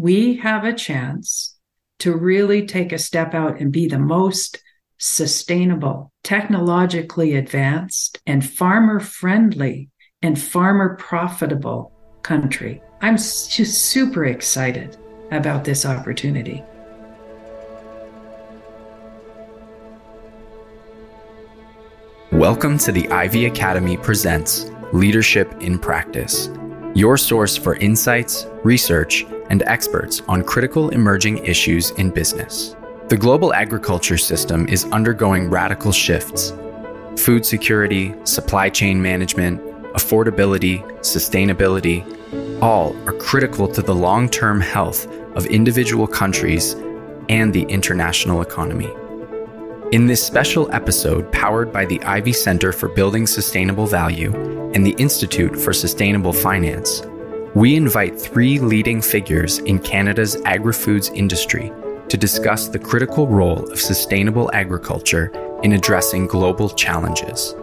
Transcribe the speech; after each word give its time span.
we 0.00 0.36
have 0.36 0.62
a 0.62 0.72
chance 0.72 1.56
to 1.98 2.16
really 2.16 2.64
take 2.64 2.92
a 2.92 2.98
step 2.98 3.34
out 3.34 3.58
and 3.58 3.72
be 3.72 3.88
the 3.88 3.98
most 3.98 4.62
sustainable, 4.96 6.12
technologically 6.22 7.34
advanced, 7.34 8.20
and 8.24 8.48
farmer 8.48 9.00
friendly 9.00 9.90
and 10.22 10.40
farmer 10.40 10.94
profitable 10.94 11.90
country. 12.22 12.80
I'm 13.00 13.16
just 13.16 13.82
super 13.82 14.24
excited 14.26 14.96
about 15.32 15.64
this 15.64 15.84
opportunity. 15.84 16.62
Welcome 22.30 22.78
to 22.78 22.92
the 22.92 23.08
Ivey 23.08 23.46
Academy 23.46 23.96
Presents 23.96 24.70
Leadership 24.92 25.52
in 25.60 25.76
Practice, 25.76 26.50
your 26.94 27.16
source 27.16 27.56
for 27.56 27.74
insights, 27.74 28.46
research, 28.62 29.26
and 29.50 29.62
experts 29.62 30.22
on 30.28 30.42
critical 30.42 30.90
emerging 30.90 31.38
issues 31.44 31.90
in 31.92 32.10
business. 32.10 32.76
The 33.08 33.16
global 33.16 33.54
agriculture 33.54 34.18
system 34.18 34.68
is 34.68 34.84
undergoing 34.86 35.48
radical 35.48 35.92
shifts. 35.92 36.52
Food 37.16 37.46
security, 37.46 38.14
supply 38.24 38.68
chain 38.68 39.00
management, 39.00 39.62
affordability, 39.94 40.82
sustainability, 41.00 42.04
all 42.62 42.94
are 43.08 43.14
critical 43.14 43.66
to 43.68 43.82
the 43.82 43.94
long 43.94 44.28
term 44.28 44.60
health 44.60 45.06
of 45.36 45.46
individual 45.46 46.06
countries 46.06 46.74
and 47.28 47.52
the 47.52 47.62
international 47.62 48.42
economy. 48.42 48.90
In 49.92 50.06
this 50.06 50.22
special 50.22 50.70
episode, 50.74 51.32
powered 51.32 51.72
by 51.72 51.86
the 51.86 52.02
Ivey 52.02 52.34
Center 52.34 52.72
for 52.72 52.88
Building 52.88 53.26
Sustainable 53.26 53.86
Value 53.86 54.34
and 54.74 54.84
the 54.84 54.94
Institute 54.98 55.58
for 55.58 55.72
Sustainable 55.72 56.34
Finance, 56.34 57.00
we 57.54 57.76
invite 57.76 58.20
three 58.20 58.58
leading 58.58 59.00
figures 59.00 59.58
in 59.60 59.78
Canada's 59.78 60.36
agri 60.44 60.72
foods 60.72 61.08
industry 61.10 61.72
to 62.08 62.16
discuss 62.16 62.68
the 62.68 62.78
critical 62.78 63.26
role 63.26 63.70
of 63.70 63.80
sustainable 63.80 64.50
agriculture 64.52 65.32
in 65.62 65.72
addressing 65.72 66.26
global 66.26 66.68
challenges. 66.68 67.54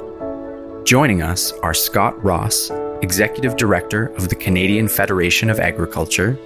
Joining 0.86 1.22
us 1.22 1.52
are 1.64 1.74
Scott 1.74 2.22
Ross, 2.24 2.72
Executive 3.02 3.58
Director 3.58 4.08
of 4.16 4.30
the 4.30 4.36
Canadian 4.36 4.88
Federation 4.88 5.50
of 5.50 5.60
Agriculture, 5.60 6.38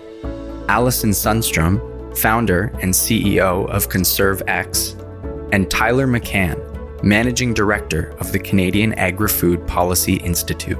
Alison 0.67 1.11
Sunstrum, 1.11 2.17
founder 2.17 2.72
and 2.81 2.94
CEO 2.94 3.69
of 3.69 3.88
CNSRV-X, 3.88 4.95
and 5.53 5.69
Tyler 5.72 6.08
McCann, 6.08 7.03
Managing 7.03 7.53
Director 7.53 8.13
of 8.19 8.33
the 8.33 8.39
Canadian 8.39 8.94
Agri 8.94 9.30
Food 9.30 9.66
Policy 9.66 10.16
Institute. 10.17 10.78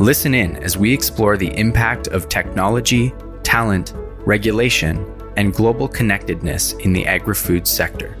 Listen 0.00 0.32
in 0.32 0.56
as 0.56 0.78
we 0.78 0.94
explore 0.94 1.36
the 1.36 1.54
impact 1.58 2.08
of 2.08 2.26
technology, 2.30 3.12
talent, 3.42 3.92
regulation, 4.24 5.04
and 5.36 5.52
global 5.52 5.86
connectedness 5.86 6.72
in 6.72 6.94
the 6.94 7.04
agri 7.06 7.34
food 7.34 7.68
sector. 7.68 8.16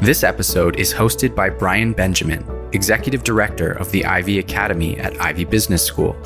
This 0.00 0.24
episode 0.24 0.80
is 0.80 0.94
hosted 0.94 1.34
by 1.34 1.50
Bryan 1.50 1.92
Benjamin, 1.92 2.42
Executive 2.72 3.22
Director 3.22 3.72
of 3.72 3.92
the 3.92 4.02
Ivey 4.06 4.38
Academy 4.38 4.96
at 4.96 5.20
Ivey 5.20 5.44
Business 5.44 5.84
School, 5.84 6.16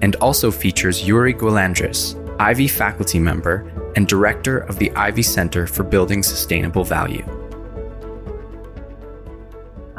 and 0.00 0.16
also 0.16 0.50
features 0.50 1.06
Yuri 1.06 1.34
Gualandris, 1.34 2.16
Ivey 2.40 2.68
faculty 2.68 3.18
member 3.18 3.70
and 3.96 4.08
Director 4.08 4.60
of 4.60 4.78
the 4.78 4.90
Ivey 4.92 5.22
Center 5.22 5.66
for 5.66 5.82
Building 5.82 6.22
Sustainable 6.22 6.84
Value. 6.84 7.41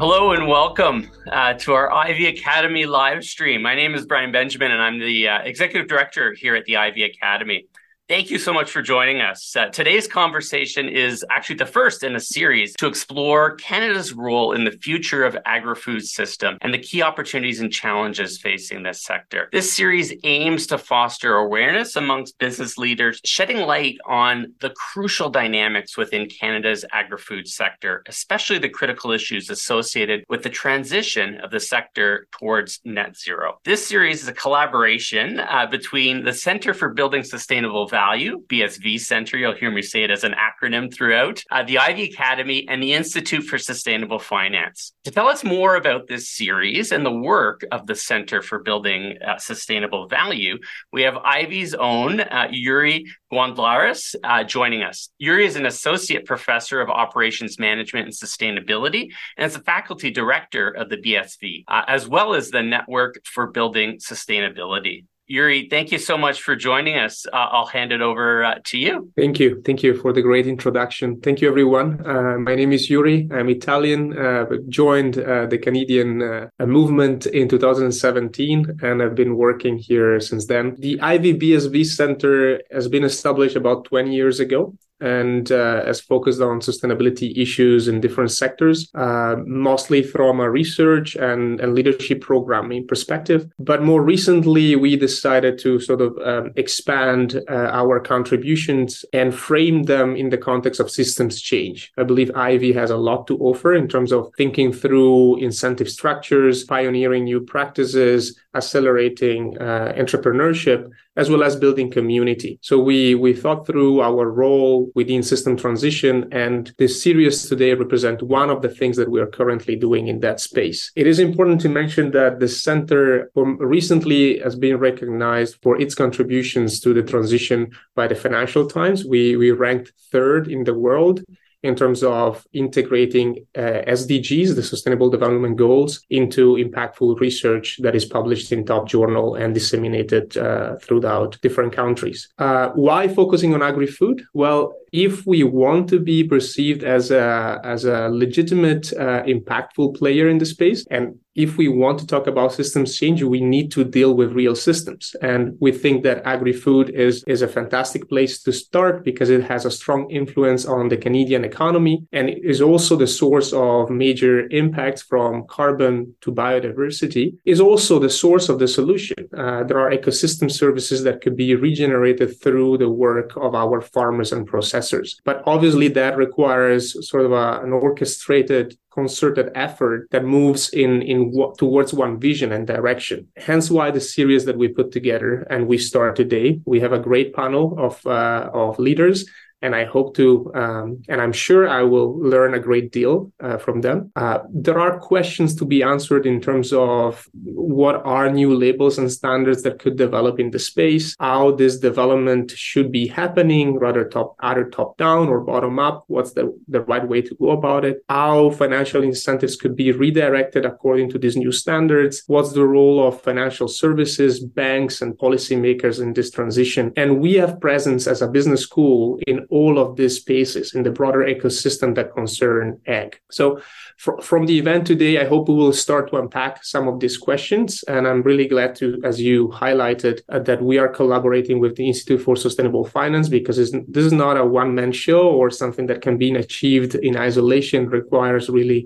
Hello 0.06 0.34
and 0.34 0.50
welcome 0.50 1.10
uh, 1.32 1.54
to 1.54 1.72
our 1.72 1.90
Ivey 1.90 2.26
Academy 2.28 2.86
live 2.86 3.24
stream. 3.24 3.62
My 3.62 3.74
name 3.74 3.96
is 3.96 4.06
Bryan 4.06 4.34
Benjamin, 4.34 4.70
and 4.70 4.82
I'm 4.82 5.00
the 5.00 5.30
uh, 5.30 5.40
Executive 5.44 5.88
Director 5.88 6.34
here 6.34 6.58
at 6.58 6.66
the 6.66 6.76
Ivey 6.76 7.04
Academy. 7.04 7.68
Thank 8.10 8.30
you 8.30 8.38
so 8.38 8.52
much 8.52 8.70
for 8.70 8.82
joining 8.82 9.22
us. 9.22 9.56
Uh, 9.56 9.68
today's 9.68 10.10
conversation 10.10 10.90
is 10.90 11.24
actually 11.32 11.56
the 11.56 11.66
first 11.66 12.04
in 12.04 12.18
a 12.18 12.20
series 12.20 12.74
to 12.74 12.88
explore 12.88 13.56
Canada's 13.56 14.12
role 14.12 14.52
in 14.52 14.66
the 14.66 14.72
future 14.72 15.24
of 15.24 15.38
agri-food 15.46 16.06
system 16.06 16.58
and 16.60 16.74
the 16.74 16.80
key 16.80 17.02
opportunities 17.02 17.62
and 17.62 17.72
challenges 17.72 18.42
facing 18.42 18.84
this 18.84 19.04
sector. 19.04 19.48
This 19.54 19.72
series 19.72 20.14
aims 20.26 20.68
to 20.68 20.78
foster 20.78 21.36
awareness 21.36 21.96
amongst 21.96 22.38
business 22.40 22.78
leaders, 22.78 23.22
shedding 23.24 23.60
light 23.60 23.96
on 24.06 24.54
the 24.60 24.72
crucial 24.72 25.30
dynamics 25.30 25.96
within 25.96 26.28
Canada's 26.28 26.84
agri-food 26.92 27.48
sector, 27.48 28.04
especially 28.10 28.58
the 28.58 28.68
critical 28.68 29.14
issues 29.14 29.50
associated 29.50 30.26
with 30.28 30.44
the 30.44 30.50
transition 30.50 31.40
of 31.40 31.52
the 31.52 31.60
sector 31.62 32.28
towards 32.32 32.82
net 32.84 33.16
zero. 33.16 33.60
This 33.64 33.88
series 33.88 34.24
is 34.24 34.28
a 34.28 34.34
collaboration 34.34 35.40
uh, 35.40 35.68
between 35.68 36.26
the 36.26 36.34
Center 36.34 36.74
for 36.74 36.90
Building 36.90 37.24
Sustainable 37.24 37.88
Value 37.94 38.42
BSV 38.48 39.00
Center. 39.00 39.38
You'll 39.38 39.54
hear 39.54 39.70
me 39.70 39.84
say 39.84 40.02
it 40.02 40.10
as 40.10 40.24
an 40.24 40.34
acronym 40.34 40.92
throughout, 40.92 41.44
uh, 41.52 41.62
the 41.62 41.78
Ivey 41.78 42.06
Academy, 42.06 42.66
and 42.68 42.82
the 42.82 42.92
Institute 42.92 43.44
for 43.44 43.60
Sustainable 43.60 44.18
Finance. 44.18 44.94
To 45.04 45.12
tell 45.12 45.28
us 45.28 45.44
more 45.44 45.76
about 45.76 46.08
this 46.08 46.28
series 46.28 46.92
and 46.92 47.06
the 47.06 47.12
work 47.12 47.64
of 47.72 47.86
the 47.86 47.94
Center 47.94 48.42
for 48.42 48.64
Building 48.64 49.20
uh, 49.22 49.38
Sustainable 49.38 50.08
Value, 50.08 50.58
we 50.92 51.04
have 51.04 51.18
Ivey's 51.18 51.76
own 51.76 52.20
uh, 52.22 52.48
Yuri 52.50 53.06
Gualandris 53.32 54.16
uh, 54.24 54.44
joining 54.44 54.82
us. 54.82 55.10
Yuri 55.20 55.46
is 55.46 55.56
an 55.56 55.68
associate 55.68 56.26
professor 56.26 56.82
of 56.82 56.90
operations 56.90 57.60
management 57.60 58.06
and 58.08 58.16
sustainability 58.16 59.10
and 59.38 59.46
is 59.46 59.54
the 59.54 59.64
faculty 59.64 60.10
director 60.10 60.70
of 60.70 60.90
the 60.90 60.98
BSV, 60.98 61.66
uh, 61.68 61.84
as 61.88 62.08
well 62.08 62.34
as 62.34 62.50
the 62.50 62.64
Network 62.64 63.22
for 63.24 63.52
Building 63.52 64.00
Sustainability. 64.00 65.06
Yuri, 65.28 65.70
thank 65.70 65.94
you 65.94 65.98
so 65.98 66.18
much 66.18 66.42
for 66.42 66.54
joining 66.54 66.98
us. 66.98 67.26
Uh, 67.32 67.48
I'll 67.52 67.66
hand 67.66 67.94
it 67.94 68.02
over 68.02 68.44
uh, 68.44 68.56
to 68.66 68.78
you. 68.78 69.10
Thank 69.16 69.40
you. 69.40 69.62
Thank 69.66 69.82
you 69.82 69.96
for 69.96 70.12
the 70.12 70.22
great 70.22 70.48
introduction. 70.48 71.22
Thank 71.22 71.40
you, 71.40 71.48
everyone. 71.48 72.06
Uh, 72.06 72.38
my 72.40 72.56
name 72.56 72.74
is 72.74 72.90
Yuri. 72.90 73.30
I'm 73.32 73.48
Italian. 73.48 74.18
Uh, 74.18 74.46
joined 74.68 75.18
uh, 75.18 75.46
the 75.46 75.58
Canadian 75.58 76.22
uh, 76.22 76.66
movement 76.66 77.26
in 77.28 77.48
2017, 77.48 78.80
and 78.84 79.02
I've 79.02 79.16
been 79.16 79.38
working 79.38 79.78
here 79.78 80.20
since 80.20 80.46
then. 80.46 80.76
The 80.80 81.00
Ivey 81.00 81.40
BSV 81.40 81.86
Center 81.86 82.62
has 82.70 82.90
been 82.90 83.06
established 83.06 83.56
about 83.56 83.86
20 83.86 84.14
years 84.14 84.42
ago 84.42 84.76
and 85.04 85.52
uh, 85.52 85.86
has 85.86 86.00
focused 86.00 86.42
on 86.42 86.62
sustainability 86.62 87.38
issues 87.38 87.88
in 87.88 88.00
different 88.00 88.32
sectors, 88.32 88.90
uh, 88.96 89.36
mostly 89.46 90.02
from 90.02 90.40
a 90.40 90.50
research 90.50 91.16
and, 91.16 91.60
and, 91.60 91.74
leadership 91.74 92.22
programming 92.22 92.88
perspective. 92.88 93.50
But 93.60 93.84
more 93.84 94.02
recently, 94.02 94.76
we 94.76 94.96
decided 94.96 95.60
to 95.60 95.80
sort 95.80 96.02
of 96.02 96.18
um, 96.20 96.52
expand 96.56 97.42
uh, 97.50 97.70
our 97.82 98.00
contributions 98.00 99.04
and 99.12 99.36
frame 99.36 99.84
them 99.84 100.16
in 100.16 100.30
the 100.30 100.38
context 100.38 100.80
of 100.80 100.90
systems 100.90 101.42
change. 101.42 101.92
I 101.98 102.04
believe 102.04 102.32
Ivey 102.36 102.72
has 102.74 102.90
a 102.90 102.98
lot 102.98 103.28
to 103.28 103.38
offer 103.40 103.74
in 103.74 103.88
terms 103.88 104.12
of 104.14 104.32
thinking 104.38 104.72
through 104.72 105.38
incentive 105.38 105.90
structures, 105.90 106.64
pioneering 106.64 107.26
new 107.26 107.42
practices, 107.42 108.40
accelerating 108.56 109.58
uh, 109.60 109.94
entrepreneurship, 109.98 110.90
as 111.16 111.30
well 111.30 111.44
as 111.44 111.56
building 111.56 111.92
community. 111.92 112.60
So 112.62 112.80
we 112.80 113.16
we 113.16 113.34
thought 113.34 113.68
through 113.68 114.02
our 114.02 114.30
role 114.30 114.92
within 114.96 115.24
system 115.24 115.56
transition, 115.56 116.28
and 116.32 116.74
this 116.78 117.02
series 117.02 117.48
today 117.48 117.74
represent 117.74 118.22
one 118.24 118.50
of 118.50 118.62
the 118.62 118.70
things 118.70 118.98
that 118.98 119.10
we 119.10 119.20
are 119.20 119.28
currently 119.28 119.76
doing 119.76 120.08
in 120.08 120.20
that 120.22 120.40
space. 120.40 120.92
It 120.96 121.08
is 121.08 121.20
important 121.20 121.62
to 121.62 121.70
mention 121.70 122.12
that 122.12 122.40
the 122.40 122.48
center 122.48 123.32
um, 123.36 123.58
recently 123.58 124.40
has 124.40 124.56
been 124.56 124.78
recognized 124.78 125.58
for 125.62 125.80
its 125.80 125.96
contributions 125.96 126.80
to 126.82 126.94
the 126.94 127.04
transition 127.04 127.72
by 127.96 128.08
the 128.08 128.16
Financial 128.16 128.68
Times. 128.68 129.06
We 129.06 129.36
we 129.36 129.52
ranked 129.52 129.94
third 130.12 130.48
in 130.48 130.64
the 130.64 130.74
world 130.74 131.24
in 131.64 131.76
terms 131.76 132.04
of 132.04 132.46
integrating 132.54 133.46
uh, 133.56 133.82
SDGs, 133.88 134.56
the 134.56 134.64
Sustainable 134.64 135.10
Development 135.10 135.56
Goals, 135.58 136.06
into 136.10 136.56
impactful 136.56 137.20
research 137.20 137.80
that 137.82 137.96
is 137.96 138.06
published 138.06 138.52
in 138.52 138.66
top 138.66 138.88
journal 138.88 139.36
and 139.36 139.54
disseminated 139.54 140.38
uh, 140.38 140.76
throughout 140.78 141.40
different 141.42 141.74
countries. 141.74 142.30
Uh, 142.38 142.70
why 142.76 143.08
focusing 143.08 143.54
on 143.54 143.64
agri-food? 143.64 144.24
Well, 144.34 144.76
if 144.94 145.26
we 145.26 145.44
want 145.44 145.90
to 145.90 146.00
be 146.00 146.24
perceived 146.24 146.84
as 146.84 147.10
a 147.12 147.60
as 147.64 147.84
a 147.84 148.10
legitimate, 148.10 148.94
uh, 148.94 149.24
impactful 149.24 149.96
player 149.96 150.30
in 150.30 150.38
the 150.38 150.46
space, 150.46 150.86
and 150.92 151.20
if 151.36 151.58
we 151.58 151.68
want 151.68 151.98
to 152.00 152.06
talk 152.06 152.28
about 152.28 152.54
systems 152.54 152.96
change, 152.96 153.24
we 153.24 153.42
need 153.42 153.72
to 153.72 153.84
deal 153.84 154.14
with 154.14 154.34
real 154.34 154.56
systems. 154.56 155.16
And 155.22 155.58
we 155.60 155.72
think 155.72 156.04
that 156.04 156.22
agri-food 156.26 156.92
is, 156.92 157.24
is 157.26 157.42
a 157.42 157.48
fantastic 157.48 158.08
place 158.08 158.44
to 158.44 158.54
start 158.54 159.04
because 159.04 159.32
it 159.32 159.44
has 159.46 159.66
a 159.66 159.72
strong 159.72 160.12
influence 160.12 160.66
on 160.66 160.90
the 160.90 160.98
Canadian 160.98 161.44
economy 161.44 162.06
and 162.12 162.30
is 162.30 162.62
also 162.62 162.96
the 162.96 163.08
source 163.08 163.52
of 163.52 163.90
major 163.90 164.48
impacts 164.50 165.02
from 165.02 165.48
carbon 165.48 166.16
to 166.22 166.32
biodiversity, 166.32 167.36
is 167.46 167.60
also 167.60 167.98
the 167.98 168.10
source 168.12 168.48
of 168.48 168.60
the 168.60 168.68
solution. 168.68 169.18
Uh, 169.36 169.64
there 169.64 169.80
are 169.80 169.90
ecosystem 169.90 170.52
services 170.52 171.02
that 171.04 171.22
could 171.22 171.36
be 171.36 171.56
regenerated 171.56 172.40
through 172.42 172.78
the 172.78 172.90
work 172.90 173.36
of 173.38 173.56
our 173.56 173.82
farmers 173.82 174.32
and 174.32 174.48
processors. 174.48 174.83
But 175.24 175.44
obviously 175.46 175.88
that 175.90 176.18
requires 176.18 176.84
sort 177.10 177.26
of 177.26 177.32
a, 177.32 177.62
an 177.64 177.74
orchestrated 177.74 178.78
concerted 178.94 179.50
effort 179.56 180.08
that 180.12 180.24
moves 180.24 180.70
in 180.70 181.02
in 181.02 181.32
w- 181.32 181.54
towards 181.58 181.94
one 181.94 182.20
vision 182.20 182.52
and 182.52 182.68
direction. 182.68 183.28
Hence 183.38 183.72
why 183.72 183.90
the 183.92 184.00
series 184.00 184.46
that 184.46 184.58
we 184.58 184.68
put 184.68 184.92
together 184.92 185.48
and 185.50 185.68
we 185.68 185.78
start 185.78 186.16
today. 186.16 186.62
We 186.66 186.80
have 186.82 186.94
a 186.94 187.00
great 187.00 187.34
panel 187.34 187.76
of 187.80 188.06
uh, 188.06 188.50
of 188.54 188.78
leaders 188.78 189.26
and 189.64 189.74
I 189.74 189.86
hope 189.86 190.16
to, 190.18 190.52
um, 190.54 191.02
and 191.08 191.22
I'm 191.22 191.32
sure 191.32 191.70
I 191.70 191.84
will 191.84 192.20
learn 192.20 192.54
a 192.54 192.60
great 192.60 192.92
deal 192.92 193.32
uh, 193.40 193.58
from 193.58 193.80
them. 193.80 194.12
Uh, 194.18 194.40
there 194.54 194.78
are 194.78 195.00
questions 195.00 195.56
to 195.56 195.66
be 195.66 195.82
answered 195.82 196.26
in 196.26 196.42
terms 196.42 196.74
of 196.74 197.26
what 197.34 198.06
are 198.06 198.30
new 198.30 198.54
labels 198.54 198.98
and 198.98 199.10
standards 199.10 199.64
that 199.64 199.80
could 199.80 199.96
develop 199.96 200.38
in 200.38 200.52
the 200.52 200.60
space, 200.60 201.16
how 201.18 201.52
this 201.52 201.80
development 201.80 202.52
should 202.52 202.92
be 202.92 203.08
happening, 203.08 203.80
rather 203.80 204.04
top, 204.04 204.36
either 204.42 204.70
top 204.70 204.98
down 204.98 205.30
or 205.30 205.40
bottom 205.40 205.80
up. 205.80 206.04
What's 206.08 206.34
the, 206.34 206.54
the 206.68 206.82
right 206.82 207.08
way 207.08 207.22
to 207.22 207.34
go 207.36 207.52
about 207.52 207.86
it? 207.86 208.04
How 208.10 208.50
financial 208.50 209.02
incentives 209.02 209.56
could 209.56 209.78
be 209.78 209.94
redirected 209.94 210.66
according 210.66 211.10
to 211.12 211.18
these 211.18 211.38
new 211.38 211.54
standards? 211.54 212.24
What's 212.28 212.52
the 212.52 212.66
role 212.66 213.08
of 213.08 213.22
financial 213.22 213.70
services, 213.70 214.44
banks, 214.44 215.02
and 215.02 215.18
policymakers 215.18 216.02
in 216.02 216.14
this 216.14 216.32
transition? 216.32 216.92
And 216.98 217.22
we 217.22 217.36
have 217.36 217.62
presence 217.62 218.08
as 218.08 218.22
a 218.22 218.28
business 218.28 218.62
school 218.62 219.20
in 219.26 219.48
all 219.54 219.78
of 219.78 219.96
these 219.98 220.16
spaces 220.16 220.74
in 220.74 220.82
the 220.84 220.90
broader 221.00 221.24
ecosystem 221.34 221.94
that 221.94 222.16
concern 222.20 222.82
ag. 222.88 223.20
So 223.30 223.62
fr- 223.98 224.20
from 224.30 224.48
the 224.48 224.58
event 224.58 224.88
today, 224.88 225.20
I 225.20 225.26
hope 225.26 225.48
we 225.48 225.54
will 225.54 225.78
start 225.86 226.10
to 226.10 226.18
unpack 226.18 226.64
some 226.64 226.88
of 226.88 227.00
these 227.00 227.18
questions. 227.18 227.84
And 227.84 228.08
I'm 228.08 228.24
really 228.24 228.48
glad 228.48 228.76
to, 228.78 229.00
as 229.04 229.22
you 229.22 229.50
highlighted, 229.50 230.22
uh, 230.30 230.40
that 230.40 230.62
we 230.70 230.80
are 230.80 230.88
collaborating 230.88 231.60
with 231.60 231.76
the 231.76 231.88
Institute 231.88 232.22
for 232.22 232.36
Sustainable 232.36 232.86
Finance 232.86 233.30
because 233.30 233.58
this 233.96 234.06
is 234.10 234.14
not 234.26 234.38
a 234.38 234.46
one 234.62 234.74
man 234.74 234.92
show 234.92 235.24
or 235.30 235.52
something 235.52 235.86
that 235.88 236.02
can 236.02 236.18
be 236.18 236.34
achieved 236.34 236.96
in 236.96 237.16
isolation, 237.16 237.90
requires 237.90 238.50
really 238.50 238.82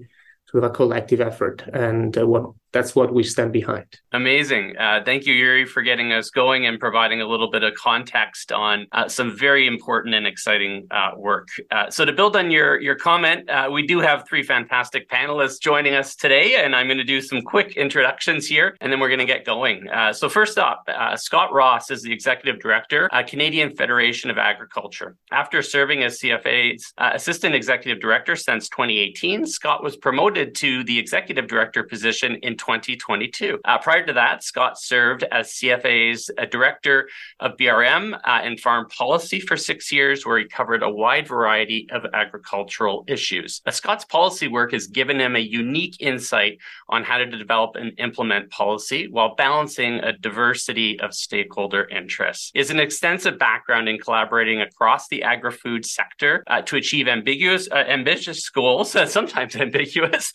sort 0.49 0.63
of 0.63 0.71
a 0.71 0.73
collective 0.73 1.21
effort. 1.21 1.63
And 1.71 2.17
uh, 2.17 2.27
what 2.27 2.43
that's 2.71 2.95
what 2.95 3.13
we 3.13 3.23
stand 3.23 3.53
behind. 3.53 3.85
Amazing. 4.11 4.75
Uh, 4.77 5.01
thank 5.03 5.25
you, 5.25 5.33
Yuri, 5.33 5.65
for 5.65 5.81
getting 5.81 6.11
us 6.11 6.29
going 6.29 6.65
and 6.65 6.79
providing 6.79 7.21
a 7.21 7.27
little 7.27 7.49
bit 7.49 7.63
of 7.63 7.73
context 7.75 8.51
on 8.51 8.87
uh, 8.91 9.07
some 9.07 9.37
very 9.37 9.67
important 9.67 10.13
and 10.15 10.27
exciting 10.27 10.87
uh, 10.91 11.11
work. 11.15 11.47
Uh, 11.71 11.89
so, 11.89 12.03
to 12.03 12.11
build 12.11 12.35
on 12.35 12.51
your 12.51 12.79
your 12.81 12.95
comment, 12.95 13.49
uh, 13.49 13.69
we 13.71 13.85
do 13.85 13.99
have 13.99 14.27
three 14.27 14.43
fantastic 14.43 15.09
panelists 15.09 15.61
joining 15.61 15.93
us 15.93 16.15
today, 16.15 16.55
and 16.55 16.75
I'm 16.75 16.87
going 16.87 16.97
to 16.97 17.03
do 17.03 17.21
some 17.21 17.41
quick 17.41 17.77
introductions 17.77 18.47
here, 18.47 18.75
and 18.81 18.91
then 18.91 18.99
we're 18.99 19.09
going 19.09 19.19
to 19.19 19.25
get 19.25 19.45
going. 19.45 19.87
Uh, 19.89 20.11
so, 20.11 20.27
first 20.27 20.57
up, 20.57 20.89
Scott 21.15 21.53
Ross 21.53 21.89
is 21.89 22.01
the 22.01 22.11
executive 22.11 22.61
director, 22.61 23.09
Canadian 23.27 23.75
Federation 23.75 24.29
of 24.29 24.37
Agriculture. 24.37 25.15
After 25.31 25.61
serving 25.61 26.03
as 26.03 26.19
CFA's 26.19 26.93
assistant 26.97 27.55
executive 27.55 28.01
director 28.01 28.35
since 28.35 28.67
2018, 28.69 29.45
Scott 29.45 29.83
was 29.83 29.95
promoted 29.95 30.55
to 30.55 30.83
the 30.83 30.97
executive 30.99 31.47
director 31.47 31.83
position 31.83 32.35
in 32.37 32.57
2022. 32.67 33.59
Uh, 33.63 33.77
prior 33.77 34.05
to 34.05 34.13
that, 34.13 34.43
Scott 34.43 34.77
served 34.77 35.23
as 35.31 35.53
CFA's 35.53 36.29
uh, 36.37 36.45
director 36.45 37.07
of 37.39 37.55
BRM 37.55 38.13
uh, 38.13 38.19
and 38.25 38.59
farm 38.59 38.87
policy 38.89 39.39
for 39.39 39.55
six 39.55 39.89
years, 39.91 40.25
where 40.25 40.37
he 40.37 40.45
covered 40.45 40.83
a 40.83 40.89
wide 40.89 41.27
variety 41.27 41.87
of 41.91 42.05
agricultural 42.13 43.05
issues. 43.07 43.61
Uh, 43.65 43.71
Scott's 43.71 44.03
policy 44.03 44.49
work 44.49 44.73
has 44.73 44.87
given 44.87 45.19
him 45.19 45.35
a 45.37 45.39
unique 45.39 45.95
insight 46.01 46.59
on 46.89 47.03
how 47.03 47.17
to 47.17 47.25
develop 47.25 47.75
and 47.75 47.93
implement 47.99 48.49
policy 48.49 49.07
while 49.09 49.33
balancing 49.35 49.99
a 49.99 50.11
diversity 50.11 50.99
of 50.99 51.13
stakeholder 51.13 51.87
interests. 51.87 52.51
Has 52.53 52.69
an 52.69 52.81
extensive 52.81 53.39
background 53.39 53.87
in 53.87 53.97
collaborating 53.97 54.61
across 54.61 55.07
the 55.07 55.23
agri-food 55.23 55.85
sector 55.85 56.43
uh, 56.47 56.61
to 56.63 56.75
achieve 56.75 57.07
ambiguous, 57.07 57.69
uh, 57.71 57.75
ambitious 57.75 58.49
goals, 58.49 58.91
sometimes 59.09 59.55
ambiguous. 59.55 60.33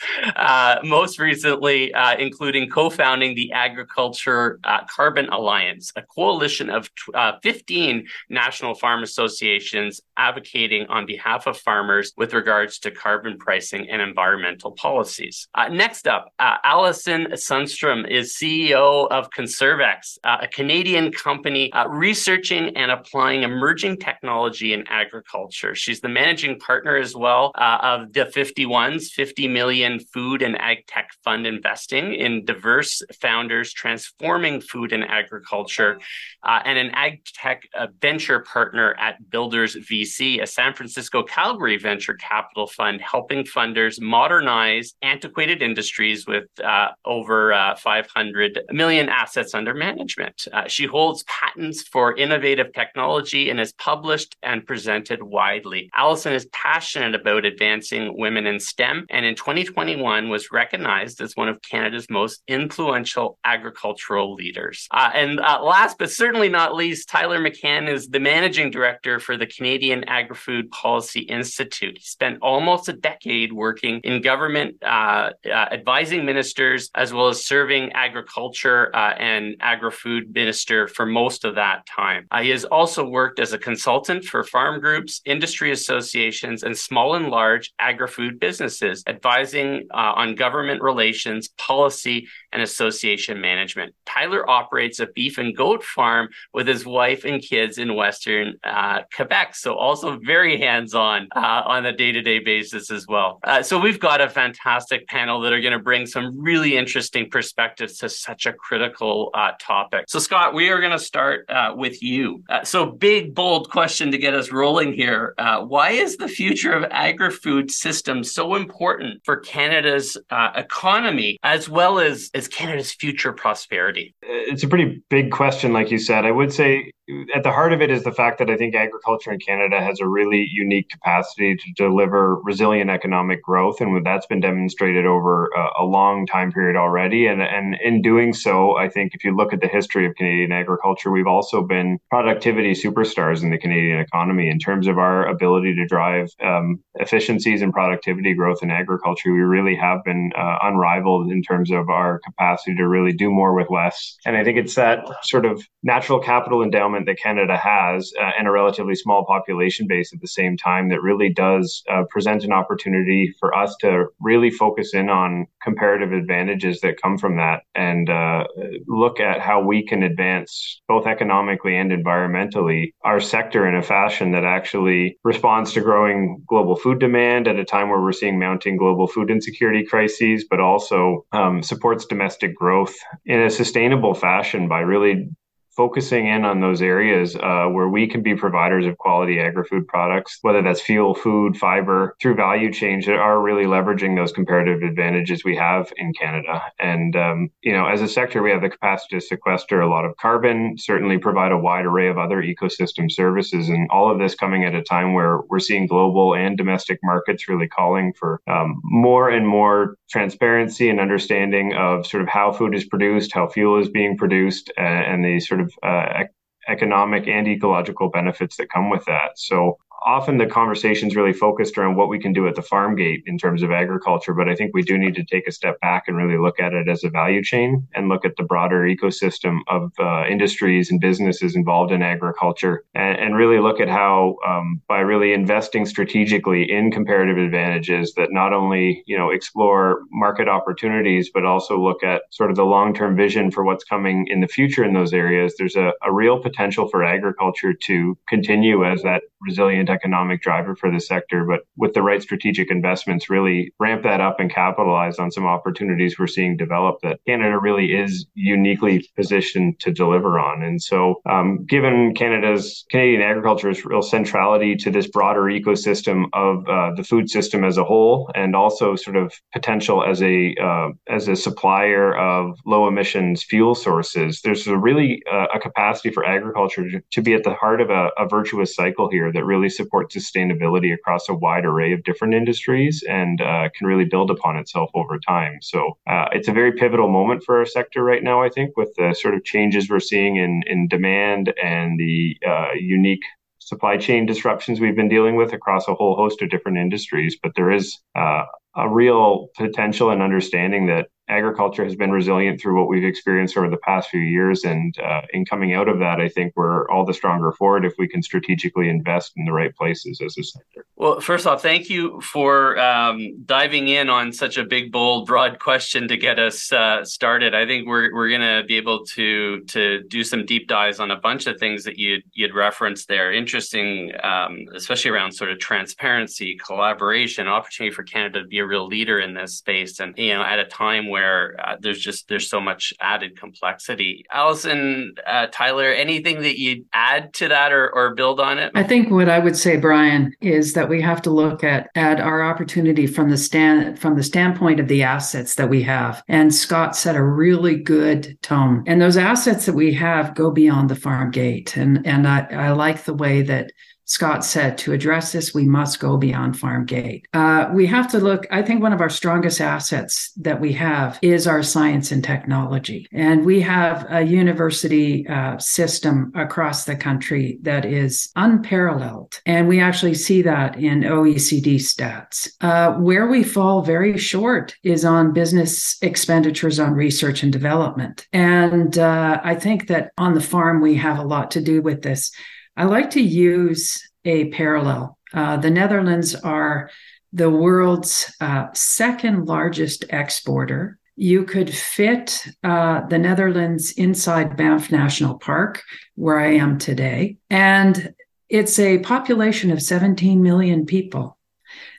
most 0.82 1.18
recently, 1.18 1.92
uh, 2.12 2.16
including 2.18 2.68
co 2.68 2.90
founding 2.90 3.34
the 3.34 3.52
Agriculture 3.52 4.58
uh, 4.64 4.84
Carbon 4.86 5.28
Alliance, 5.30 5.92
a 5.96 6.02
coalition 6.02 6.68
of 6.70 6.90
uh, 7.14 7.32
15 7.42 8.06
national 8.28 8.74
farm 8.74 9.02
associations 9.02 10.00
advocating 10.16 10.86
on 10.88 11.06
behalf 11.06 11.46
of 11.46 11.56
farmers 11.58 12.12
with 12.16 12.34
regards 12.34 12.78
to 12.78 12.90
carbon 12.90 13.38
pricing 13.38 13.88
and 13.88 14.02
environmental 14.02 14.72
policies. 14.72 15.48
Uh, 15.54 15.68
next 15.68 16.06
up, 16.06 16.32
uh, 16.38 16.56
Alison 16.64 17.28
Sunstrum 17.32 18.08
is 18.08 18.34
CEO 18.34 19.08
of 19.10 19.30
CNSRV-X, 19.30 20.18
a 20.24 20.48
Canadian 20.48 21.12
company 21.12 21.70
researching 21.88 22.76
and 22.76 22.90
applying 22.90 23.42
emerging 23.42 23.96
technology 23.98 24.72
in 24.72 24.84
agriculture. 24.88 25.74
She's 25.74 26.00
the 26.00 26.08
managing 26.08 26.58
partner 26.58 26.96
as 26.96 27.14
well 27.14 27.52
of 27.54 28.12
the 28.12 28.26
51s, 28.26 29.06
50 29.06 29.48
million 29.48 30.00
food 30.00 30.42
and 30.42 30.60
ag 30.60 30.86
tech 30.86 31.10
fund 31.24 31.46
investing 31.46 32.01
investing 32.02 32.26
in 32.26 32.44
diverse 32.44 33.02
founders 33.20 33.72
transforming 33.72 34.60
food 34.60 34.92
and 34.92 35.04
agriculture, 35.04 35.98
uh, 36.42 36.60
and 36.64 36.78
an 36.78 36.90
ag 36.94 37.24
tech 37.24 37.62
uh, 37.74 37.86
venture 38.00 38.40
partner 38.40 38.94
at 38.98 39.30
Builders 39.30 39.76
VC, 39.76 40.42
a 40.42 40.46
San 40.46 40.74
Francisco 40.74 41.22
Calgary 41.22 41.76
venture 41.76 42.14
capital 42.14 42.66
fund, 42.66 43.00
helping 43.00 43.44
funders 43.44 44.00
modernize 44.00 44.94
antiquated 45.02 45.62
industries 45.62 46.26
with 46.26 46.44
uh, 46.62 46.88
over 47.04 47.52
uh, 47.52 47.76
500 47.76 48.60
million 48.70 49.08
assets 49.08 49.54
under 49.54 49.74
management. 49.74 50.46
Uh, 50.52 50.66
she 50.66 50.86
holds 50.86 51.24
patents 51.24 51.82
for 51.82 52.16
innovative 52.16 52.72
technology 52.72 53.50
and 53.50 53.58
has 53.58 53.72
published 53.74 54.36
and 54.42 54.66
presented 54.66 55.22
widely. 55.22 55.90
Alison 55.94 56.32
is 56.32 56.46
passionate 56.46 57.14
about 57.14 57.44
advancing 57.44 58.16
women 58.16 58.46
in 58.46 58.58
STEM, 58.58 59.06
and 59.10 59.24
in 59.24 59.34
2021 59.34 60.28
was 60.28 60.50
recognized 60.52 61.20
as 61.20 61.36
one 61.36 61.48
of 61.48 61.60
Canada's 61.62 61.91
most 62.10 62.42
influential 62.48 63.38
agricultural 63.44 64.34
leaders. 64.34 64.86
Uh, 64.90 65.10
and 65.14 65.40
uh, 65.40 65.62
last 65.62 65.98
but 65.98 66.10
certainly 66.10 66.48
not 66.48 66.74
least, 66.74 67.08
Tyler 67.08 67.40
McCann 67.40 67.88
is 67.88 68.08
the 68.08 68.20
managing 68.20 68.70
director 68.70 69.18
for 69.18 69.36
the 69.36 69.46
Canadian 69.46 70.04
Agri 70.04 70.36
Food 70.36 70.70
Policy 70.70 71.20
Institute. 71.20 71.98
He 71.98 72.04
spent 72.04 72.38
almost 72.42 72.88
a 72.88 72.92
decade 72.92 73.52
working 73.52 74.00
in 74.04 74.22
government, 74.22 74.76
uh, 74.82 75.30
uh 75.46 75.48
advising 75.48 76.24
ministers, 76.24 76.90
as 76.94 77.12
well 77.12 77.28
as 77.28 77.44
serving 77.44 77.92
agriculture 77.92 78.94
uh, 78.94 79.14
and 79.14 79.56
agri 79.60 79.90
food 79.90 80.34
minister 80.34 80.88
for 80.88 81.06
most 81.06 81.44
of 81.44 81.54
that 81.54 81.86
time. 81.86 82.26
Uh, 82.30 82.42
he 82.42 82.50
has 82.50 82.64
also 82.64 83.04
worked 83.04 83.40
as 83.40 83.52
a 83.52 83.58
consultant 83.58 84.24
for 84.24 84.44
farm 84.44 84.80
groups, 84.80 85.20
industry 85.24 85.72
associations, 85.72 86.62
and 86.62 86.76
small 86.76 87.14
and 87.14 87.28
large 87.28 87.72
agri 87.78 88.08
food 88.08 88.38
businesses, 88.38 89.02
advising 89.06 89.86
on 89.92 90.34
government 90.34 90.82
relations, 90.82 91.48
policy, 91.58 91.81
policy 91.82 92.28
and 92.52 92.62
association 92.62 93.40
management. 93.40 93.94
Tyler 94.06 94.48
operates 94.48 95.00
a 95.00 95.06
beef 95.06 95.38
and 95.38 95.56
goat 95.56 95.82
farm 95.82 96.28
with 96.52 96.66
his 96.66 96.84
wife 96.84 97.24
and 97.24 97.42
kids 97.42 97.78
in 97.78 97.94
Western 97.94 98.54
uh, 98.64 99.00
Quebec. 99.14 99.54
So, 99.54 99.74
also 99.74 100.18
very 100.18 100.58
hands 100.58 100.94
on 100.94 101.28
uh, 101.34 101.62
on 101.66 101.86
a 101.86 101.96
day 101.96 102.12
to 102.12 102.22
day 102.22 102.38
basis 102.38 102.90
as 102.90 103.06
well. 103.06 103.40
Uh, 103.44 103.62
so, 103.62 103.78
we've 103.78 104.00
got 104.00 104.20
a 104.20 104.28
fantastic 104.28 105.06
panel 105.08 105.40
that 105.40 105.52
are 105.52 105.60
going 105.60 105.72
to 105.72 105.78
bring 105.78 106.06
some 106.06 106.40
really 106.40 106.76
interesting 106.76 107.30
perspectives 107.30 107.98
to 107.98 108.08
such 108.08 108.46
a 108.46 108.52
critical 108.52 109.30
uh, 109.34 109.52
topic. 109.60 110.04
So, 110.08 110.18
Scott, 110.18 110.54
we 110.54 110.70
are 110.70 110.80
going 110.80 110.92
to 110.92 110.98
start 110.98 111.48
uh, 111.48 111.74
with 111.76 112.02
you. 112.02 112.42
Uh, 112.48 112.64
so, 112.64 112.86
big, 112.86 113.34
bold 113.34 113.70
question 113.70 114.10
to 114.10 114.18
get 114.18 114.34
us 114.34 114.52
rolling 114.52 114.92
here. 114.92 115.34
why 115.66 115.90
is 115.90 116.16
the 116.16 116.28
future 116.28 116.72
of 116.72 116.84
agri 116.90 117.30
food 117.30 117.70
systems 117.70 118.32
so 118.32 118.54
important 118.54 119.20
for 119.24 119.36
Canada's 119.36 120.16
economy? 120.30 121.38
as 121.42 121.68
well 121.68 121.98
as 121.98 122.30
as 122.42 122.48
Canada's 122.48 122.92
future 122.92 123.32
prosperity? 123.32 124.14
It's 124.22 124.64
a 124.64 124.68
pretty 124.68 125.02
big 125.08 125.30
question, 125.30 125.72
like 125.72 125.90
you 125.90 125.98
said. 125.98 126.24
I 126.24 126.32
would 126.32 126.52
say 126.52 126.90
at 127.34 127.42
the 127.42 127.52
heart 127.52 127.72
of 127.72 127.80
it 127.80 127.90
is 127.90 128.04
the 128.04 128.12
fact 128.12 128.38
that 128.38 128.50
I 128.50 128.56
think 128.56 128.74
agriculture 128.74 129.32
in 129.32 129.38
Canada 129.38 129.80
has 129.80 130.00
a 130.00 130.08
really 130.08 130.48
unique 130.50 130.88
capacity 130.88 131.56
to 131.56 131.72
deliver 131.76 132.36
resilient 132.36 132.90
economic 132.90 133.42
growth, 133.42 133.80
and 133.80 134.04
that's 134.04 134.26
been 134.26 134.40
demonstrated 134.40 135.06
over 135.06 135.46
a, 135.48 135.82
a, 135.82 135.84
long 135.84 136.26
time 136.26 136.52
period 136.52 136.76
already. 136.76 137.26
And 137.26 137.42
and 137.42 137.76
in 137.82 138.02
doing 138.02 138.32
so, 138.32 138.76
I 138.76 138.88
think 138.88 139.14
if 139.14 139.24
you 139.24 139.36
look 139.36 139.52
at 139.52 139.60
the 139.60 139.68
history 139.68 140.06
of 140.06 140.14
Canadian 140.14 140.52
agriculture, 140.52 141.10
we've 141.10 141.26
also 141.26 141.62
been 141.62 141.98
productivity 142.10 142.72
superstars 142.72 143.42
in 143.42 143.50
the 143.50 143.58
Canadian 143.58 143.98
economy 143.98 144.48
in 144.48 144.58
terms 144.58 144.86
of 144.86 144.98
our 144.98 145.26
ability 145.26 145.74
to 145.74 145.86
drive 145.86 146.28
um, 146.42 146.82
efficiencies 146.94 147.62
and 147.62 147.72
productivity 147.72 148.34
growth 148.34 148.62
in 148.62 148.70
agriculture. 148.70 149.32
We 149.32 149.40
really 149.40 149.76
have 149.76 150.02
been 150.04 150.32
uh, 150.36 150.58
unrivaled 150.62 151.30
in 151.30 151.42
terms 151.42 151.70
of 151.70 151.88
our 151.88 152.20
capacity 152.20 152.76
to 152.76 152.88
really 152.88 153.12
do 153.12 153.30
more 153.30 153.54
with 153.54 153.68
less. 153.70 154.16
And 154.24 154.36
I 154.36 154.44
think 154.44 154.58
it's 154.58 154.74
that 154.74 155.06
sort 155.22 155.44
of 155.46 155.62
natural 155.82 156.20
capital 156.20 156.62
endowment 156.62 157.01
footprint 157.02 157.06
that 157.06 157.22
Canada 157.22 157.56
has 157.56 158.12
uh, 158.20 158.30
and 158.38 158.48
a 158.48 158.50
relatively 158.50 158.94
small 158.94 159.24
population 159.24 159.86
base 159.86 160.12
at 160.12 160.20
the 160.20 160.28
same 160.28 160.56
time 160.56 160.88
that 160.88 161.02
really 161.02 161.32
does 161.32 161.82
uh, 161.90 162.04
present 162.10 162.44
an 162.44 162.52
opportunity 162.52 163.34
for 163.38 163.56
us 163.56 163.74
to 163.80 164.06
really 164.20 164.50
focus 164.50 164.94
in 164.94 165.08
on 165.08 165.46
comparative 165.62 166.12
advantages 166.12 166.80
that 166.80 167.00
come 167.00 167.18
from 167.18 167.36
that 167.36 167.62
and 167.74 168.10
uh, 168.10 168.44
look 168.86 169.20
at 169.20 169.40
how 169.40 169.60
we 169.60 169.84
can 169.84 170.02
advance 170.02 170.80
both 170.88 171.06
economically 171.06 171.76
and 171.76 171.92
environmentally 171.92 172.92
our 173.04 173.20
sector 173.20 173.66
in 173.66 173.74
a 173.74 173.82
fashion 173.82 174.32
that 174.32 174.44
actually 174.44 175.16
responds 175.24 175.72
to 175.72 175.80
growing 175.80 176.42
global 176.46 176.76
food 176.76 176.98
demand 176.98 177.48
at 177.48 177.58
a 177.58 177.64
time 177.64 177.88
where 177.88 178.00
we're 178.00 178.12
seeing 178.12 178.38
mounting 178.38 178.76
global 178.76 179.06
food 179.06 179.30
insecurity 179.30 179.84
crises, 179.84 180.44
but 180.48 180.60
also 180.60 181.24
um, 181.32 181.62
supports 181.62 182.06
domestic 182.06 182.54
growth 182.54 182.94
in 183.24 183.40
a 183.40 183.50
sustainable 183.50 184.14
fashion 184.14 184.68
by 184.68 184.80
really 184.80 185.28
focusing 185.76 186.26
in 186.26 186.44
on 186.44 186.60
those 186.60 186.82
areas 186.82 187.34
uh, 187.36 187.66
where 187.66 187.88
we 187.88 188.06
can 188.06 188.22
be 188.22 188.34
providers 188.34 188.86
of 188.86 188.98
quality 188.98 189.40
agri-food 189.40 189.86
products, 189.88 190.38
whether 190.42 190.62
that's 190.62 190.80
fuel, 190.80 191.14
food, 191.14 191.56
fiber, 191.56 192.14
through 192.20 192.34
value 192.34 192.72
chains 192.72 193.06
that 193.06 193.16
are 193.16 193.40
really 193.40 193.64
leveraging 193.64 194.16
those 194.16 194.32
comparative 194.32 194.82
advantages 194.82 195.44
we 195.44 195.56
have 195.56 195.92
in 195.96 196.12
Canada. 196.12 196.62
And, 196.78 197.16
um, 197.16 197.48
you 197.62 197.72
know, 197.72 197.86
as 197.86 198.02
a 198.02 198.08
sector, 198.08 198.42
we 198.42 198.50
have 198.50 198.62
the 198.62 198.68
capacity 198.68 199.16
to 199.16 199.20
sequester 199.20 199.80
a 199.80 199.88
lot 199.88 200.04
of 200.04 200.16
carbon, 200.16 200.76
certainly 200.78 201.18
provide 201.18 201.52
a 201.52 201.58
wide 201.58 201.86
array 201.86 202.08
of 202.08 202.18
other 202.18 202.42
ecosystem 202.42 203.10
services. 203.10 203.68
And 203.68 203.88
all 203.90 204.10
of 204.10 204.18
this 204.18 204.34
coming 204.34 204.64
at 204.64 204.74
a 204.74 204.82
time 204.82 205.14
where 205.14 205.40
we're 205.48 205.58
seeing 205.58 205.86
global 205.86 206.34
and 206.34 206.56
domestic 206.56 206.98
markets 207.02 207.48
really 207.48 207.68
calling 207.68 208.12
for 208.18 208.40
um, 208.46 208.80
more 208.84 209.30
and 209.30 209.46
more 209.46 209.96
transparency 210.10 210.90
and 210.90 211.00
understanding 211.00 211.72
of 211.74 212.06
sort 212.06 212.22
of 212.22 212.28
how 212.28 212.52
food 212.52 212.74
is 212.74 212.84
produced, 212.84 213.32
how 213.32 213.48
fuel 213.48 213.80
is 213.80 213.88
being 213.88 214.16
produced, 214.16 214.70
and, 214.76 215.04
and 215.04 215.24
the 215.24 215.40
sort 215.40 215.60
of 215.60 215.61
of 215.62 215.72
uh, 215.82 216.24
economic 216.68 217.26
and 217.26 217.48
ecological 217.48 218.08
benefits 218.08 218.56
that 218.56 218.70
come 218.70 218.90
with 218.90 219.04
that. 219.06 219.30
So 219.36 219.78
often 220.04 220.38
the 220.38 220.46
conversation's 220.46 221.16
really 221.16 221.32
focused 221.32 221.76
around 221.78 221.96
what 221.96 222.08
we 222.08 222.18
can 222.18 222.32
do 222.32 222.46
at 222.46 222.54
the 222.54 222.62
farm 222.62 222.96
gate 222.96 223.22
in 223.26 223.38
terms 223.38 223.62
of 223.62 223.70
agriculture, 223.70 224.34
but 224.34 224.48
I 224.48 224.54
think 224.54 224.72
we 224.74 224.82
do 224.82 224.98
need 224.98 225.14
to 225.16 225.24
take 225.24 225.46
a 225.46 225.52
step 225.52 225.80
back 225.80 226.04
and 226.06 226.16
really 226.16 226.38
look 226.38 226.60
at 226.60 226.72
it 226.72 226.88
as 226.88 227.04
a 227.04 227.10
value 227.10 227.42
chain 227.42 227.86
and 227.94 228.08
look 228.08 228.24
at 228.24 228.36
the 228.36 228.42
broader 228.42 228.80
ecosystem 228.82 229.60
of 229.68 229.92
uh, 229.98 230.24
industries 230.26 230.90
and 230.90 231.00
businesses 231.00 231.56
involved 231.56 231.92
in 231.92 232.02
agriculture 232.02 232.84
and, 232.94 233.18
and 233.18 233.36
really 233.36 233.60
look 233.60 233.80
at 233.80 233.88
how 233.88 234.36
um, 234.46 234.80
by 234.88 235.00
really 235.00 235.32
investing 235.32 235.86
strategically 235.86 236.70
in 236.70 236.90
comparative 236.90 237.38
advantages 237.38 238.12
that 238.14 238.32
not 238.32 238.52
only 238.52 239.02
you 239.06 239.16
know 239.16 239.30
explore 239.30 240.00
market 240.10 240.48
opportunities 240.48 241.30
but 241.32 241.44
also 241.44 241.78
look 241.78 242.02
at 242.02 242.22
sort 242.30 242.50
of 242.50 242.56
the 242.56 242.64
long-term 242.64 243.16
vision 243.16 243.50
for 243.50 243.64
what's 243.64 243.84
coming 243.84 244.26
in 244.28 244.40
the 244.40 244.48
future 244.48 244.84
in 244.84 244.94
those 244.94 245.12
areas 245.12 245.54
there's 245.58 245.76
a, 245.76 245.92
a 246.02 246.12
real 246.12 246.38
potential 246.38 246.88
for 246.88 247.04
agriculture 247.04 247.72
to 247.72 248.16
continue 248.28 248.84
as 248.84 249.02
that 249.02 249.22
resilient 249.40 249.90
economic 249.92 250.42
driver 250.42 250.74
for 250.74 250.90
the 250.90 251.00
sector, 251.00 251.44
but 251.44 251.60
with 251.76 251.94
the 251.94 252.02
right 252.02 252.22
strategic 252.22 252.70
investments, 252.70 253.30
really 253.30 253.72
ramp 253.78 254.02
that 254.02 254.20
up 254.20 254.40
and 254.40 254.52
capitalize 254.52 255.18
on 255.18 255.30
some 255.30 255.46
opportunities 255.46 256.18
we're 256.18 256.26
seeing 256.26 256.56
develop 256.56 256.96
that 257.02 257.20
Canada 257.26 257.58
really 257.58 257.92
is 257.92 258.26
uniquely 258.34 259.08
positioned 259.16 259.78
to 259.80 259.92
deliver 259.92 260.38
on. 260.38 260.62
And 260.62 260.82
so, 260.82 261.20
um, 261.28 261.64
given 261.66 262.14
Canada's 262.14 262.84
Canadian 262.90 263.22
agriculture's 263.22 263.84
real 263.84 264.02
centrality 264.02 264.76
to 264.76 264.90
this 264.90 265.08
broader 265.08 265.42
ecosystem 265.42 266.26
of 266.32 266.68
uh, 266.68 266.90
the 266.96 267.04
food 267.04 267.28
system 267.28 267.64
as 267.64 267.78
a 267.78 267.84
whole, 267.84 268.30
and 268.34 268.56
also 268.56 268.96
sort 268.96 269.16
of 269.16 269.32
potential 269.52 270.04
as 270.04 270.22
a 270.22 270.54
uh, 270.62 270.88
as 271.08 271.28
a 271.28 271.36
supplier 271.36 272.16
of 272.16 272.58
low 272.66 272.88
emissions 272.88 273.44
fuel 273.44 273.74
sources, 273.74 274.40
there's 274.42 274.66
a 274.66 274.76
really 274.76 275.22
uh, 275.30 275.46
a 275.54 275.58
capacity 275.58 276.10
for 276.10 276.24
agriculture 276.24 276.84
to, 277.10 277.22
be 277.22 277.34
at 277.34 277.44
the 277.44 277.54
heart 277.54 277.80
of 277.80 277.90
a, 277.90 278.10
a 278.18 278.26
virtuous 278.26 278.74
cycle 278.74 279.08
here 279.08 279.32
that 279.32 279.44
really 279.44 279.68
support 279.82 280.10
sustainability 280.10 280.90
across 280.94 281.28
a 281.28 281.34
wide 281.34 281.66
array 281.70 281.90
of 281.92 282.04
different 282.04 282.34
industries 282.34 282.94
and 283.08 283.36
uh, 283.40 283.68
can 283.76 283.86
really 283.86 284.08
build 284.14 284.30
upon 284.30 284.56
itself 284.56 284.90
over 284.94 285.18
time. 285.18 285.54
So 285.60 285.78
uh, 286.12 286.26
it's 286.36 286.48
a 286.48 286.52
very 286.60 286.72
pivotal 286.72 287.08
moment 287.18 287.42
for 287.44 287.58
our 287.58 287.66
sector 287.66 288.00
right 288.04 288.24
now, 288.30 288.42
I 288.42 288.50
think, 288.56 288.76
with 288.76 288.92
the 288.96 289.14
sort 289.22 289.34
of 289.34 289.44
changes 289.44 289.90
we're 289.90 290.00
seeing 290.12 290.36
in, 290.36 290.62
in 290.66 290.88
demand 290.88 291.44
and 291.62 291.98
the 291.98 292.36
uh, 292.52 292.72
unique 292.78 293.24
supply 293.58 293.96
chain 293.96 294.26
disruptions 294.26 294.80
we've 294.80 294.96
been 294.96 295.08
dealing 295.16 295.36
with 295.36 295.52
across 295.52 295.88
a 295.88 295.94
whole 295.94 296.16
host 296.16 296.42
of 296.42 296.50
different 296.50 296.78
industries. 296.78 297.36
But 297.42 297.52
there 297.54 297.70
is 297.70 297.98
uh, 298.14 298.44
a 298.76 298.88
real 298.88 299.48
potential 299.56 300.10
and 300.10 300.22
understanding 300.22 300.86
that 300.86 301.08
agriculture 301.32 301.82
has 301.82 301.96
been 301.96 302.10
resilient 302.10 302.60
through 302.60 302.78
what 302.78 302.88
we've 302.88 303.04
experienced 303.04 303.56
over 303.56 303.70
the 303.70 303.78
past 303.78 304.10
few 304.10 304.20
years. 304.20 304.64
And 304.64 304.94
uh, 305.00 305.22
in 305.32 305.44
coming 305.44 305.72
out 305.72 305.88
of 305.88 305.98
that, 305.98 306.20
I 306.20 306.28
think 306.28 306.52
we're 306.54 306.88
all 306.90 307.04
the 307.04 307.14
stronger 307.14 307.52
for 307.52 307.78
it 307.78 307.84
if 307.84 307.94
we 307.98 308.06
can 308.06 308.22
strategically 308.22 308.88
invest 308.88 309.32
in 309.36 309.44
the 309.44 309.52
right 309.52 309.74
places 309.74 310.20
as 310.20 310.36
a 310.36 310.42
sector. 310.42 310.84
Well, 310.96 311.20
first 311.20 311.46
off, 311.46 311.62
thank 311.62 311.88
you 311.88 312.20
for 312.20 312.78
um, 312.78 313.42
diving 313.44 313.88
in 313.88 314.10
on 314.10 314.32
such 314.32 314.58
a 314.58 314.64
big, 314.64 314.92
bold, 314.92 315.26
broad 315.26 315.58
question 315.58 316.06
to 316.08 316.16
get 316.16 316.38
us 316.38 316.70
uh, 316.72 317.04
started. 317.04 317.54
I 317.54 317.66
think 317.66 317.88
we're 317.88 318.12
we're 318.14 318.28
going 318.28 318.42
to 318.42 318.62
be 318.66 318.76
able 318.76 319.04
to 319.06 319.60
to 319.64 320.02
do 320.08 320.22
some 320.22 320.44
deep 320.44 320.68
dives 320.68 321.00
on 321.00 321.10
a 321.10 321.16
bunch 321.16 321.46
of 321.46 321.58
things 321.58 321.84
that 321.84 321.98
you 321.98 322.22
you'd 322.34 322.54
referenced 322.54 323.08
there. 323.08 323.32
Interesting, 323.32 324.12
um, 324.22 324.66
especially 324.74 325.10
around 325.10 325.32
sort 325.32 325.50
of 325.50 325.58
transparency, 325.58 326.56
collaboration, 326.56 327.48
opportunity 327.48 327.92
for 327.94 328.02
Canada 328.02 328.42
to 328.42 328.46
be 328.46 328.58
a 328.58 328.66
real 328.66 328.86
leader 328.86 329.18
in 329.18 329.34
this 329.34 329.56
space, 329.56 329.98
and 329.98 330.16
you 330.18 330.34
know, 330.34 330.42
at 330.42 330.58
a 330.58 330.66
time 330.66 331.08
where 331.08 331.21
uh, 331.22 331.76
there's 331.80 332.00
just 332.00 332.28
there's 332.28 332.48
so 332.48 332.60
much 332.60 332.92
added 333.00 333.38
complexity. 333.38 334.24
Alison, 334.30 335.14
uh, 335.26 335.46
Tyler, 335.52 335.90
anything 335.90 336.42
that 336.42 336.58
you'd 336.58 336.84
add 336.92 337.32
to 337.34 337.48
that 337.48 337.72
or, 337.72 337.90
or 337.94 338.14
build 338.14 338.40
on 338.40 338.58
it? 338.58 338.72
I 338.74 338.82
think 338.82 339.10
what 339.10 339.28
I 339.28 339.38
would 339.38 339.56
say, 339.56 339.76
Bryan, 339.76 340.34
is 340.40 340.74
that 340.74 340.88
we 340.88 341.00
have 341.00 341.22
to 341.22 341.30
look 341.30 341.64
at 341.64 341.90
at 341.94 342.20
our 342.20 342.42
opportunity 342.42 343.06
from 343.06 343.30
the 343.30 343.38
stand 343.38 343.98
from 343.98 344.16
the 344.16 344.22
standpoint 344.22 344.80
of 344.80 344.88
the 344.88 345.02
assets 345.02 345.54
that 345.56 345.68
we 345.68 345.82
have. 345.82 346.22
And 346.28 346.54
Scott 346.54 346.96
set 346.96 347.16
a 347.16 347.22
really 347.22 347.76
good 347.76 348.38
tone. 348.42 348.84
And 348.86 349.00
those 349.00 349.16
assets 349.16 349.66
that 349.66 349.74
we 349.74 349.92
have 349.94 350.34
go 350.34 350.50
beyond 350.50 350.90
the 350.90 350.96
farm 350.96 351.30
gate. 351.30 351.76
And 351.76 352.06
and 352.06 352.26
I, 352.26 352.46
I 352.50 352.70
like 352.72 353.04
the 353.04 353.14
way 353.14 353.42
that 353.42 353.72
Scott 354.12 354.44
said, 354.44 354.76
to 354.76 354.92
address 354.92 355.32
this, 355.32 355.54
we 355.54 355.64
must 355.64 355.98
go 355.98 356.18
beyond 356.18 356.58
farm 356.58 356.84
gate. 356.84 357.26
Uh, 357.32 357.70
we 357.72 357.86
have 357.86 358.10
to 358.10 358.18
look, 358.18 358.46
I 358.50 358.60
think 358.60 358.82
one 358.82 358.92
of 358.92 359.00
our 359.00 359.08
strongest 359.08 359.58
assets 359.58 360.32
that 360.36 360.60
we 360.60 360.70
have 360.74 361.18
is 361.22 361.46
our 361.46 361.62
science 361.62 362.12
and 362.12 362.22
technology. 362.22 363.08
And 363.10 363.46
we 363.46 363.62
have 363.62 364.04
a 364.10 364.20
university 364.20 365.26
uh, 365.28 365.56
system 365.56 366.30
across 366.34 366.84
the 366.84 366.94
country 366.94 367.58
that 367.62 367.86
is 367.86 368.30
unparalleled. 368.36 369.40
And 369.46 369.66
we 369.66 369.80
actually 369.80 370.14
see 370.14 370.42
that 370.42 370.76
in 370.76 371.00
OECD 371.00 371.76
stats. 371.76 372.50
Uh, 372.60 372.92
where 373.00 373.28
we 373.28 373.42
fall 373.42 373.80
very 373.80 374.18
short 374.18 374.76
is 374.82 375.06
on 375.06 375.32
business 375.32 375.96
expenditures 376.02 376.78
on 376.78 376.92
research 376.92 377.42
and 377.42 377.50
development. 377.50 378.26
And 378.34 378.98
uh, 378.98 379.40
I 379.42 379.54
think 379.54 379.88
that 379.88 380.12
on 380.18 380.34
the 380.34 380.42
farm, 380.42 380.82
we 380.82 380.96
have 380.96 381.18
a 381.18 381.24
lot 381.24 381.50
to 381.52 381.62
do 381.62 381.80
with 381.80 382.02
this. 382.02 382.30
I 382.76 382.84
like 382.84 383.10
to 383.10 383.20
use 383.20 384.02
a 384.24 384.48
parallel. 384.50 385.18
Uh, 385.32 385.56
the 385.56 385.70
Netherlands 385.70 386.34
are 386.34 386.90
the 387.32 387.50
world's 387.50 388.34
uh, 388.40 388.66
second 388.74 389.46
largest 389.46 390.04
exporter. 390.10 390.98
You 391.16 391.44
could 391.44 391.72
fit 391.72 392.46
uh, 392.62 393.06
the 393.06 393.18
Netherlands 393.18 393.92
inside 393.92 394.56
Banff 394.56 394.90
National 394.90 395.38
Park, 395.38 395.82
where 396.14 396.38
I 396.38 396.54
am 396.54 396.78
today, 396.78 397.36
and 397.50 398.14
it's 398.48 398.78
a 398.78 398.98
population 398.98 399.70
of 399.70 399.82
17 399.82 400.42
million 400.42 400.84
people. 400.84 401.38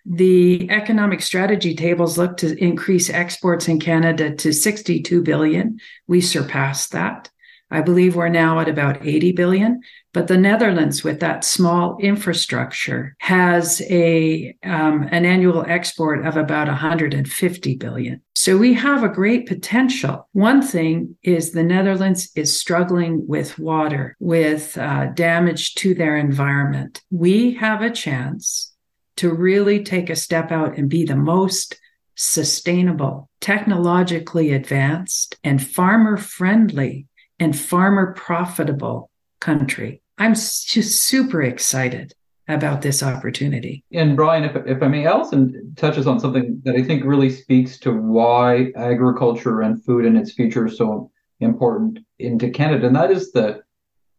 The 0.05 0.69
economic 0.69 1.21
strategy 1.21 1.75
tables 1.75 2.17
look 2.17 2.37
to 2.37 2.55
increase 2.61 3.09
exports 3.09 3.67
in 3.67 3.79
Canada 3.79 4.35
to 4.35 4.51
62 4.51 5.23
billion. 5.23 5.79
We 6.07 6.21
surpassed 6.21 6.91
that. 6.91 7.29
I 7.73 7.81
believe 7.81 8.15
we're 8.15 8.29
now 8.29 8.59
at 8.59 8.69
about 8.69 9.05
80 9.05 9.31
billion. 9.31 9.81
But 10.13 10.27
the 10.27 10.37
Netherlands, 10.37 11.03
with 11.03 11.19
that 11.21 11.43
small 11.43 11.97
infrastructure, 11.99 13.15
has 13.17 13.81
a 13.89 14.55
um, 14.63 15.09
an 15.11 15.25
annual 15.25 15.65
export 15.67 16.25
of 16.25 16.37
about 16.37 16.67
150 16.67 17.75
billion. 17.77 18.21
So 18.35 18.57
we 18.57 18.73
have 18.75 19.03
a 19.03 19.09
great 19.09 19.47
potential. 19.47 20.29
One 20.33 20.61
thing 20.61 21.15
is 21.23 21.51
the 21.51 21.63
Netherlands 21.63 22.29
is 22.35 22.57
struggling 22.57 23.27
with 23.27 23.57
water, 23.57 24.15
with 24.19 24.77
uh, 24.77 25.07
damage 25.07 25.73
to 25.75 25.95
their 25.95 26.15
environment. 26.15 27.01
We 27.09 27.55
have 27.55 27.81
a 27.81 27.89
chance 27.89 28.71
to 29.15 29.33
really 29.33 29.83
take 29.83 30.11
a 30.11 30.15
step 30.15 30.51
out 30.51 30.77
and 30.77 30.89
be 30.89 31.05
the 31.05 31.15
most 31.15 31.79
sustainable, 32.15 33.29
technologically 33.41 34.53
advanced, 34.53 35.37
and 35.43 35.65
farmer 35.65 36.17
friendly 36.17 37.07
and 37.39 37.57
farmer 37.57 38.13
profitable 38.13 39.09
country. 39.39 40.01
I'm 40.17 40.33
just 40.33 41.01
super 41.03 41.41
excited 41.41 42.13
about 42.47 42.81
this 42.81 43.01
opportunity. 43.01 43.83
And 43.91 44.15
Bryan, 44.15 44.43
if, 44.43 44.55
if 44.67 44.83
I 44.83 44.87
may, 44.87 45.05
Alison 45.05 45.73
touches 45.77 46.07
on 46.07 46.19
something 46.19 46.61
that 46.65 46.75
I 46.75 46.83
think 46.83 47.03
really 47.05 47.29
speaks 47.29 47.79
to 47.79 47.93
why 47.93 48.71
agriculture 48.75 49.61
and 49.61 49.83
food 49.83 50.05
and 50.05 50.17
its 50.17 50.33
future 50.33 50.67
is 50.67 50.77
so 50.77 51.09
important 51.39 51.99
into 52.19 52.49
Canada, 52.49 52.87
and 52.87 52.95
that 52.95 53.11
is 53.11 53.31
the 53.31 53.61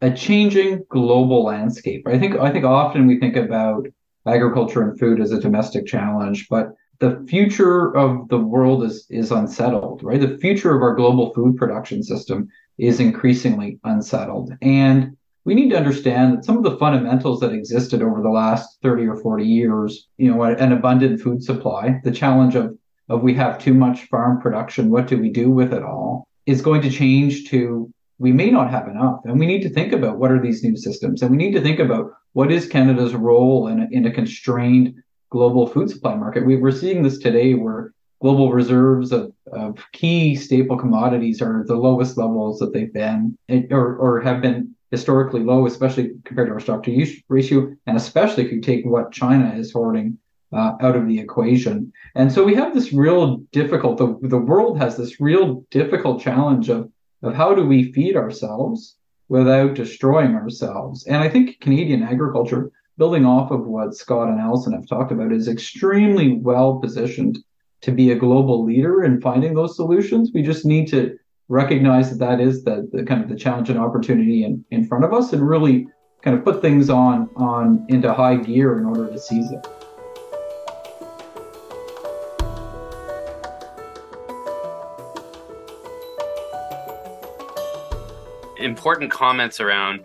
a 0.01 0.11
changing 0.11 0.85
global 0.91 1.45
landscape. 1.45 2.07
I 2.07 2.19
think 2.19 2.37
I 2.37 2.51
think 2.51 2.65
often 2.65 3.07
we 3.07 3.19
think 3.19 3.37
about 3.37 3.87
agriculture 4.27 4.83
and 4.83 4.99
food 4.99 5.21
as 5.21 5.33
a 5.33 5.41
domestic 5.41 5.87
challenge, 5.87 6.49
but 6.49 6.75
the 7.01 7.25
future 7.29 7.97
of 7.97 8.29
the 8.29 8.39
world 8.39 8.85
is 8.85 9.07
is 9.11 9.33
unsettled, 9.33 10.03
right? 10.03 10.21
The 10.21 10.39
future 10.39 10.75
of 10.75 10.83
our 10.83 10.95
global 10.95 11.33
food 11.35 11.57
production 11.57 12.03
system 12.03 12.49
is 12.79 13.01
increasingly 13.01 13.79
unsettled. 13.85 14.53
And 14.63 15.17
we 15.45 15.55
need 15.55 15.71
to 15.71 15.77
understand 15.77 16.39
that 16.39 16.45
some 16.45 16.57
of 16.57 16.65
the 16.65 16.79
fundamentals 16.79 17.41
that 17.41 17.53
existed 17.53 18.03
over 18.03 18.23
the 18.23 18.31
last 18.31 18.79
30 18.83 19.07
or 19.07 19.17
40 19.17 19.45
years, 19.45 20.09
you 20.17 20.31
know, 20.31 20.43
an 20.43 20.73
abundant 20.73 21.21
food 21.21 21.43
supply, 21.43 22.01
the 22.03 22.11
challenge 22.11 22.55
of 22.55 22.77
of 23.09 23.23
we 23.23 23.35
have 23.35 23.59
too 23.59 23.75
much 23.75 24.05
farm 24.05 24.41
production, 24.41 24.91
what 24.91 25.07
do 25.07 25.19
we 25.19 25.29
do 25.29 25.51
with 25.51 25.73
it 25.73 25.83
all, 25.83 26.27
is 26.47 26.63
going 26.63 26.83
to 26.83 26.91
change 26.91 27.49
to 27.51 27.93
we 28.19 28.33
may 28.33 28.49
not 28.49 28.71
have 28.71 28.87
enough. 28.87 29.21
And 29.25 29.39
we 29.41 29.47
need 29.47 29.63
to 29.63 29.69
think 29.69 29.93
about 29.93 30.19
what 30.19 30.31
are 30.31 30.41
these 30.41 30.63
new 30.63 30.77
systems. 30.77 31.21
And 31.21 31.31
we 31.33 31.37
need 31.37 31.53
to 31.53 31.61
think 31.61 31.81
about 31.81 32.13
what 32.33 32.53
is 32.53 32.67
Canada's 32.67 33.15
role 33.15 33.67
in 33.67 33.81
a, 33.81 33.89
in 33.91 34.07
a 34.07 34.13
constrained 34.13 34.95
global 35.31 35.67
food 35.67 35.91
supply 35.91 36.15
market. 36.15 36.47
We, 36.47 36.57
we're 36.57 36.71
seeing 36.71 37.03
this 37.03 37.19
today 37.19 37.55
where 37.55 37.93
global 38.21 38.53
reserves 38.53 39.13
of, 39.13 39.33
of 39.53 39.79
key 39.93 40.35
staple 40.35 40.77
commodities 40.77 41.43
are 41.43 41.65
the 41.67 41.75
lowest 41.75 42.17
levels 42.17 42.59
that 42.59 42.73
they've 42.73 42.93
been 42.93 43.37
or, 43.71 43.97
or 43.97 44.21
have 44.21 44.41
been 44.41 44.75
historically 44.91 45.41
low, 45.41 45.67
especially 45.67 46.13
compared 46.25 46.49
to 46.49 46.55
our 46.55 46.61
stock 46.61 46.83
to 46.85 46.93
use 46.93 47.21
ratio, 47.29 47.75
and 47.87 47.97
especially 47.97 48.45
if 48.45 48.53
you 48.53 48.61
take 48.61 48.85
what 48.85 49.13
China 49.13 49.55
is 49.55 49.73
hoarding 49.73 50.19
uh, 50.53 50.75
out 50.81 50.97
of 50.97 51.09
the 51.09 51.19
equation. 51.19 51.93
And 52.15 52.33
so 52.33 52.45
we 52.45 52.55
have 52.55 52.75
this 52.75 52.93
real 52.93 53.39
difficult, 53.51 53.99
the, 53.99 54.17
the 54.23 54.39
world 54.39 54.79
has 54.79 54.97
this 54.97 55.21
real 55.21 55.65
difficult 55.71 56.23
challenge 56.23 56.69
of 56.69 56.91
of 57.25 57.35
how 57.35 57.55
do 57.55 57.67
we 57.67 57.93
feed 57.93 58.17
ourselves 58.17 58.97
without 59.29 59.75
destroying 59.75 60.35
ourselves. 60.35 61.07
And 61.07 61.17
I 61.17 61.29
think 61.29 61.61
Canadian 61.61 62.03
agriculture, 62.03 62.71
building 62.99 63.25
off 63.25 63.51
of 63.51 63.67
what 63.67 63.95
Scott 63.95 64.29
and 64.29 64.39
Alison 64.39 64.75
have 64.75 64.87
talked 64.87 65.11
about, 65.11 65.33
is 65.33 65.49
extremely 65.49 66.37
well 66.37 66.79
positioned 66.79 67.39
to 67.85 67.93
be 67.93 68.13
a 68.13 68.17
global 68.17 68.65
leader 68.65 69.05
in 69.05 69.21
finding 69.21 69.53
those 69.53 69.77
solutions. 69.77 70.31
We 70.33 70.43
just 70.43 70.65
need 70.65 70.89
to 70.89 71.19
recognize 71.49 72.09
that 72.11 72.19
that 72.19 72.41
is 72.41 72.65
the, 72.65 72.89
the 72.91 73.05
kind 73.05 73.23
of 73.23 73.29
the 73.29 73.37
challenge 73.37 73.69
and 73.69 73.79
opportunity 73.79 74.43
in, 74.43 74.65
in 74.71 74.89
front 74.89 75.05
of 75.05 75.13
us 75.13 75.35
and 75.35 75.47
really 75.47 75.87
kind 76.23 76.35
of 76.35 76.43
put 76.43 76.63
things 76.63 76.89
on 76.89 77.29
on 77.37 77.85
into 77.91 78.11
high 78.15 78.37
gear 78.37 78.79
in 78.79 78.87
order 78.87 79.11
to 79.13 79.19
seize 79.19 79.51
it. 79.51 79.67
important 88.59 89.11
comments 89.11 89.61
around 89.61 90.03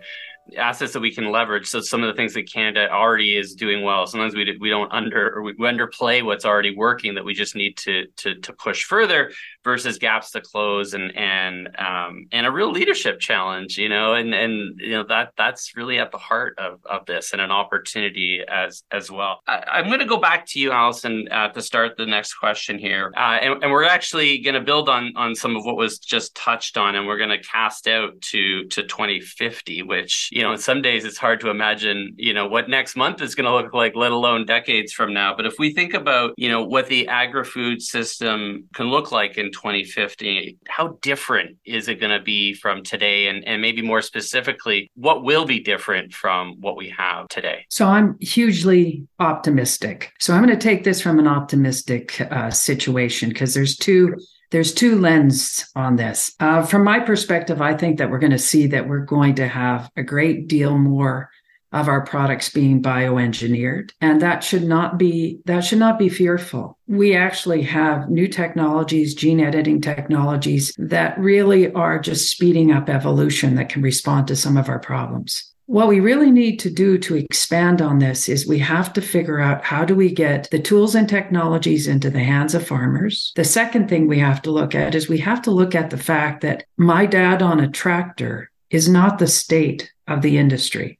assets 0.56 0.92
that 0.92 1.00
we 1.00 1.14
can 1.14 1.30
leverage. 1.30 1.66
So 1.66 1.80
some 1.80 2.02
of 2.02 2.08
the 2.08 2.14
things 2.14 2.34
that 2.34 2.50
Canada 2.50 2.90
already 2.90 3.36
is 3.36 3.54
doing 3.54 3.82
well. 3.82 4.06
Sometimes 4.06 4.34
we 4.34 4.56
we 4.60 4.70
don't 4.70 4.92
under 4.92 5.36
or 5.36 5.42
we 5.42 5.54
underplay 5.54 6.24
what's 6.24 6.44
already 6.44 6.74
working 6.74 7.14
that 7.14 7.24
we 7.24 7.34
just 7.34 7.54
need 7.54 7.76
to 7.78 8.06
to 8.18 8.34
to 8.40 8.52
push 8.52 8.84
further 8.84 9.30
versus 9.64 9.98
gaps 9.98 10.30
to 10.32 10.40
close 10.40 10.94
and 10.94 11.16
and 11.16 11.68
um, 11.78 12.26
and 12.32 12.46
a 12.46 12.50
real 12.50 12.70
leadership 12.70 13.20
challenge. 13.20 13.78
You 13.78 13.88
know, 13.88 14.14
and 14.14 14.34
and 14.34 14.80
you 14.80 14.92
know 14.92 15.04
that 15.04 15.32
that's 15.36 15.76
really 15.76 15.98
at 15.98 16.10
the 16.10 16.18
heart 16.18 16.58
of 16.58 16.80
of 16.84 17.06
this 17.06 17.32
and 17.32 17.40
an 17.40 17.50
opportunity 17.50 18.40
as 18.46 18.82
as 18.90 19.10
well. 19.10 19.40
I, 19.46 19.80
am 19.80 19.86
going 19.86 20.00
to 20.00 20.06
go 20.06 20.18
back 20.18 20.46
to 20.46 20.60
you, 20.60 20.72
Alison, 20.72 21.28
uh, 21.30 21.48
to 21.48 21.62
start 21.62 21.96
the 21.96 22.06
next 22.06 22.34
question 22.34 22.78
here, 22.78 23.12
uh, 23.16 23.38
and, 23.40 23.62
and 23.62 23.72
we're 23.72 23.84
actually 23.84 24.38
going 24.38 24.54
to 24.54 24.60
build 24.60 24.88
on 24.88 25.12
on 25.16 25.34
some 25.34 25.56
of 25.56 25.64
what 25.64 25.76
was 25.76 25.98
just 25.98 26.34
touched 26.34 26.76
on, 26.76 26.94
and 26.94 27.06
we're 27.06 27.18
going 27.18 27.30
to 27.30 27.42
cast 27.42 27.88
out 27.88 28.20
to 28.20 28.64
to 28.68 28.82
2050, 28.82 29.82
which 29.82 30.28
you 30.32 30.39
know, 30.42 30.56
some 30.56 30.82
days 30.82 31.04
it's 31.04 31.18
hard 31.18 31.40
to 31.40 31.50
imagine, 31.50 32.14
you 32.16 32.32
know, 32.32 32.46
what 32.46 32.68
next 32.68 32.96
month 32.96 33.22
is 33.22 33.34
going 33.34 33.46
to 33.46 33.52
look 33.52 33.74
like, 33.74 33.94
let 33.94 34.12
alone 34.12 34.46
decades 34.46 34.92
from 34.92 35.12
now. 35.12 35.34
But 35.34 35.46
if 35.46 35.58
we 35.58 35.72
think 35.72 35.94
about, 35.94 36.34
you 36.36 36.48
know, 36.48 36.64
what 36.64 36.86
the 36.86 37.08
agri-food 37.08 37.82
system 37.82 38.64
can 38.74 38.86
look 38.86 39.12
like 39.12 39.38
in 39.38 39.52
2050, 39.52 40.58
how 40.68 40.98
different 41.02 41.56
is 41.64 41.88
it 41.88 42.00
going 42.00 42.16
to 42.16 42.22
be 42.22 42.54
from 42.54 42.82
today? 42.82 43.28
And, 43.28 43.46
and 43.46 43.60
maybe 43.60 43.82
more 43.82 44.02
specifically, 44.02 44.90
what 44.94 45.24
will 45.24 45.44
be 45.44 45.60
different 45.60 46.12
from 46.12 46.56
what 46.60 46.76
we 46.76 46.90
have 46.90 47.28
today? 47.28 47.66
So 47.70 47.86
I'm 47.86 48.18
hugely 48.20 49.06
optimistic. 49.18 50.12
So 50.20 50.34
I'm 50.34 50.44
going 50.44 50.56
to 50.56 50.62
take 50.62 50.84
this 50.84 51.00
from 51.00 51.18
an 51.18 51.26
optimistic 51.26 52.20
uh, 52.20 52.50
situation 52.50 53.28
because 53.28 53.54
there's 53.54 53.76
two 53.76 54.14
there's 54.50 54.74
two 54.74 54.98
lenses 54.98 55.70
on 55.76 55.96
this. 55.96 56.34
Uh, 56.40 56.62
from 56.62 56.84
my 56.84 57.00
perspective, 57.00 57.62
I 57.62 57.76
think 57.76 57.98
that 57.98 58.10
we're 58.10 58.18
going 58.18 58.32
to 58.32 58.38
see 58.38 58.66
that 58.68 58.88
we're 58.88 59.04
going 59.04 59.36
to 59.36 59.48
have 59.48 59.90
a 59.96 60.02
great 60.02 60.48
deal 60.48 60.76
more 60.76 61.30
of 61.72 61.88
our 61.88 62.04
products 62.04 62.48
being 62.48 62.82
bioengineered 62.82 63.90
and 64.00 64.20
that 64.20 64.42
should 64.42 64.64
not 64.64 64.98
be 64.98 65.38
that 65.44 65.60
should 65.60 65.78
not 65.78 65.98
be 65.98 66.08
fearful 66.08 66.76
we 66.88 67.14
actually 67.14 67.62
have 67.62 68.10
new 68.10 68.26
technologies 68.26 69.14
gene 69.14 69.38
editing 69.38 69.80
technologies 69.80 70.72
that 70.78 71.16
really 71.18 71.72
are 71.72 72.00
just 72.00 72.28
speeding 72.28 72.72
up 72.72 72.88
evolution 72.88 73.54
that 73.54 73.68
can 73.68 73.82
respond 73.82 74.26
to 74.26 74.34
some 74.34 74.56
of 74.56 74.68
our 74.68 74.80
problems 74.80 75.49
what 75.70 75.86
we 75.86 76.00
really 76.00 76.32
need 76.32 76.58
to 76.58 76.68
do 76.68 76.98
to 76.98 77.14
expand 77.14 77.80
on 77.80 78.00
this 78.00 78.28
is 78.28 78.44
we 78.44 78.58
have 78.58 78.92
to 78.92 79.00
figure 79.00 79.38
out 79.38 79.62
how 79.62 79.84
do 79.84 79.94
we 79.94 80.10
get 80.10 80.50
the 80.50 80.58
tools 80.58 80.96
and 80.96 81.08
technologies 81.08 81.86
into 81.86 82.10
the 82.10 82.18
hands 82.18 82.56
of 82.56 82.66
farmers. 82.66 83.32
The 83.36 83.44
second 83.44 83.88
thing 83.88 84.08
we 84.08 84.18
have 84.18 84.42
to 84.42 84.50
look 84.50 84.74
at 84.74 84.96
is 84.96 85.08
we 85.08 85.18
have 85.18 85.40
to 85.42 85.52
look 85.52 85.76
at 85.76 85.90
the 85.90 85.96
fact 85.96 86.40
that 86.40 86.64
my 86.76 87.06
dad 87.06 87.40
on 87.40 87.60
a 87.60 87.70
tractor 87.70 88.50
is 88.70 88.88
not 88.88 89.20
the 89.20 89.28
state 89.28 89.92
of 90.08 90.22
the 90.22 90.38
industry 90.38 90.98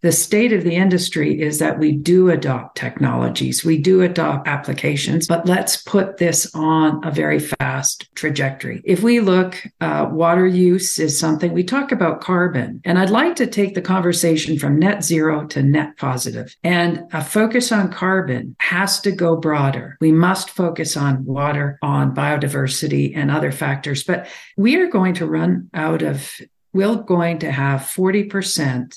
the 0.00 0.12
state 0.12 0.52
of 0.52 0.62
the 0.62 0.76
industry 0.76 1.40
is 1.40 1.58
that 1.58 1.78
we 1.78 1.92
do 1.92 2.30
adopt 2.30 2.76
technologies, 2.76 3.64
we 3.64 3.78
do 3.78 4.02
adopt 4.02 4.46
applications, 4.46 5.26
but 5.26 5.46
let's 5.46 5.82
put 5.82 6.18
this 6.18 6.54
on 6.54 7.04
a 7.04 7.10
very 7.10 7.40
fast 7.40 8.08
trajectory. 8.14 8.80
If 8.84 9.02
we 9.02 9.18
look, 9.20 9.60
uh, 9.80 10.08
water 10.10 10.46
use 10.46 10.98
is 10.98 11.18
something 11.18 11.52
we 11.52 11.64
talk 11.64 11.90
about 11.90 12.20
carbon, 12.20 12.80
and 12.84 12.98
I'd 12.98 13.10
like 13.10 13.34
to 13.36 13.46
take 13.46 13.74
the 13.74 13.82
conversation 13.82 14.58
from 14.58 14.78
net 14.78 15.02
zero 15.02 15.46
to 15.48 15.62
net 15.62 15.96
positive. 15.96 16.54
And 16.62 17.04
a 17.12 17.24
focus 17.24 17.72
on 17.72 17.92
carbon 17.92 18.54
has 18.60 19.00
to 19.00 19.10
go 19.10 19.36
broader. 19.36 19.96
We 20.00 20.12
must 20.12 20.50
focus 20.50 20.96
on 20.96 21.24
water, 21.24 21.78
on 21.82 22.14
biodiversity, 22.14 23.16
and 23.16 23.30
other 23.30 23.50
factors, 23.50 24.04
but 24.04 24.28
we 24.56 24.76
are 24.76 24.88
going 24.88 25.14
to 25.14 25.26
run 25.26 25.70
out 25.74 26.02
of, 26.02 26.30
we're 26.72 26.94
going 26.96 27.40
to 27.40 27.50
have 27.50 27.80
40% 27.80 28.96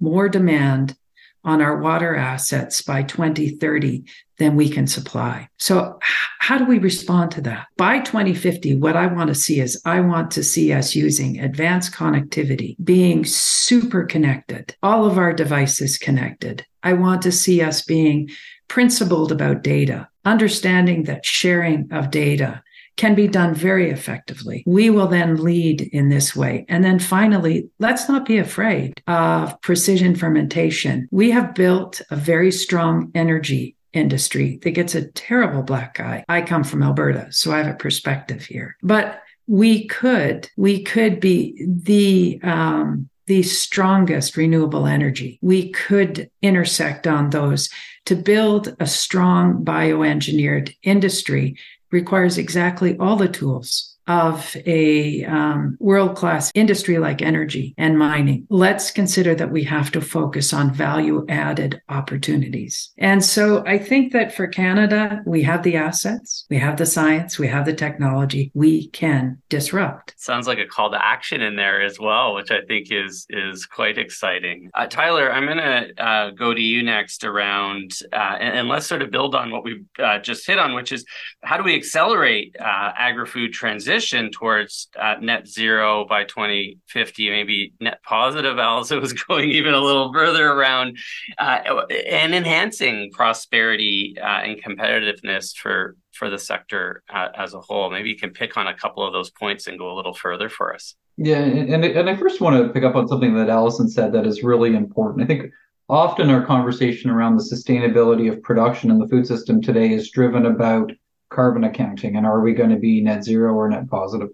more 0.00 0.28
demand 0.28 0.96
on 1.44 1.62
our 1.62 1.78
water 1.80 2.14
assets 2.14 2.82
by 2.82 3.02
2030 3.02 4.04
than 4.38 4.56
we 4.56 4.68
can 4.68 4.86
supply. 4.86 5.48
So, 5.58 5.98
how 6.40 6.58
do 6.58 6.64
we 6.64 6.78
respond 6.78 7.30
to 7.32 7.40
that? 7.42 7.66
By 7.76 8.00
2050, 8.00 8.76
what 8.76 8.96
I 8.96 9.06
want 9.06 9.28
to 9.28 9.34
see 9.34 9.60
is 9.60 9.80
I 9.84 10.00
want 10.00 10.30
to 10.32 10.44
see 10.44 10.72
us 10.72 10.94
using 10.94 11.40
advanced 11.40 11.92
connectivity, 11.92 12.76
being 12.82 13.24
super 13.24 14.04
connected, 14.04 14.74
all 14.82 15.04
of 15.04 15.18
our 15.18 15.32
devices 15.32 15.98
connected. 15.98 16.64
I 16.82 16.94
want 16.94 17.22
to 17.22 17.32
see 17.32 17.60
us 17.60 17.82
being 17.82 18.30
principled 18.68 19.32
about 19.32 19.62
data, 19.62 20.08
understanding 20.24 21.04
that 21.04 21.26
sharing 21.26 21.92
of 21.92 22.10
data 22.10 22.62
can 22.98 23.14
be 23.14 23.28
done 23.28 23.54
very 23.54 23.90
effectively. 23.90 24.62
We 24.66 24.90
will 24.90 25.06
then 25.06 25.42
lead 25.42 25.80
in 25.80 26.10
this 26.10 26.36
way. 26.36 26.66
And 26.68 26.84
then 26.84 26.98
finally, 26.98 27.70
let's 27.78 28.08
not 28.08 28.26
be 28.26 28.36
afraid 28.36 29.00
of 29.06 29.58
precision 29.62 30.14
fermentation. 30.14 31.08
We 31.10 31.30
have 31.30 31.54
built 31.54 32.02
a 32.10 32.16
very 32.16 32.52
strong 32.52 33.10
energy 33.14 33.76
industry 33.94 34.58
that 34.62 34.72
gets 34.72 34.94
a 34.94 35.06
terrible 35.12 35.62
black 35.62 35.98
eye. 36.00 36.24
I 36.28 36.42
come 36.42 36.64
from 36.64 36.82
Alberta, 36.82 37.28
so 37.30 37.52
I 37.52 37.58
have 37.58 37.74
a 37.74 37.78
perspective 37.78 38.44
here. 38.44 38.76
But 38.82 39.22
we 39.46 39.86
could, 39.86 40.50
we 40.58 40.82
could 40.82 41.20
be 41.20 41.64
the 41.66 42.38
um, 42.42 43.08
the 43.26 43.42
strongest 43.42 44.38
renewable 44.38 44.86
energy. 44.86 45.38
We 45.42 45.70
could 45.70 46.30
intersect 46.40 47.06
on 47.06 47.28
those 47.28 47.68
to 48.06 48.16
build 48.16 48.74
a 48.80 48.86
strong 48.86 49.62
bioengineered 49.66 50.74
industry 50.82 51.58
requires 51.90 52.38
exactly 52.38 52.96
all 52.98 53.16
the 53.16 53.28
tools 53.28 53.87
of 54.08 54.56
a 54.66 55.24
um, 55.26 55.76
world 55.78 56.16
class 56.16 56.50
industry 56.54 56.98
like 56.98 57.22
energy 57.22 57.74
and 57.76 57.98
mining, 57.98 58.46
let's 58.48 58.90
consider 58.90 59.34
that 59.34 59.52
we 59.52 59.62
have 59.62 59.92
to 59.92 60.00
focus 60.00 60.52
on 60.52 60.72
value 60.72 61.24
added 61.28 61.80
opportunities. 61.90 62.90
And 62.98 63.22
so 63.22 63.64
I 63.66 63.78
think 63.78 64.12
that 64.14 64.34
for 64.34 64.46
Canada, 64.46 65.20
we 65.26 65.42
have 65.42 65.62
the 65.62 65.76
assets, 65.76 66.46
we 66.48 66.58
have 66.58 66.78
the 66.78 66.86
science, 66.86 67.38
we 67.38 67.46
have 67.48 67.66
the 67.66 67.74
technology, 67.74 68.50
we 68.54 68.88
can 68.88 69.40
disrupt. 69.50 70.14
Sounds 70.16 70.46
like 70.46 70.58
a 70.58 70.66
call 70.66 70.90
to 70.90 71.04
action 71.04 71.42
in 71.42 71.56
there 71.56 71.82
as 71.82 72.00
well, 72.00 72.34
which 72.34 72.50
I 72.50 72.62
think 72.62 72.90
is 72.90 73.26
is 73.28 73.66
quite 73.66 73.98
exciting. 73.98 74.70
Uh, 74.74 74.86
Tyler, 74.86 75.30
I'm 75.30 75.44
going 75.44 75.58
to 75.58 76.02
uh, 76.02 76.30
go 76.30 76.54
to 76.54 76.60
you 76.60 76.82
next 76.82 77.24
around, 77.24 77.92
uh, 78.12 78.36
and, 78.40 78.58
and, 78.58 78.68
let's 78.68 78.86
sort 78.86 79.02
of 79.02 79.10
build 79.10 79.34
on 79.34 79.50
what 79.50 79.64
we've 79.64 79.84
uh, 79.98 80.18
just 80.18 80.46
hit 80.46 80.58
on, 80.58 80.74
which 80.74 80.92
is 80.92 81.04
how 81.42 81.56
do 81.56 81.62
we 81.62 81.74
accelerate 81.74 82.56
uh, 82.60 82.92
agri 82.96 83.26
food 83.26 83.52
transition? 83.52 83.97
Transition 83.98 84.30
towards 84.30 84.88
uh, 84.96 85.16
net 85.20 85.48
zero 85.48 86.06
by 86.08 86.22
2050, 86.22 87.30
maybe 87.30 87.72
net 87.80 88.00
positive, 88.04 88.56
Alice 88.56 88.90
was 88.92 89.12
going 89.12 89.50
even 89.50 89.74
a 89.74 89.80
little 89.80 90.12
further 90.12 90.52
around 90.52 90.96
uh, 91.36 91.58
and 92.06 92.32
enhancing 92.32 93.10
prosperity 93.12 94.14
uh, 94.22 94.42
and 94.44 94.62
competitiveness 94.62 95.52
for 95.56 95.96
for 96.12 96.30
the 96.30 96.38
sector 96.38 97.02
uh, 97.12 97.28
as 97.36 97.54
a 97.54 97.60
whole. 97.60 97.90
Maybe 97.90 98.08
you 98.08 98.16
can 98.16 98.30
pick 98.30 98.56
on 98.56 98.68
a 98.68 98.74
couple 98.74 99.04
of 99.04 99.12
those 99.12 99.30
points 99.30 99.66
and 99.66 99.76
go 99.76 99.92
a 99.92 99.96
little 99.96 100.14
further 100.14 100.48
for 100.48 100.72
us. 100.72 100.94
Yeah, 101.16 101.40
and 101.40 101.84
and 101.84 102.08
I 102.08 102.14
first 102.14 102.40
want 102.40 102.64
to 102.64 102.72
pick 102.72 102.84
up 102.84 102.94
on 102.94 103.08
something 103.08 103.34
that 103.34 103.48
Alison 103.48 103.88
said 103.88 104.12
that 104.12 104.26
is 104.28 104.44
really 104.44 104.76
important. 104.76 105.24
I 105.24 105.26
think 105.26 105.50
often 105.88 106.30
our 106.30 106.46
conversation 106.46 107.10
around 107.10 107.36
the 107.36 107.42
sustainability 107.42 108.32
of 108.32 108.40
production 108.44 108.92
in 108.92 109.00
the 109.00 109.08
food 109.08 109.26
system 109.26 109.60
today 109.60 109.92
is 109.92 110.12
driven 110.12 110.46
about 110.46 110.92
carbon 111.30 111.64
accounting 111.64 112.16
and 112.16 112.26
are 112.26 112.40
we 112.40 112.54
going 112.54 112.70
to 112.70 112.76
be 112.76 113.00
net 113.00 113.24
zero 113.24 113.54
or 113.54 113.68
net 113.68 113.88
positive? 113.88 114.28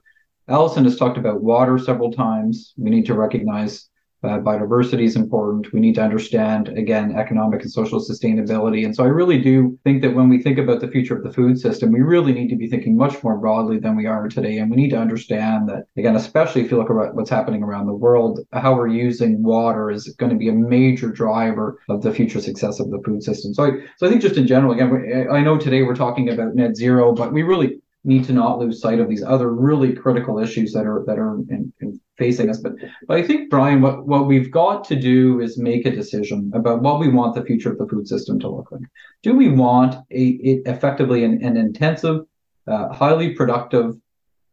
Alison 0.49 0.85
has 0.85 0.97
talked 0.97 1.19
about 1.19 1.43
water 1.43 1.79
several 1.79 2.13
times. 2.13 2.75
We 2.77 2.91
need 2.91 3.07
to 3.07 3.15
recognize 3.15 3.89
uh, 4.25 4.39
biodiversity 4.39 5.05
is 5.05 5.17
important. 5.17 5.73
We 5.73 5.81
need 5.81 5.95
to 5.97 6.03
understand, 6.03 6.69
again, 6.69 7.15
economic 7.17 7.63
and 7.63 7.71
social 7.71 8.01
sustainability. 8.01 8.85
And 8.85 8.95
so 8.95 9.05
I 9.05 9.09
really 9.09 9.41
do 9.41 9.79
think 9.85 10.03
that 10.03 10.15
when 10.15 10.29
we 10.29 10.43
think 10.43 10.59
about 10.59 10.81
the 10.81 10.89
future 10.89 11.17
of 11.17 11.23
the 11.23 11.33
food 11.33 11.59
system, 11.59 11.93
we 11.93 12.01
really 12.01 12.33
need 12.33 12.49
to 12.49 12.57
be 12.57 12.69
thinking 12.69 12.97
much 12.97 13.23
more 13.23 13.37
broadly 13.37 13.79
than 13.79 13.97
we 13.97 14.07
are 14.07 14.29
today. 14.29 14.59
And 14.59 14.71
we 14.71 14.77
need 14.77 14.91
to 14.91 14.99
understand 14.99 15.69
that, 15.69 15.87
again, 15.97 16.17
especially 16.17 16.63
if 16.63 16.71
you 16.71 16.79
look 16.79 16.91
at 16.91 17.15
what's 17.15 17.31
happening 17.31 17.63
around 17.63 17.87
the 17.87 17.95
world, 17.95 18.41
how 18.53 18.75
we're 18.75 18.89
using 18.89 19.43
water 19.43 19.91
is 19.91 20.09
going 20.19 20.31
to 20.31 20.39
be 20.39 20.49
a 20.49 20.53
major 20.53 21.11
driver 21.11 21.79
of 21.89 22.03
the 22.03 22.13
future 22.13 22.41
success 22.41 22.81
of 22.81 22.91
the 22.91 23.03
food 23.05 23.23
system. 23.23 23.55
So 23.55 23.65
I, 23.65 23.71
so 23.99 24.07
I 24.07 24.11
think 24.11 24.23
just 24.23 24.37
in 24.37 24.47
general, 24.47 24.73
again, 24.73 25.29
I 25.31 25.41
know 25.41 25.59
today 25.59 25.83
we're 25.83 25.95
talking 25.95 26.31
about 26.31 26.55
net 26.55 26.77
zero, 26.77 27.13
but 27.13 27.33
we 27.33 27.43
really 27.43 27.81
need 28.05 28.25
to 28.25 28.33
not 28.33 28.59
lose 28.59 28.81
sight 28.81 29.01
of 29.01 29.09
these 29.09 29.23
other 29.23 29.51
really 29.53 29.95
critical 29.95 30.39
issues 30.39 30.73
that 30.73 30.87
are 30.87 31.05
that 31.07 31.19
are 31.19 31.37
in, 31.49 31.73
in 31.81 32.01
facing 32.17 32.51
us. 32.51 32.59
But 32.59 32.73
but 33.07 33.17
I 33.17 33.23
think 33.23 33.51
Bryan, 33.51 33.81
what 33.83 34.07
what 34.07 34.27
we've 34.27 34.51
got 34.51 34.85
to 34.85 34.97
do 34.97 35.41
is 35.41 35.59
make 35.59 35.87
a 35.87 35.91
decision 35.91 36.51
about 36.55 36.83
what 36.83 37.01
we 37.01 37.09
want 37.09 37.35
the 37.35 37.45
future 37.45 37.73
of 37.73 37.79
the 37.79 37.87
food 37.87 38.07
system 38.07 38.39
to 38.41 38.49
look 38.49 38.71
like. 38.71 38.83
Do 39.23 39.35
we 39.35 39.49
want 39.49 39.95
a, 40.11 40.23
a 40.45 40.63
effectively 40.67 41.25
an, 41.25 41.43
an 41.43 41.57
intensive, 41.57 42.21
uh, 42.67 42.89
highly 42.93 43.35
productive 43.35 43.95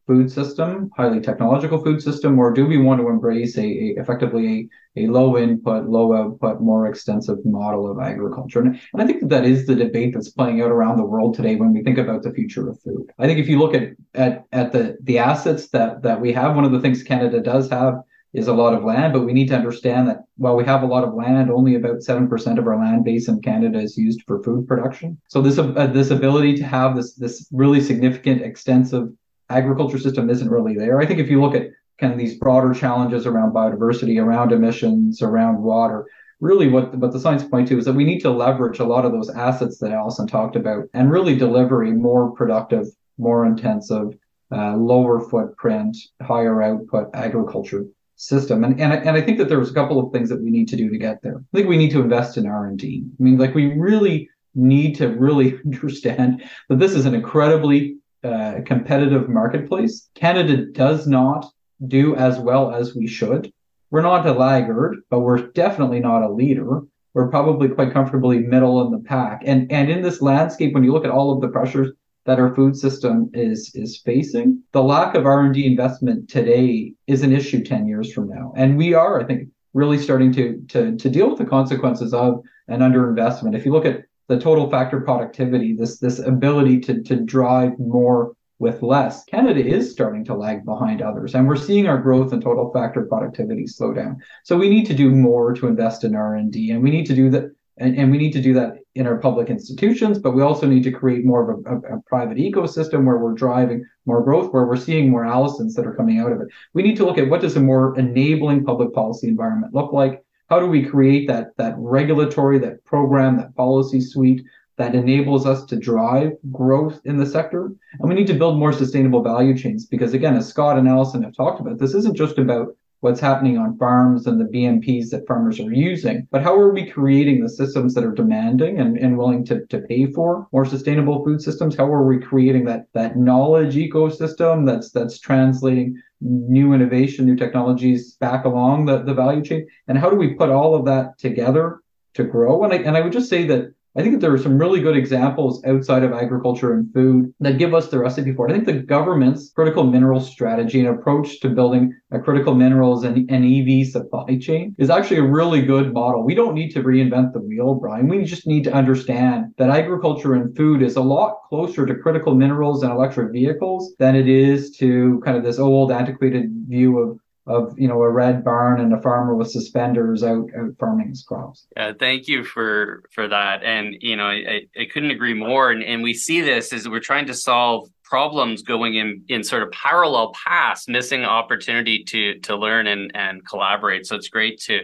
food 0.06 0.30
system, 0.30 0.90
highly 0.96 1.20
technological 1.20 1.82
food 1.82 2.02
system, 2.02 2.38
or 2.38 2.52
do 2.52 2.66
we 2.66 2.78
want 2.78 3.00
to 3.00 3.08
embrace 3.08 3.56
a, 3.56 3.62
a 3.62 3.94
effectively 4.00 4.68
a, 4.96 5.04
a, 5.04 5.06
low 5.06 5.38
input, 5.38 5.88
low 5.88 6.14
output, 6.14 6.60
more 6.60 6.86
extensive 6.86 7.38
model 7.44 7.90
of 7.90 8.00
agriculture? 8.00 8.60
And, 8.60 8.80
and 8.92 9.02
I 9.02 9.06
think 9.06 9.20
that, 9.20 9.28
that 9.30 9.44
is 9.44 9.66
the 9.66 9.74
debate 9.74 10.14
that's 10.14 10.30
playing 10.30 10.60
out 10.60 10.70
around 10.70 10.96
the 10.96 11.04
world 11.04 11.34
today 11.34 11.56
when 11.56 11.72
we 11.72 11.82
think 11.82 11.98
about 11.98 12.22
the 12.22 12.32
future 12.32 12.68
of 12.68 12.80
food. 12.80 13.10
I 13.18 13.26
think 13.26 13.38
if 13.38 13.48
you 13.48 13.58
look 13.58 13.74
at 13.74 13.90
at, 14.14 14.44
at 14.52 14.72
the 14.72 14.96
the 15.02 15.18
assets 15.18 15.68
that 15.68 16.02
that 16.02 16.20
we 16.20 16.32
have, 16.32 16.56
one 16.56 16.64
of 16.64 16.72
the 16.72 16.80
things 16.80 17.02
Canada 17.02 17.40
does 17.40 17.70
have 17.70 18.02
is 18.32 18.48
a 18.48 18.52
lot 18.52 18.72
of 18.72 18.82
land, 18.82 19.12
but 19.12 19.24
we 19.24 19.32
need 19.32 19.48
to 19.48 19.54
understand 19.54 20.08
that 20.08 20.24
while 20.36 20.56
we 20.56 20.64
have 20.64 20.82
a 20.82 20.86
lot 20.86 21.04
of 21.04 21.14
land, 21.14 21.50
only 21.50 21.74
about 21.74 21.98
7% 21.98 22.58
of 22.58 22.66
our 22.66 22.78
land 22.78 23.04
base 23.04 23.28
in 23.28 23.40
Canada 23.42 23.78
is 23.78 23.96
used 23.96 24.22
for 24.26 24.42
food 24.42 24.66
production. 24.66 25.20
So 25.28 25.42
this, 25.42 25.58
uh, 25.58 25.86
this 25.88 26.10
ability 26.10 26.56
to 26.56 26.64
have 26.64 26.96
this, 26.96 27.14
this 27.14 27.46
really 27.52 27.80
significant, 27.80 28.40
extensive 28.40 29.08
agriculture 29.50 29.98
system 29.98 30.30
isn't 30.30 30.50
really 30.50 30.74
there. 30.74 31.00
I 31.00 31.06
think 31.06 31.20
if 31.20 31.28
you 31.28 31.40
look 31.40 31.54
at 31.54 31.68
kind 31.98 32.12
of 32.12 32.18
these 32.18 32.38
broader 32.38 32.74
challenges 32.74 33.26
around 33.26 33.52
biodiversity, 33.52 34.22
around 34.22 34.52
emissions, 34.52 35.22
around 35.22 35.62
water, 35.62 36.06
really 36.40 36.68
what, 36.68 36.94
what 36.96 37.12
the 37.12 37.20
science 37.20 37.44
point 37.44 37.68
to 37.68 37.78
is 37.78 37.84
that 37.84 37.94
we 37.94 38.04
need 38.04 38.20
to 38.20 38.30
leverage 38.30 38.80
a 38.80 38.84
lot 38.84 39.04
of 39.04 39.12
those 39.12 39.30
assets 39.30 39.78
that 39.78 39.92
Alison 39.92 40.26
talked 40.26 40.56
about 40.56 40.88
and 40.92 41.10
really 41.10 41.36
deliver 41.36 41.84
a 41.84 41.92
more 41.92 42.32
productive, 42.32 42.86
more 43.18 43.46
intensive, 43.46 44.16
uh, 44.50 44.76
lower 44.76 45.20
footprint, 45.20 45.96
higher 46.20 46.60
output 46.62 47.08
agriculture 47.14 47.86
system. 48.16 48.64
And, 48.64 48.80
and, 48.80 48.92
and 48.92 49.16
I 49.16 49.20
think 49.20 49.38
that 49.38 49.48
there's 49.48 49.70
a 49.70 49.74
couple 49.74 49.98
of 49.98 50.12
things 50.12 50.28
that 50.28 50.42
we 50.42 50.50
need 50.50 50.68
to 50.68 50.76
do 50.76 50.90
to 50.90 50.98
get 50.98 51.22
there. 51.22 51.36
I 51.36 51.56
think 51.56 51.68
we 51.68 51.76
need 51.76 51.92
to 51.92 52.00
invest 52.00 52.36
in 52.36 52.46
R&D. 52.46 53.04
I 53.18 53.22
mean, 53.22 53.38
like 53.38 53.54
we 53.54 53.66
really 53.74 54.28
need 54.54 54.96
to 54.96 55.08
really 55.08 55.58
understand 55.64 56.42
that 56.68 56.78
this 56.78 56.94
is 56.94 57.06
an 57.06 57.14
incredibly 57.14 57.98
uh, 58.24 58.60
competitive 58.64 59.28
marketplace. 59.28 60.08
Canada 60.14 60.66
does 60.66 61.06
not 61.06 61.46
do 61.86 62.14
as 62.16 62.38
well 62.38 62.72
as 62.72 62.94
we 62.94 63.06
should. 63.06 63.52
We're 63.90 64.02
not 64.02 64.26
a 64.26 64.32
laggard, 64.32 64.98
but 65.10 65.20
we're 65.20 65.48
definitely 65.48 66.00
not 66.00 66.22
a 66.22 66.32
leader. 66.32 66.82
We're 67.14 67.28
probably 67.28 67.68
quite 67.68 67.92
comfortably 67.92 68.38
middle 68.38 68.84
in 68.86 68.92
the 68.92 69.06
pack. 69.06 69.42
And 69.44 69.70
and 69.70 69.90
in 69.90 70.02
this 70.02 70.22
landscape, 70.22 70.72
when 70.72 70.84
you 70.84 70.92
look 70.92 71.04
at 71.04 71.10
all 71.10 71.32
of 71.32 71.40
the 71.40 71.48
pressures 71.48 71.92
that 72.24 72.38
our 72.38 72.54
food 72.54 72.76
system 72.76 73.30
is 73.34 73.70
is 73.74 73.98
facing, 73.98 74.62
the 74.72 74.82
lack 74.82 75.14
of 75.14 75.26
R&D 75.26 75.66
investment 75.66 76.30
today 76.30 76.94
is 77.06 77.22
an 77.22 77.32
issue 77.32 77.62
10 77.64 77.86
years 77.86 78.12
from 78.12 78.28
now. 78.28 78.52
And 78.56 78.78
we 78.78 78.94
are, 78.94 79.20
I 79.20 79.24
think, 79.24 79.48
really 79.74 79.98
starting 79.98 80.32
to 80.32 80.62
to 80.68 80.96
to 80.96 81.10
deal 81.10 81.28
with 81.28 81.38
the 81.38 81.44
consequences 81.44 82.14
of 82.14 82.42
an 82.68 82.80
underinvestment. 82.80 83.56
If 83.56 83.66
you 83.66 83.72
look 83.72 83.84
at 83.84 84.04
the 84.28 84.38
total 84.38 84.70
factor 84.70 85.00
productivity, 85.00 85.74
this 85.74 85.98
this 85.98 86.18
ability 86.18 86.80
to 86.80 87.02
to 87.02 87.16
drive 87.16 87.78
more 87.78 88.34
with 88.58 88.80
less. 88.80 89.24
Canada 89.24 89.64
is 89.64 89.90
starting 89.90 90.24
to 90.24 90.34
lag 90.34 90.64
behind 90.64 91.02
others, 91.02 91.34
and 91.34 91.48
we're 91.48 91.56
seeing 91.56 91.88
our 91.88 91.98
growth 91.98 92.32
and 92.32 92.40
total 92.40 92.72
factor 92.72 93.02
productivity 93.04 93.66
slow 93.66 93.92
down. 93.92 94.22
So 94.44 94.56
we 94.56 94.70
need 94.70 94.86
to 94.86 94.94
do 94.94 95.10
more 95.10 95.52
to 95.54 95.66
invest 95.66 96.04
in 96.04 96.14
R 96.14 96.36
and 96.36 96.52
D, 96.52 96.70
and 96.70 96.82
we 96.82 96.90
need 96.90 97.06
to 97.06 97.14
do 97.14 97.28
that, 97.30 97.50
and, 97.78 97.96
and 97.98 98.10
we 98.10 98.18
need 98.18 98.32
to 98.34 98.42
do 98.42 98.54
that 98.54 98.76
in 98.94 99.06
our 99.06 99.16
public 99.16 99.50
institutions. 99.50 100.18
But 100.18 100.32
we 100.32 100.42
also 100.42 100.66
need 100.66 100.84
to 100.84 100.92
create 100.92 101.24
more 101.24 101.50
of 101.50 101.66
a, 101.66 101.70
a, 101.70 101.96
a 101.96 102.02
private 102.02 102.36
ecosystem 102.36 103.04
where 103.04 103.18
we're 103.18 103.34
driving 103.34 103.84
more 104.06 104.22
growth, 104.22 104.52
where 104.52 104.66
we're 104.66 104.76
seeing 104.76 105.10
more 105.10 105.24
Alisons 105.24 105.74
that 105.74 105.86
are 105.86 105.94
coming 105.94 106.20
out 106.20 106.30
of 106.30 106.40
it. 106.40 106.48
We 106.72 106.82
need 106.82 106.96
to 106.98 107.04
look 107.04 107.18
at 107.18 107.28
what 107.28 107.40
does 107.40 107.56
a 107.56 107.60
more 107.60 107.98
enabling 107.98 108.64
public 108.64 108.94
policy 108.94 109.26
environment 109.26 109.74
look 109.74 109.92
like 109.92 110.24
how 110.52 110.60
do 110.60 110.66
we 110.66 110.84
create 110.84 111.26
that 111.26 111.56
that 111.56 111.74
regulatory 111.78 112.58
that 112.58 112.84
program 112.84 113.38
that 113.38 113.56
policy 113.56 114.02
suite 114.02 114.44
that 114.76 114.94
enables 114.94 115.46
us 115.46 115.64
to 115.64 115.76
drive 115.76 116.32
growth 116.50 117.00
in 117.06 117.16
the 117.16 117.24
sector 117.24 117.72
and 117.98 118.06
we 118.06 118.14
need 118.14 118.26
to 118.26 118.34
build 118.34 118.58
more 118.58 118.70
sustainable 118.70 119.22
value 119.22 119.56
chains 119.56 119.86
because 119.86 120.12
again 120.12 120.36
as 120.36 120.46
scott 120.46 120.76
and 120.76 120.86
allison 120.86 121.22
have 121.22 121.34
talked 121.34 121.58
about 121.58 121.78
this 121.78 121.94
isn't 121.94 122.18
just 122.18 122.36
about 122.36 122.76
what's 123.00 123.18
happening 123.18 123.56
on 123.56 123.78
farms 123.78 124.26
and 124.26 124.38
the 124.38 124.44
BMPs 124.44 125.08
that 125.10 125.26
farmers 125.26 125.58
are 125.58 125.72
using, 125.72 126.28
but 126.30 126.40
how 126.40 126.54
are 126.54 126.72
we 126.72 126.88
creating 126.88 127.42
the 127.42 127.48
systems 127.48 127.94
that 127.94 128.04
are 128.04 128.12
demanding 128.12 128.78
and, 128.78 128.96
and 128.96 129.18
willing 129.18 129.44
to, 129.44 129.66
to 129.66 129.80
pay 129.80 130.06
for 130.12 130.46
more 130.52 130.64
sustainable 130.64 131.24
food 131.24 131.42
systems? 131.42 131.74
How 131.74 131.92
are 131.92 132.06
we 132.06 132.20
creating 132.20 132.64
that 132.66 132.86
that 132.92 133.16
knowledge 133.16 133.74
ecosystem 133.74 134.64
that's 134.64 134.92
that's 134.92 135.18
translating 135.18 136.00
new 136.22 136.72
innovation, 136.72 137.26
new 137.26 137.36
technologies 137.36 138.14
back 138.14 138.44
along 138.44 138.86
the, 138.86 139.02
the 139.02 139.14
value 139.14 139.42
chain? 139.42 139.66
And 139.88 139.98
how 139.98 140.08
do 140.10 140.16
we 140.16 140.34
put 140.34 140.50
all 140.50 140.74
of 140.74 140.84
that 140.86 141.18
together 141.18 141.80
to 142.14 142.24
grow? 142.24 142.64
And 142.64 142.72
I, 142.72 142.76
and 142.76 142.96
I 142.96 143.00
would 143.00 143.12
just 143.12 143.28
say 143.28 143.46
that 143.48 143.74
I 143.94 144.00
think 144.00 144.14
that 144.14 144.20
there 144.22 144.32
are 144.32 144.38
some 144.38 144.56
really 144.56 144.80
good 144.80 144.96
examples 144.96 145.62
outside 145.66 146.02
of 146.02 146.12
agriculture 146.12 146.72
and 146.72 146.90
food 146.94 147.34
that 147.40 147.58
give 147.58 147.74
us 147.74 147.88
the 147.88 147.98
recipe 147.98 148.32
for 148.32 148.48
it. 148.48 148.50
I 148.50 148.54
think 148.54 148.64
the 148.64 148.86
government's 148.86 149.50
critical 149.50 149.84
minerals 149.84 150.30
strategy 150.30 150.80
and 150.80 150.88
approach 150.88 151.40
to 151.40 151.50
building 151.50 151.92
a 152.10 152.18
critical 152.18 152.54
minerals 152.54 153.04
and, 153.04 153.30
and 153.30 153.44
EV 153.44 153.86
supply 153.88 154.38
chain 154.38 154.74
is 154.78 154.88
actually 154.88 155.18
a 155.18 155.24
really 155.24 155.60
good 155.60 155.92
model. 155.92 156.24
We 156.24 156.34
don't 156.34 156.54
need 156.54 156.70
to 156.70 156.82
reinvent 156.82 157.34
the 157.34 157.40
wheel, 157.40 157.74
Bryan. 157.74 158.08
We 158.08 158.24
just 158.24 158.46
need 158.46 158.64
to 158.64 158.72
understand 158.72 159.52
that 159.58 159.68
agriculture 159.68 160.34
and 160.34 160.56
food 160.56 160.82
is 160.82 160.96
a 160.96 161.02
lot 161.02 161.40
closer 161.50 161.84
to 161.84 161.94
critical 161.94 162.34
minerals 162.34 162.82
and 162.82 162.92
electric 162.92 163.30
vehicles 163.30 163.94
than 163.98 164.16
it 164.16 164.26
is 164.26 164.74
to 164.78 165.20
kind 165.22 165.36
of 165.36 165.44
this 165.44 165.58
old 165.58 165.92
antiquated 165.92 166.50
view 166.66 166.98
of 166.98 167.18
of 167.46 167.74
you 167.78 167.88
know 167.88 168.00
a 168.02 168.10
red 168.10 168.44
barn 168.44 168.80
and 168.80 168.92
a 168.92 169.00
farmer 169.00 169.34
with 169.34 169.50
suspenders 169.50 170.22
out 170.22 170.48
out 170.56 170.70
farming 170.78 171.08
his 171.08 171.22
crops. 171.22 171.66
Yeah, 171.76 171.92
thank 171.98 172.28
you 172.28 172.44
for 172.44 173.02
for 173.12 173.26
that. 173.28 173.62
And 173.64 173.96
you 174.00 174.16
know, 174.16 174.26
I, 174.26 174.62
I 174.78 174.86
couldn't 174.92 175.10
agree 175.10 175.34
more. 175.34 175.70
And 175.70 175.82
and 175.82 176.02
we 176.02 176.14
see 176.14 176.40
this 176.40 176.72
as 176.72 176.88
we're 176.88 177.00
trying 177.00 177.26
to 177.26 177.34
solve 177.34 177.88
problems 178.04 178.62
going 178.62 178.94
in 178.94 179.24
in 179.28 179.42
sort 179.42 179.62
of 179.62 179.70
parallel 179.72 180.32
paths, 180.44 180.86
missing 180.86 181.24
opportunity 181.24 182.04
to 182.04 182.38
to 182.40 182.56
learn 182.56 182.86
and 182.86 183.10
and 183.14 183.46
collaborate. 183.46 184.06
So 184.06 184.16
it's 184.16 184.28
great 184.28 184.60
to 184.66 184.80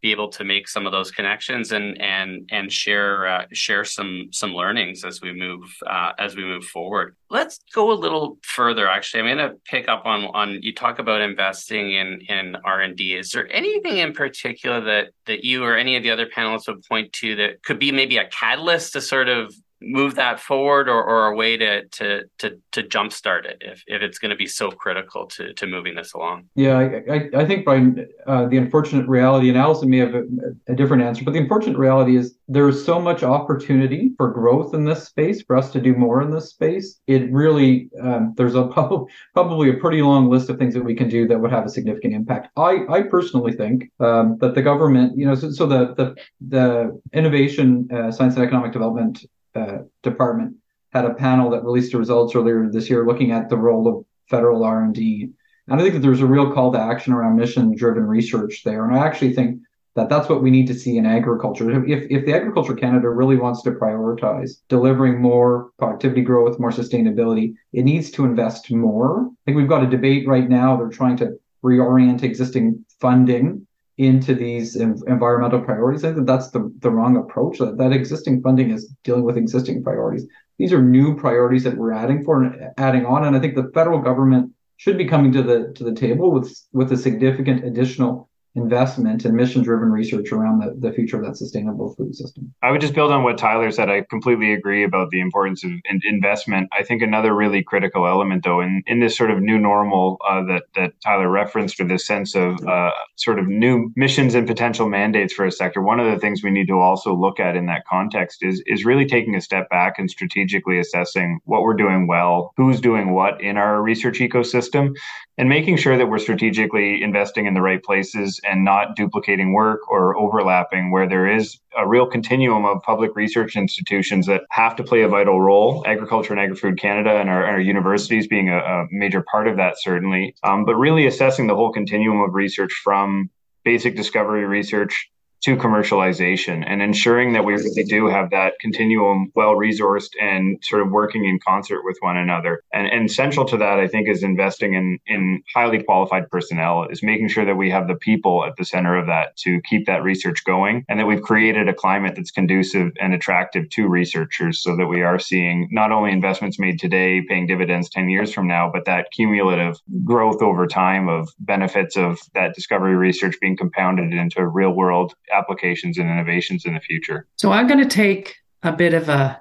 be 0.00 0.12
able 0.12 0.28
to 0.28 0.44
make 0.44 0.68
some 0.68 0.86
of 0.86 0.92
those 0.92 1.10
connections 1.10 1.72
and 1.72 2.00
and 2.00 2.48
and 2.52 2.72
share 2.72 3.26
uh, 3.26 3.44
share 3.52 3.84
some 3.84 4.28
some 4.32 4.52
learnings 4.52 5.04
as 5.04 5.20
we 5.20 5.32
move 5.32 5.64
uh, 5.86 6.12
as 6.18 6.36
we 6.36 6.44
move 6.44 6.64
forward. 6.64 7.16
Let's 7.30 7.60
go 7.74 7.92
a 7.92 7.94
little 7.94 8.38
further. 8.42 8.88
Actually, 8.88 9.28
I'm 9.28 9.36
going 9.36 9.50
to 9.50 9.56
pick 9.64 9.88
up 9.88 10.06
on 10.06 10.24
on 10.26 10.62
you 10.62 10.74
talk 10.74 10.98
about 10.98 11.20
investing 11.20 11.92
in 11.92 12.20
in 12.28 12.56
R 12.64 12.80
and 12.80 12.96
D. 12.96 13.14
Is 13.14 13.30
there 13.30 13.50
anything 13.52 13.98
in 13.98 14.12
particular 14.12 14.80
that 14.82 15.08
that 15.26 15.44
you 15.44 15.64
or 15.64 15.76
any 15.76 15.96
of 15.96 16.02
the 16.02 16.10
other 16.10 16.26
panelists 16.26 16.68
would 16.68 16.82
point 16.84 17.12
to 17.14 17.36
that 17.36 17.62
could 17.62 17.78
be 17.78 17.92
maybe 17.92 18.18
a 18.18 18.28
catalyst 18.28 18.92
to 18.92 19.00
sort 19.00 19.28
of 19.28 19.54
move 19.80 20.16
that 20.16 20.40
forward 20.40 20.88
or, 20.88 21.02
or 21.02 21.26
a 21.26 21.36
way 21.36 21.56
to 21.56 21.84
to 21.88 22.24
to 22.38 22.58
to 22.72 22.82
jumpstart 22.82 23.44
it 23.44 23.58
if, 23.60 23.82
if 23.86 24.02
it's 24.02 24.18
going 24.18 24.30
to 24.30 24.36
be 24.36 24.46
so 24.46 24.70
critical 24.70 25.26
to 25.26 25.52
to 25.54 25.66
moving 25.66 25.94
this 25.94 26.14
along? 26.14 26.48
Yeah, 26.54 26.78
I, 26.78 27.14
I, 27.14 27.30
I 27.36 27.44
think 27.46 27.64
by 27.64 27.84
uh, 28.26 28.46
the 28.46 28.56
unfortunate 28.56 29.08
reality, 29.08 29.48
and 29.48 29.58
Alison 29.58 29.90
may 29.90 29.98
have 29.98 30.14
a, 30.14 30.24
a, 30.68 30.74
different 30.74 31.02
answer, 31.02 31.24
but 31.24 31.32
the 31.32 31.38
unfortunate 31.38 31.78
reality 31.78 32.16
is 32.16 32.36
there 32.48 32.68
is 32.68 32.84
so 32.84 33.00
much 33.00 33.22
opportunity 33.22 34.12
for 34.16 34.30
growth 34.30 34.74
in 34.74 34.84
this 34.84 35.04
space 35.04 35.42
for 35.42 35.56
us 35.56 35.70
to 35.72 35.80
do 35.80 35.94
more 35.94 36.22
in 36.22 36.30
this 36.30 36.50
space. 36.50 37.00
It 37.06 37.30
really 37.32 37.88
um, 38.02 38.34
there's 38.36 38.54
a 38.54 38.64
probably 39.34 39.70
a 39.70 39.74
pretty 39.74 40.02
long 40.02 40.28
list 40.28 40.50
of 40.50 40.58
things 40.58 40.74
that 40.74 40.84
we 40.84 40.94
can 40.94 41.08
do 41.08 41.28
that 41.28 41.38
would 41.38 41.52
have 41.52 41.66
a 41.66 41.70
significant 41.70 42.14
impact. 42.14 42.48
I 42.56 42.84
I 42.88 43.02
personally 43.02 43.52
think 43.52 43.90
um, 44.00 44.38
that 44.40 44.54
the 44.54 44.62
government, 44.62 45.16
you 45.16 45.26
know, 45.26 45.34
so, 45.34 45.50
so 45.50 45.66
the 45.66 45.94
the 45.94 46.14
the 46.48 47.00
innovation, 47.12 47.88
uh, 47.92 48.10
science 48.10 48.34
and 48.34 48.44
economic 48.44 48.72
development 48.72 49.24
uh, 49.58 49.78
department 50.02 50.56
had 50.92 51.04
a 51.04 51.14
panel 51.14 51.50
that 51.50 51.64
released 51.64 51.92
the 51.92 51.98
results 51.98 52.34
earlier 52.34 52.68
this 52.70 52.88
year 52.88 53.06
looking 53.06 53.32
at 53.32 53.48
the 53.48 53.56
role 53.56 53.86
of 53.88 54.04
federal 54.30 54.64
R&D. 54.64 55.30
And 55.68 55.80
I 55.80 55.82
think 55.82 55.94
that 55.94 56.00
there's 56.00 56.22
a 56.22 56.26
real 56.26 56.52
call 56.52 56.72
to 56.72 56.80
action 56.80 57.12
around 57.12 57.36
mission-driven 57.36 58.04
research 58.04 58.62
there. 58.64 58.86
And 58.86 58.96
I 58.96 59.04
actually 59.04 59.34
think 59.34 59.60
that 59.96 60.08
that's 60.08 60.28
what 60.28 60.42
we 60.42 60.50
need 60.50 60.66
to 60.68 60.74
see 60.74 60.96
in 60.96 61.04
agriculture. 61.04 61.84
If, 61.84 62.06
if 62.10 62.24
the 62.24 62.34
Agriculture 62.34 62.74
Canada 62.74 63.10
really 63.10 63.36
wants 63.36 63.62
to 63.62 63.72
prioritize 63.72 64.52
delivering 64.68 65.20
more 65.20 65.70
productivity 65.78 66.22
growth, 66.22 66.58
more 66.58 66.70
sustainability, 66.70 67.54
it 67.72 67.82
needs 67.82 68.10
to 68.12 68.24
invest 68.24 68.70
more. 68.70 69.26
I 69.26 69.30
think 69.44 69.56
we've 69.56 69.68
got 69.68 69.82
a 69.82 69.90
debate 69.90 70.26
right 70.26 70.48
now. 70.48 70.76
They're 70.76 70.88
trying 70.88 71.16
to 71.18 71.38
reorient 71.64 72.22
existing 72.22 72.84
funding 73.00 73.66
into 73.98 74.32
these 74.34 74.76
environmental 74.76 75.60
priorities. 75.60 76.04
I 76.04 76.12
think 76.14 76.26
that's 76.26 76.50
the, 76.50 76.72
the 76.78 76.90
wrong 76.90 77.16
approach. 77.16 77.58
That, 77.58 77.78
that 77.78 77.92
existing 77.92 78.42
funding 78.42 78.70
is 78.70 78.94
dealing 79.02 79.24
with 79.24 79.36
existing 79.36 79.82
priorities. 79.82 80.26
These 80.56 80.72
are 80.72 80.82
new 80.82 81.16
priorities 81.16 81.64
that 81.64 81.76
we're 81.76 81.92
adding 81.92 82.24
for 82.24 82.42
and 82.42 82.70
adding 82.78 83.04
on. 83.04 83.24
And 83.24 83.36
I 83.36 83.40
think 83.40 83.56
the 83.56 83.70
federal 83.74 84.00
government 84.00 84.52
should 84.76 84.96
be 84.96 85.04
coming 85.04 85.32
to 85.32 85.42
the 85.42 85.72
to 85.74 85.84
the 85.84 85.92
table 85.92 86.30
with 86.30 86.56
with 86.72 86.92
a 86.92 86.96
significant 86.96 87.64
additional 87.64 88.27
investment 88.62 89.24
and 89.24 89.34
mission 89.34 89.62
driven 89.62 89.90
research 89.90 90.32
around 90.32 90.60
the, 90.60 90.88
the 90.88 90.92
future 90.92 91.18
of 91.18 91.24
that 91.24 91.36
sustainable 91.36 91.94
food 91.94 92.14
system. 92.14 92.52
I 92.62 92.70
would 92.70 92.80
just 92.80 92.94
build 92.94 93.12
on 93.12 93.22
what 93.22 93.38
Tyler 93.38 93.70
said. 93.70 93.88
I 93.88 94.02
completely 94.10 94.52
agree 94.52 94.84
about 94.84 95.10
the 95.10 95.20
importance 95.20 95.64
of 95.64 95.70
investment. 96.04 96.68
I 96.78 96.82
think 96.82 97.02
another 97.02 97.34
really 97.34 97.62
critical 97.62 98.06
element, 98.06 98.44
though, 98.44 98.60
in, 98.60 98.82
in 98.86 99.00
this 99.00 99.16
sort 99.16 99.30
of 99.30 99.40
new 99.40 99.58
normal 99.58 100.18
uh, 100.28 100.42
that, 100.44 100.64
that 100.74 100.92
Tyler 101.02 101.28
referenced, 101.28 101.80
or 101.80 101.84
this 101.84 102.06
sense 102.06 102.34
of 102.34 102.66
uh, 102.66 102.90
sort 103.16 103.38
of 103.38 103.46
new 103.46 103.92
missions 103.96 104.34
and 104.34 104.46
potential 104.46 104.88
mandates 104.88 105.32
for 105.32 105.46
a 105.46 105.52
sector, 105.52 105.82
one 105.82 106.00
of 106.00 106.12
the 106.12 106.18
things 106.18 106.42
we 106.42 106.50
need 106.50 106.66
to 106.66 106.78
also 106.80 107.14
look 107.14 107.40
at 107.40 107.56
in 107.56 107.66
that 107.66 107.86
context 107.86 108.42
is, 108.42 108.62
is 108.66 108.84
really 108.84 109.06
taking 109.06 109.34
a 109.34 109.40
step 109.40 109.68
back 109.70 109.98
and 109.98 110.10
strategically 110.10 110.78
assessing 110.78 111.38
what 111.44 111.62
we're 111.62 111.74
doing 111.74 112.06
well, 112.06 112.52
who's 112.56 112.80
doing 112.80 113.12
what 113.12 113.40
in 113.40 113.56
our 113.56 113.82
research 113.82 114.18
ecosystem, 114.18 114.94
and 115.38 115.48
making 115.48 115.76
sure 115.76 115.96
that 115.96 116.06
we're 116.06 116.18
strategically 116.18 117.00
investing 117.00 117.46
in 117.46 117.54
the 117.54 117.62
right 117.62 117.82
places 117.82 118.40
and 118.44 118.64
not 118.64 118.96
duplicating 118.96 119.52
work 119.52 119.88
or 119.88 120.16
overlapping 120.18 120.90
where 120.90 121.08
there 121.08 121.32
is 121.32 121.58
a 121.78 121.86
real 121.86 122.06
continuum 122.06 122.64
of 122.64 122.82
public 122.82 123.14
research 123.14 123.54
institutions 123.54 124.26
that 124.26 124.42
have 124.50 124.74
to 124.74 124.82
play 124.82 125.02
a 125.02 125.08
vital 125.08 125.40
role. 125.40 125.84
Agriculture 125.86 126.32
and 126.32 126.40
agri-food 126.40 126.76
canada 126.76 127.10
and 127.20 127.30
our, 127.30 127.44
our 127.44 127.60
universities 127.60 128.26
being 128.26 128.48
a, 128.48 128.58
a, 128.58 128.86
major 128.90 129.24
part 129.30 129.46
of 129.46 129.56
that 129.56 129.78
certainly. 129.78 130.34
Um, 130.42 130.64
but 130.64 130.74
really 130.74 131.06
assessing 131.06 131.46
the 131.46 131.54
whole 131.54 131.72
continuum 131.72 132.20
of 132.20 132.34
research 132.34 132.72
from 132.72 133.30
basic 133.64 133.94
discovery 133.94 134.44
research 134.44 135.08
to 135.42 135.56
commercialization 135.56 136.64
and 136.66 136.82
ensuring 136.82 137.32
that 137.32 137.44
we 137.44 137.54
really 137.54 137.84
do 137.84 138.08
have 138.08 138.30
that 138.30 138.54
continuum 138.60 139.30
well 139.34 139.54
resourced 139.54 140.10
and 140.20 140.58
sort 140.62 140.82
of 140.82 140.90
working 140.90 141.24
in 141.24 141.38
concert 141.46 141.82
with 141.84 141.96
one 142.00 142.16
another. 142.16 142.62
And, 142.72 142.86
and 142.88 143.10
central 143.10 143.46
to 143.46 143.56
that, 143.58 143.78
I 143.78 143.86
think, 143.86 144.08
is 144.08 144.22
investing 144.22 144.74
in, 144.74 144.98
in 145.06 145.42
highly 145.54 145.82
qualified 145.82 146.28
personnel, 146.30 146.86
is 146.90 147.02
making 147.02 147.28
sure 147.28 147.44
that 147.44 147.56
we 147.56 147.70
have 147.70 147.88
the 147.88 147.94
people 147.94 148.44
at 148.44 148.56
the 148.56 148.64
center 148.64 148.96
of 148.96 149.06
that 149.06 149.36
to 149.38 149.60
keep 149.62 149.86
that 149.86 150.02
research 150.02 150.44
going 150.44 150.84
and 150.88 150.98
that 150.98 151.06
we've 151.06 151.22
created 151.22 151.68
a 151.68 151.74
climate 151.74 152.14
that's 152.16 152.30
conducive 152.30 152.92
and 153.00 153.14
attractive 153.14 153.68
to 153.70 153.88
researchers 153.88 154.62
so 154.62 154.76
that 154.76 154.86
we 154.86 155.02
are 155.02 155.18
seeing 155.18 155.68
not 155.70 155.92
only 155.92 156.10
investments 156.10 156.58
made 156.58 156.78
today 156.78 157.22
paying 157.28 157.46
dividends 157.46 157.88
10 157.90 158.08
years 158.08 158.32
from 158.32 158.48
now, 158.48 158.70
but 158.72 158.84
that 158.86 159.10
cumulative 159.12 159.78
growth 160.04 160.42
over 160.42 160.66
time 160.66 161.08
of 161.08 161.28
benefits 161.38 161.96
of 161.96 162.18
that 162.34 162.54
discovery 162.54 162.96
research 162.96 163.36
being 163.40 163.56
compounded 163.56 164.12
into 164.12 164.46
real 164.46 164.72
world 164.72 165.14
applications 165.32 165.98
and 165.98 166.10
innovations 166.10 166.64
in 166.64 166.74
the 166.74 166.80
future. 166.80 167.26
So 167.36 167.52
I'm 167.52 167.66
going 167.66 167.82
to 167.82 167.88
take 167.88 168.36
a 168.62 168.72
bit 168.72 168.94
of 168.94 169.08
a, 169.08 169.40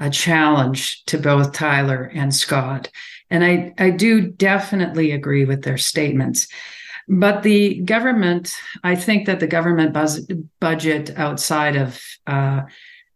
a 0.00 0.10
challenge 0.10 1.04
to 1.06 1.18
both 1.18 1.52
Tyler 1.52 2.10
and 2.14 2.34
Scott. 2.34 2.90
And 3.30 3.44
I, 3.44 3.74
I 3.78 3.90
do 3.90 4.28
definitely 4.28 5.12
agree 5.12 5.44
with 5.44 5.62
their 5.62 5.78
statements. 5.78 6.48
But 7.08 7.42
the 7.42 7.80
government, 7.82 8.54
I 8.82 8.96
think 8.96 9.26
that 9.26 9.40
the 9.40 9.46
government 9.46 9.92
buzz, 9.92 10.26
budget 10.60 11.16
outside 11.16 11.76
of 11.76 12.02
uh, 12.26 12.62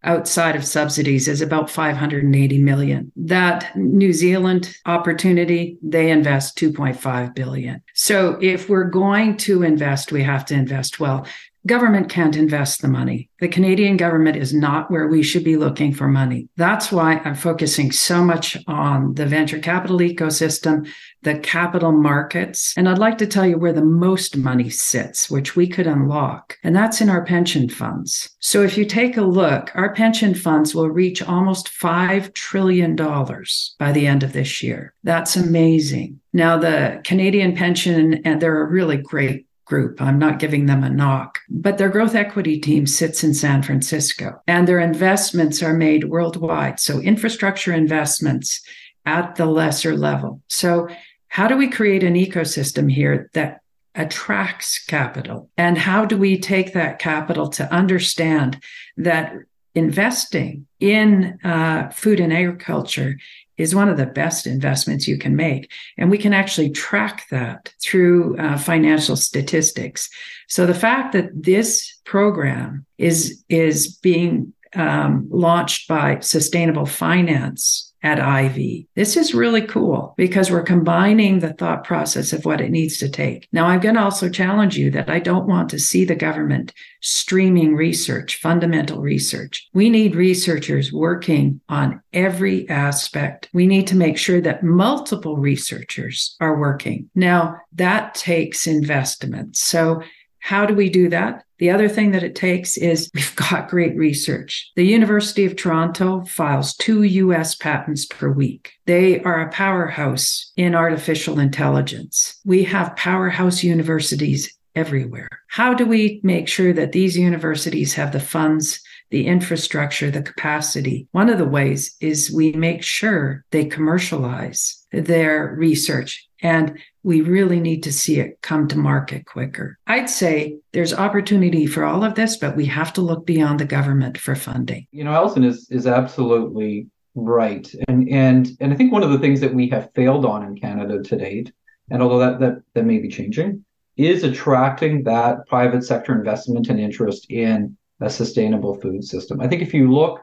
outside 0.03 0.57
of 0.57 0.65
subsidies 0.65 1.29
is 1.29 1.43
about 1.43 1.69
580 1.69 2.59
million. 2.59 3.13
That 3.17 3.77
New 3.77 4.13
Zealand 4.13 4.75
opportunity, 4.87 5.77
they 5.83 6.11
invest 6.11 6.57
2.5 6.59 7.35
billion. 7.35 7.83
So 7.95 8.39
if 8.41 8.69
we're 8.69 8.89
going 8.89 9.37
to 9.39 9.63
invest, 9.63 10.11
we 10.11 10.23
have 10.23 10.45
to 10.47 10.55
invest 10.55 11.01
well 11.01 11.27
government 11.67 12.09
can't 12.09 12.37
invest 12.37 12.81
the 12.83 12.89
money. 12.89 13.29
The 13.41 13.49
Canadian 13.49 13.97
government 13.97 14.37
is 14.37 14.53
not 14.55 14.91
where 14.91 15.09
we 15.09 15.23
should 15.23 15.45
be 15.45 15.57
looking 15.57 15.93
for 15.93 16.09
money. 16.09 16.49
That's 16.57 16.91
why 16.91 17.21
I'm 17.25 17.35
focusing 17.35 17.93
so 17.93 18.23
much 18.23 18.57
on 18.67 19.15
the 19.15 19.27
venture 19.27 19.59
capital 19.59 19.99
ecosystem, 19.99 20.89
the 21.23 21.39
capital 21.39 21.93
markets. 21.93 22.75
And 22.77 22.89
I'd 22.89 22.99
like 22.99 23.19
to 23.19 23.27
tell 23.27 23.47
you 23.47 23.59
where 23.59 23.73
the 23.73 23.85
most 23.85 24.37
money 24.37 24.71
sits, 24.71 25.31
which 25.31 25.57
we 25.57 25.69
could 25.69 25.87
unlock, 25.87 26.59
and 26.63 26.75
that's 26.75 27.01
in 27.01 27.11
our 27.11 27.25
pension 27.25 27.69
funds. 27.69 28.31
So 28.41 28.63
if 28.63 28.77
you 28.79 28.85
take 28.85 29.17
a 29.17 29.23
look, 29.23 29.71
our 29.75 29.95
pension 29.95 30.35
funds 30.35 30.75
will 30.75 30.91
reach 30.91 31.23
almost 31.23 31.69
$5 31.69 32.35
trillion 32.35 32.97
by 32.97 33.93
the 33.93 34.07
end 34.07 34.23
of 34.23 34.33
this 34.33 34.63
year. 34.63 34.95
That's 35.03 35.37
amazing. 35.37 36.21
Now, 36.33 36.59
the 36.59 37.01
Canadian 37.05 37.57
pension, 37.57 38.23
and 38.25 38.41
they're 38.41 38.63
a 38.63 38.71
really 38.71 38.97
great 38.97 39.47
group. 39.71 40.03
I'm 40.03 40.19
not 40.19 40.41
giving 40.41 40.67
them 40.67 40.83
a 40.85 40.91
knock, 40.91 41.39
but 41.49 41.79
their 41.79 41.89
growth 41.89 42.15
equity 42.15 42.59
team 42.59 42.87
sits 42.87 43.25
in 43.25 43.33
San 43.33 43.63
Francisco 43.63 44.43
and 44.47 44.67
their 44.67 44.81
investments 44.81 45.63
are 45.63 45.73
made 45.73 46.05
worldwide. 46.05 46.81
So 46.81 46.99
infrastructure 46.99 47.73
investments 47.73 48.61
at 49.07 49.37
the 49.37 49.47
lesser 49.47 49.97
level. 49.97 50.43
So 50.49 50.89
how 51.29 51.47
do 51.47 51.57
we 51.57 51.69
create 51.69 52.03
an 52.03 52.15
ecosystem 52.15 52.91
here 52.93 53.31
that 53.35 53.61
attracts 53.95 54.85
capital? 54.85 55.49
And 55.57 55.79
how 55.79 56.05
do 56.05 56.19
we 56.19 56.39
take 56.39 56.73
that 56.75 56.99
capital 56.99 57.49
to 57.51 57.73
understand 57.73 58.61
that 58.97 59.33
investing 59.75 60.67
in 60.81 61.39
uh, 61.45 61.91
food 61.91 62.19
and 62.19 62.33
agriculture 62.33 63.17
is 63.61 63.75
one 63.75 63.91
of 63.91 63.99
the 63.99 64.07
best 64.07 64.47
investments 64.47 65.07
you 65.07 65.19
can 65.19 65.37
make. 65.37 65.71
And 65.99 66.11
we 66.11 66.19
can 66.19 66.33
actually 66.33 66.71
track 66.71 67.27
that 67.31 67.73
through 67.83 68.39
uh, 68.39 68.57
financial 68.57 69.17
statistics. 69.17 70.09
So 70.49 70.67
the 70.67 70.75
fact 70.75 71.13
that 71.13 71.31
this 71.35 72.01
program 72.05 72.87
is, 72.97 73.45
is 73.49 73.97
being 73.97 74.55
um, 74.75 75.29
launched 75.31 75.89
by 75.89 76.21
Sustainable 76.21 76.87
Finance 76.87 77.90
at 78.03 78.21
Ivey. 78.21 78.89
This 78.95 79.17
is 79.17 79.35
really 79.35 79.63
cool 79.63 80.15
because 80.17 80.51
we're 80.51 80.63
combining 80.63 81.39
the 81.39 81.53
thought 81.53 81.85
process 81.85 82.33
of 82.33 82.45
what 82.45 82.61
it 82.61 82.71
needs 82.71 82.99
to 82.99 83.09
take. 83.09 83.49
Now, 83.53 83.67
I'm 83.67 83.81
going 83.81 83.95
to 83.97 84.03
also 84.03 84.29
challenge 84.29 84.77
you 84.77 84.91
that 84.93 85.11
I 85.11 85.19
don't 85.19 85.47
want 85.47 85.69
to 85.71 85.79
see 85.79 86.05
the 86.05 86.15
government 86.15 86.73
streaming 87.03 87.75
research, 87.75 88.37
fundamental 88.37 89.01
research. 89.01 89.69
We 89.73 89.91
need 89.91 90.15
researchers 90.15 90.93
working 90.93 91.61
on 91.69 92.03
every 92.13 92.69
aspect. 92.69 93.49
We 93.53 93.67
need 93.67 93.87
to 93.89 93.97
make 93.97 94.19
sure 94.19 94.41
that 94.41 94.63
multiple 94.63 95.37
researchers 95.37 96.37
are 96.41 96.59
working. 96.59 97.11
Now, 97.15 97.57
that 97.75 98.15
takes 98.15 98.67
investment. 98.67 99.57
So 99.57 100.03
how 100.41 100.67
do 100.67 100.75
we 100.75 100.89
do 100.89 101.09
that? 101.11 101.45
The 101.61 101.71
other 101.71 101.91
thing 101.91 102.13
that 102.13 102.23
it 102.23 102.35
takes 102.35 102.79
is 102.79 103.11
we've 103.15 103.37
got 103.37 103.69
great 103.69 103.95
research. 103.97 104.73
The 104.77 104.87
University 104.87 105.45
of 105.45 105.57
Toronto 105.57 106.25
files 106.25 106.75
two 106.75 107.03
US 107.03 107.55
patents 107.55 108.07
per 108.07 108.31
week. 108.31 108.73
They 108.87 109.21
are 109.23 109.43
a 109.43 109.53
powerhouse 109.53 110.53
in 110.57 110.75
artificial 110.75 111.39
intelligence. 111.39 112.41
We 112.47 112.65
have 112.65 112.97
powerhouse 112.97 113.63
universities 113.63 114.57
everywhere. 114.75 115.29
How 115.49 115.75
do 115.75 115.85
we 115.85 116.21
make 116.23 116.49
sure 116.49 116.73
that 116.73 116.93
these 116.93 117.19
universities 117.19 117.93
have 117.95 118.13
the 118.13 118.21
funds, 118.21 118.81
the 119.11 119.27
infrastructure, 119.27 120.11
the 120.11 120.23
capacity? 120.23 121.09
One 121.13 121.29
of 121.29 121.39
the 121.39 121.45
ways 121.45 121.95
is 122.01 122.33
we 122.33 122.53
make 122.53 122.83
sure 122.83 123.45
they 123.51 123.67
commercialize 123.67 124.87
their 124.93 125.55
research 125.59 126.27
and 126.43 126.79
we 127.03 127.23
really 127.23 127.61
need 127.61 127.83
to 127.85 127.93
see 127.93 128.21
it 128.21 128.41
come 128.43 128.69
to 128.69 128.79
market 128.79 129.27
quicker. 129.27 129.79
I'd 129.87 130.11
say 130.11 130.59
there's 130.73 130.93
opportunity 130.93 131.67
for 131.67 131.85
all 131.85 132.05
of 132.05 132.15
this, 132.15 132.37
but 132.37 132.57
we 132.57 132.67
have 132.67 132.93
to 132.95 133.01
look 133.01 133.27
beyond 133.27 133.61
the 133.61 133.65
government 133.65 134.19
for 134.19 134.35
funding. 134.35 134.87
You 134.93 135.05
know, 135.05 135.13
Alison 135.13 135.45
is 135.45 135.69
is 135.71 135.87
absolutely 135.87 136.89
right. 137.15 137.73
And 137.89 138.09
and 138.09 138.51
and 138.61 138.73
I 138.73 138.77
think 138.77 138.93
one 138.93 139.03
of 139.03 139.11
the 139.11 139.19
things 139.19 139.41
that 139.41 139.55
we 139.55 139.69
have 139.71 139.91
failed 139.95 140.25
on 140.25 140.45
in 140.45 140.57
Canada 140.57 141.03
to 141.03 141.17
date, 141.17 141.53
and 141.91 142.03
although 142.03 142.19
that 142.19 142.41
that, 142.41 142.63
that 142.75 142.85
may 142.85 142.99
be 142.99 143.09
changing, 143.09 143.65
is 143.97 144.25
attracting 144.25 145.05
that 145.05 145.47
private 145.47 145.85
sector 145.85 146.15
investment 146.15 146.69
and 146.69 146.79
interest 146.79 147.31
in 147.31 147.77
a 148.01 148.11
sustainable 148.11 148.75
food 148.75 149.05
system. 149.05 149.41
I 149.41 149.49
think 149.49 149.63
if 149.63 149.75
you 149.75 149.93
look 149.93 150.21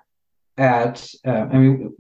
at, 0.58 1.08
uh, 1.26 1.46
I 1.52 1.58
mean, 1.58 1.96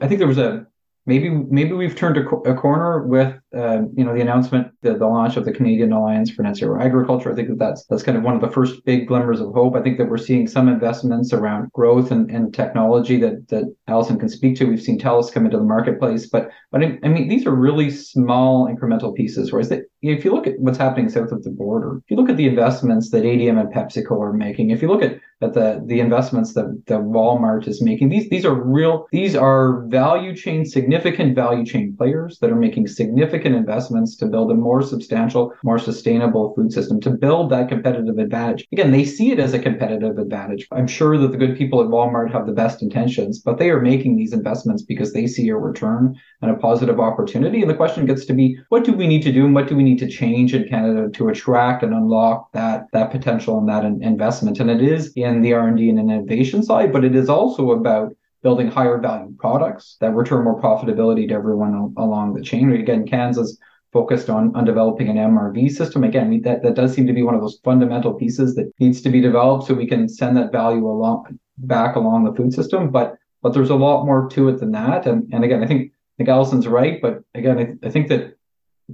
I 0.00 0.08
think 0.08 0.18
there 0.18 0.28
was 0.28 0.38
a 0.38 0.66
maybe 1.06 1.30
maybe 1.30 1.72
we've 1.72 1.96
turned 1.96 2.16
a, 2.16 2.26
a 2.48 2.54
corner 2.54 3.02
with 3.06 3.34
uh, 3.54 3.82
you 3.94 4.04
know 4.04 4.14
the 4.14 4.20
announcement 4.20 4.68
the, 4.82 4.94
the 4.94 5.06
launch 5.06 5.36
of 5.36 5.44
the 5.44 5.52
Canadian 5.52 5.92
Alliance 5.92 6.30
for 6.30 6.42
Net 6.42 6.56
Zero 6.56 6.80
Agriculture. 6.80 7.32
I 7.32 7.34
think 7.34 7.48
that 7.48 7.58
that's 7.58 7.84
that's 7.86 8.02
kind 8.02 8.16
of 8.16 8.24
one 8.24 8.34
of 8.34 8.40
the 8.40 8.50
first 8.50 8.84
big 8.84 9.08
glimmers 9.08 9.40
of 9.40 9.52
hope. 9.52 9.74
I 9.74 9.82
think 9.82 9.98
that 9.98 10.08
we're 10.08 10.18
seeing 10.18 10.46
some 10.46 10.68
investments 10.68 11.32
around 11.32 11.70
growth 11.72 12.10
and, 12.10 12.30
and 12.30 12.54
technology 12.54 13.18
that 13.20 13.48
that 13.48 13.64
Alison 13.88 14.18
can 14.18 14.28
speak 14.28 14.56
to. 14.56 14.64
We've 14.64 14.82
seen 14.82 14.98
TELUS 14.98 15.32
come 15.32 15.44
into 15.44 15.58
the 15.58 15.64
marketplace, 15.64 16.26
but 16.26 16.50
but 16.70 16.82
I, 16.82 16.98
I 17.02 17.08
mean 17.08 17.28
these 17.28 17.46
are 17.46 17.54
really 17.54 17.90
small 17.90 18.68
incremental 18.68 19.14
pieces. 19.14 19.52
Whereas 19.52 19.68
that 19.70 19.82
if 20.02 20.24
you 20.24 20.32
look 20.32 20.46
at 20.46 20.58
what's 20.58 20.78
happening 20.78 21.08
south 21.08 21.32
of 21.32 21.44
the 21.44 21.50
border, 21.50 21.98
if 21.98 22.10
you 22.10 22.16
look 22.16 22.28
at 22.28 22.36
the 22.36 22.46
investments 22.46 23.10
that 23.10 23.22
ADM 23.22 23.60
and 23.60 23.72
PepsiCo 23.72 24.20
are 24.20 24.32
making, 24.32 24.70
if 24.70 24.82
you 24.82 24.88
look 24.88 25.02
at 25.02 25.20
that 25.42 25.54
the 25.54 25.82
the 25.86 26.00
investments 26.00 26.54
that, 26.54 26.82
that 26.86 27.00
Walmart 27.00 27.66
is 27.66 27.82
making. 27.82 28.08
These 28.08 28.30
these 28.30 28.46
are 28.46 28.54
real. 28.54 29.06
These 29.10 29.34
are 29.34 29.82
value 29.88 30.34
chain 30.34 30.64
significant 30.64 31.34
value 31.34 31.66
chain 31.66 31.94
players 31.96 32.38
that 32.38 32.50
are 32.50 32.56
making 32.56 32.86
significant 32.86 33.56
investments 33.56 34.16
to 34.16 34.26
build 34.26 34.50
a 34.52 34.54
more 34.54 34.82
substantial, 34.82 35.52
more 35.64 35.78
sustainable 35.78 36.54
food 36.54 36.72
system 36.72 37.00
to 37.00 37.10
build 37.10 37.50
that 37.50 37.68
competitive 37.68 38.18
advantage. 38.18 38.66
Again, 38.72 38.92
they 38.92 39.04
see 39.04 39.32
it 39.32 39.40
as 39.40 39.52
a 39.52 39.58
competitive 39.58 40.16
advantage. 40.16 40.68
I'm 40.70 40.86
sure 40.86 41.18
that 41.18 41.32
the 41.32 41.38
good 41.38 41.58
people 41.58 41.80
at 41.80 41.88
Walmart 41.88 42.32
have 42.32 42.46
the 42.46 42.52
best 42.52 42.80
intentions, 42.80 43.40
but 43.40 43.58
they 43.58 43.70
are 43.70 43.80
making 43.80 44.16
these 44.16 44.32
investments 44.32 44.82
because 44.82 45.12
they 45.12 45.26
see 45.26 45.48
a 45.48 45.56
return 45.56 46.14
and 46.40 46.50
a 46.52 46.54
positive 46.54 47.00
opportunity. 47.00 47.60
And 47.60 47.70
the 47.70 47.74
question 47.74 48.06
gets 48.06 48.24
to 48.26 48.32
be, 48.32 48.56
what 48.68 48.84
do 48.84 48.92
we 48.92 49.08
need 49.08 49.22
to 49.22 49.32
do 49.32 49.44
and 49.44 49.54
what 49.54 49.66
do 49.66 49.74
we 49.74 49.82
need 49.82 49.91
to 49.98 50.08
change 50.08 50.54
in 50.54 50.68
Canada 50.68 51.08
to 51.10 51.28
attract 51.28 51.82
and 51.82 51.92
unlock 51.92 52.52
that 52.52 52.86
that 52.92 53.10
potential 53.10 53.58
and 53.58 53.68
that 53.68 53.84
investment? 53.84 54.60
And 54.60 54.70
it 54.70 54.82
is 54.82 55.12
in 55.14 55.42
the 55.42 55.52
R&D 55.52 55.88
and 55.88 55.98
innovation 55.98 56.62
side, 56.62 56.92
but 56.92 57.04
it 57.04 57.14
is 57.14 57.28
also 57.28 57.70
about 57.70 58.14
building 58.42 58.68
higher 58.68 58.98
value 58.98 59.34
products 59.38 59.96
that 60.00 60.14
return 60.14 60.44
more 60.44 60.60
profitability 60.60 61.28
to 61.28 61.34
everyone 61.34 61.94
along 61.96 62.34
the 62.34 62.42
chain. 62.42 62.72
Again, 62.72 63.06
Kansas 63.06 63.56
focused 63.92 64.30
on, 64.30 64.54
on 64.56 64.64
developing 64.64 65.08
an 65.08 65.16
MRV 65.16 65.70
system. 65.70 66.02
Again, 66.02 66.40
that, 66.42 66.62
that 66.62 66.74
does 66.74 66.94
seem 66.94 67.06
to 67.06 67.12
be 67.12 67.22
one 67.22 67.34
of 67.34 67.40
those 67.40 67.60
fundamental 67.62 68.14
pieces 68.14 68.54
that 68.56 68.72
needs 68.80 69.02
to 69.02 69.10
be 69.10 69.20
developed 69.20 69.66
so 69.66 69.74
we 69.74 69.86
can 69.86 70.08
send 70.08 70.36
that 70.36 70.50
value 70.50 70.86
along 70.86 71.38
back 71.58 71.94
along 71.94 72.24
the 72.24 72.32
food 72.34 72.52
system. 72.52 72.90
But 72.90 73.16
but 73.42 73.52
there's 73.52 73.70
a 73.70 73.74
lot 73.74 74.06
more 74.06 74.28
to 74.30 74.48
it 74.48 74.58
than 74.58 74.72
that. 74.72 75.06
And 75.06 75.32
and 75.32 75.44
again, 75.44 75.62
I 75.62 75.66
think 75.66 75.92
I 75.92 76.14
think 76.18 76.28
Alison's 76.30 76.66
right. 76.66 77.00
But 77.02 77.22
again, 77.34 77.58
I, 77.58 77.86
I 77.86 77.90
think 77.90 78.08
that 78.08 78.36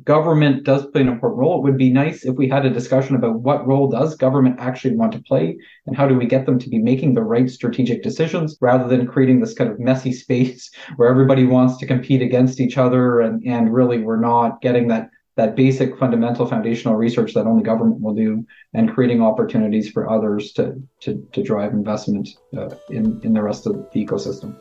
government 0.04 0.64
does 0.64 0.86
play 0.86 1.00
an 1.00 1.08
important 1.08 1.40
role. 1.40 1.58
It 1.58 1.62
would 1.62 1.78
be 1.78 1.90
nice 1.90 2.24
if 2.24 2.36
we 2.36 2.48
had 2.48 2.66
a 2.66 2.70
discussion 2.70 3.16
about 3.16 3.40
what 3.40 3.66
role 3.66 3.88
does 3.88 4.16
government 4.16 4.56
actually 4.58 4.94
want 4.96 5.12
to 5.12 5.22
play 5.22 5.56
and 5.86 5.96
how 5.96 6.06
do 6.06 6.16
we 6.16 6.26
get 6.26 6.46
them 6.46 6.58
to 6.58 6.68
be 6.68 6.78
making 6.78 7.14
the 7.14 7.22
right 7.22 7.50
strategic 7.50 8.02
decisions 8.02 8.56
rather 8.60 8.86
than 8.88 9.06
creating 9.06 9.40
this 9.40 9.54
kind 9.54 9.70
of 9.70 9.78
messy 9.78 10.12
space 10.24 10.70
where 10.96 11.08
everybody 11.08 11.44
wants 11.44 11.76
to 11.78 11.86
compete 11.86 12.22
against 12.22 12.60
each 12.60 12.78
other 12.78 13.20
and, 13.20 13.42
and 13.44 13.72
really 13.72 13.98
we're 13.98 14.20
not 14.20 14.60
getting 14.60 14.88
that 14.88 15.10
that 15.36 15.54
basic 15.54 15.96
fundamental 15.96 16.46
foundational 16.46 16.96
research 16.96 17.32
that 17.32 17.46
only 17.46 17.62
government 17.62 18.00
will 18.00 18.12
do 18.12 18.44
and 18.74 18.92
creating 18.92 19.22
opportunities 19.22 19.88
for 19.88 20.10
others 20.10 20.52
to 20.52 20.74
to, 21.00 21.24
to 21.32 21.44
drive 21.44 21.72
investment 21.72 22.28
uh, 22.56 22.70
in 22.90 23.20
in 23.22 23.32
the 23.34 23.42
rest 23.42 23.64
of 23.64 23.74
the 23.92 24.04
ecosystem. 24.04 24.60